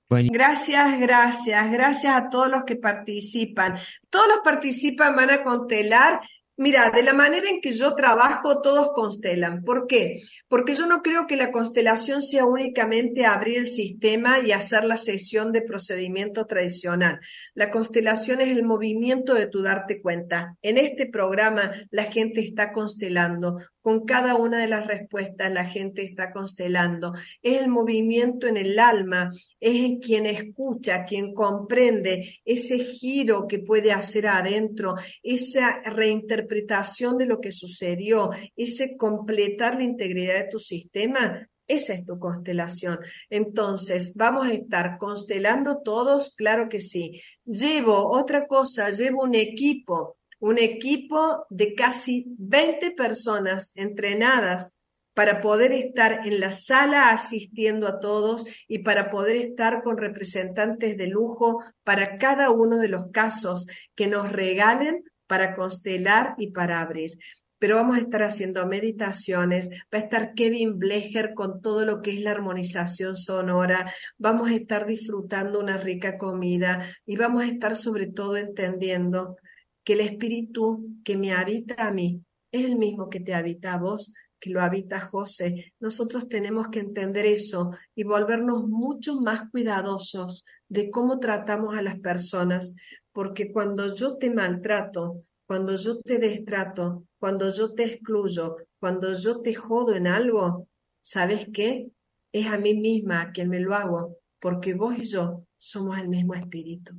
Gracias, 0.09 0.99
gracias, 0.99 1.71
gracias 1.71 2.13
a 2.13 2.29
todos 2.29 2.49
los 2.49 2.65
que 2.65 2.75
participan. 2.75 3.77
Todos 4.09 4.27
los 4.27 4.39
participan 4.43 5.15
van 5.15 5.31
a 5.31 5.41
constelar 5.41 6.19
Mira, 6.55 6.91
de 6.91 7.01
la 7.01 7.13
manera 7.13 7.49
en 7.49 7.61
que 7.61 7.71
yo 7.71 7.95
trabajo, 7.95 8.61
todos 8.61 8.91
constelan. 8.93 9.63
¿Por 9.63 9.87
qué? 9.87 10.21
Porque 10.47 10.75
yo 10.75 10.85
no 10.85 11.01
creo 11.01 11.25
que 11.25 11.35
la 11.35 11.51
constelación 11.51 12.21
sea 12.21 12.45
únicamente 12.45 13.25
abrir 13.25 13.57
el 13.57 13.65
sistema 13.65 14.39
y 14.39 14.51
hacer 14.51 14.83
la 14.83 14.97
sesión 14.97 15.51
de 15.51 15.63
procedimiento 15.63 16.45
tradicional. 16.45 17.19
La 17.55 17.71
constelación 17.71 18.39
es 18.39 18.49
el 18.49 18.63
movimiento 18.63 19.33
de 19.33 19.47
tu 19.47 19.63
darte 19.63 19.99
cuenta. 19.99 20.55
En 20.61 20.77
este 20.77 21.07
programa 21.07 21.73
la 21.89 22.03
gente 22.03 22.41
está 22.41 22.71
constelando. 22.71 23.57
Con 23.83 24.05
cada 24.05 24.35
una 24.35 24.59
de 24.59 24.69
las 24.69 24.87
respuestas 24.87 25.51
la 25.51 25.65
gente 25.65 26.03
está 26.03 26.31
constelando. 26.31 27.11
Es 27.41 27.61
el 27.61 27.67
movimiento 27.67 28.47
en 28.47 28.55
el 28.55 28.79
alma, 28.79 29.29
es 29.59 29.99
quien 29.99 30.25
escucha, 30.25 31.03
quien 31.03 31.33
comprende 31.33 32.39
ese 32.45 32.79
giro 32.79 33.45
que 33.45 33.59
puede 33.59 33.91
hacer 33.91 34.27
adentro, 34.27 34.95
esa 35.21 35.81
reinterpretación 35.81 37.17
de 37.17 37.25
lo 37.25 37.41
que 37.41 37.51
sucedió, 37.51 38.31
ese 38.55 38.95
completar 38.95 39.75
la 39.75 39.83
integridad 39.83 40.35
de 40.35 40.49
tu 40.49 40.59
sistema. 40.59 41.49
Esa 41.67 41.93
es 41.93 42.05
tu 42.05 42.17
constelación. 42.19 42.99
Entonces, 43.29 44.15
¿vamos 44.15 44.47
a 44.47 44.53
estar 44.53 44.97
constelando 44.97 45.81
todos? 45.81 46.35
Claro 46.35 46.69
que 46.69 46.79
sí. 46.79 47.21
Llevo 47.43 48.11
otra 48.17 48.47
cosa, 48.47 48.91
llevo 48.91 49.23
un 49.23 49.35
equipo 49.35 50.15
un 50.43 50.57
equipo 50.57 51.45
de 51.49 51.73
casi 51.73 52.25
20 52.37 52.91
personas 52.91 53.71
entrenadas 53.75 54.75
para 55.13 55.39
poder 55.39 55.71
estar 55.71 56.27
en 56.27 56.41
la 56.41 56.51
sala 56.51 57.11
asistiendo 57.11 57.87
a 57.87 58.01
todos 58.01 58.45
y 58.67 58.79
para 58.79 59.09
poder 59.09 59.37
estar 59.37 59.81
con 59.81 59.97
representantes 59.97 60.97
de 60.97 61.07
lujo 61.07 61.63
para 61.85 62.17
cada 62.17 62.49
uno 62.49 62.77
de 62.77 62.89
los 62.89 63.05
casos 63.11 63.67
que 63.95 64.07
nos 64.07 64.33
regalen 64.33 65.05
para 65.27 65.55
constelar 65.55 66.35
y 66.37 66.51
para 66.51 66.81
abrir. 66.81 67.17
Pero 67.57 67.77
vamos 67.77 67.95
a 67.95 68.01
estar 68.01 68.23
haciendo 68.23 68.67
meditaciones, 68.67 69.69
va 69.69 69.99
a 69.99 70.01
estar 70.01 70.33
Kevin 70.33 70.77
Blecher 70.77 71.35
con 71.35 71.61
todo 71.61 71.85
lo 71.85 72.01
que 72.01 72.11
es 72.11 72.19
la 72.19 72.31
armonización 72.31 73.15
sonora, 73.15 73.93
vamos 74.17 74.49
a 74.49 74.55
estar 74.55 74.85
disfrutando 74.85 75.61
una 75.61 75.77
rica 75.77 76.17
comida 76.17 76.85
y 77.05 77.15
vamos 77.15 77.43
a 77.43 77.47
estar 77.47 77.77
sobre 77.77 78.07
todo 78.07 78.35
entendiendo 78.35 79.37
que 79.83 79.93
el 79.93 80.01
espíritu 80.01 80.97
que 81.03 81.17
me 81.17 81.33
habita 81.33 81.87
a 81.87 81.91
mí 81.91 82.23
es 82.51 82.65
el 82.65 82.77
mismo 82.77 83.09
que 83.09 83.19
te 83.19 83.33
habita 83.33 83.73
a 83.73 83.77
vos, 83.77 84.13
que 84.39 84.49
lo 84.49 84.61
habita 84.61 84.99
José. 84.99 85.73
Nosotros 85.79 86.27
tenemos 86.27 86.67
que 86.67 86.79
entender 86.79 87.25
eso 87.25 87.71
y 87.95 88.03
volvernos 88.03 88.67
mucho 88.67 89.21
más 89.21 89.49
cuidadosos 89.49 90.45
de 90.67 90.91
cómo 90.91 91.19
tratamos 91.19 91.77
a 91.77 91.81
las 91.81 91.99
personas, 91.99 92.75
porque 93.11 93.51
cuando 93.51 93.95
yo 93.95 94.17
te 94.17 94.29
maltrato, 94.29 95.23
cuando 95.47 95.75
yo 95.77 95.99
te 96.01 96.19
destrato, 96.19 97.05
cuando 97.19 97.49
yo 97.49 97.73
te 97.73 97.85
excluyo, 97.85 98.57
cuando 98.79 99.13
yo 99.13 99.41
te 99.41 99.53
jodo 99.53 99.95
en 99.95 100.07
algo, 100.07 100.67
¿sabes 101.01 101.47
qué? 101.53 101.89
Es 102.31 102.47
a 102.47 102.57
mí 102.57 102.73
misma 102.73 103.21
a 103.21 103.31
quien 103.31 103.49
me 103.49 103.59
lo 103.59 103.73
hago, 103.73 104.17
porque 104.39 104.73
vos 104.73 104.97
y 104.97 105.05
yo 105.05 105.45
somos 105.57 105.97
el 105.99 106.09
mismo 106.09 106.33
espíritu. 106.33 106.95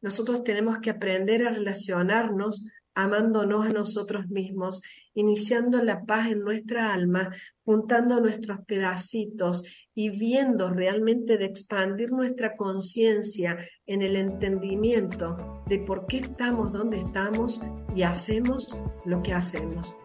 Nosotros 0.00 0.44
tenemos 0.44 0.78
que 0.78 0.90
aprender 0.90 1.46
a 1.46 1.50
relacionarnos 1.50 2.66
amándonos 2.98 3.64
a 3.64 3.68
nosotros 3.68 4.28
mismos, 4.28 4.82
iniciando 5.14 5.80
la 5.80 6.04
paz 6.04 6.32
en 6.32 6.40
nuestra 6.40 6.92
alma, 6.92 7.30
juntando 7.64 8.20
nuestros 8.20 8.58
pedacitos 8.66 9.62
y 9.94 10.10
viendo 10.10 10.70
realmente 10.70 11.38
de 11.38 11.44
expandir 11.44 12.10
nuestra 12.10 12.56
conciencia 12.56 13.56
en 13.86 14.02
el 14.02 14.16
entendimiento 14.16 15.62
de 15.68 15.78
por 15.78 16.06
qué 16.06 16.18
estamos 16.18 16.72
donde 16.72 16.98
estamos 16.98 17.60
y 17.94 18.02
hacemos 18.02 18.80
lo 19.04 19.22
que 19.22 19.32
hacemos. 19.32 19.96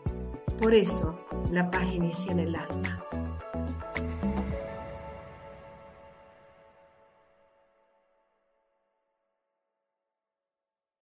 Por 0.60 0.76
eso 0.76 1.18
la 1.52 1.72
paz 1.72 1.92
inicia 1.92 2.32
en 2.32 2.40
el 2.42 2.56
alma. 2.56 3.13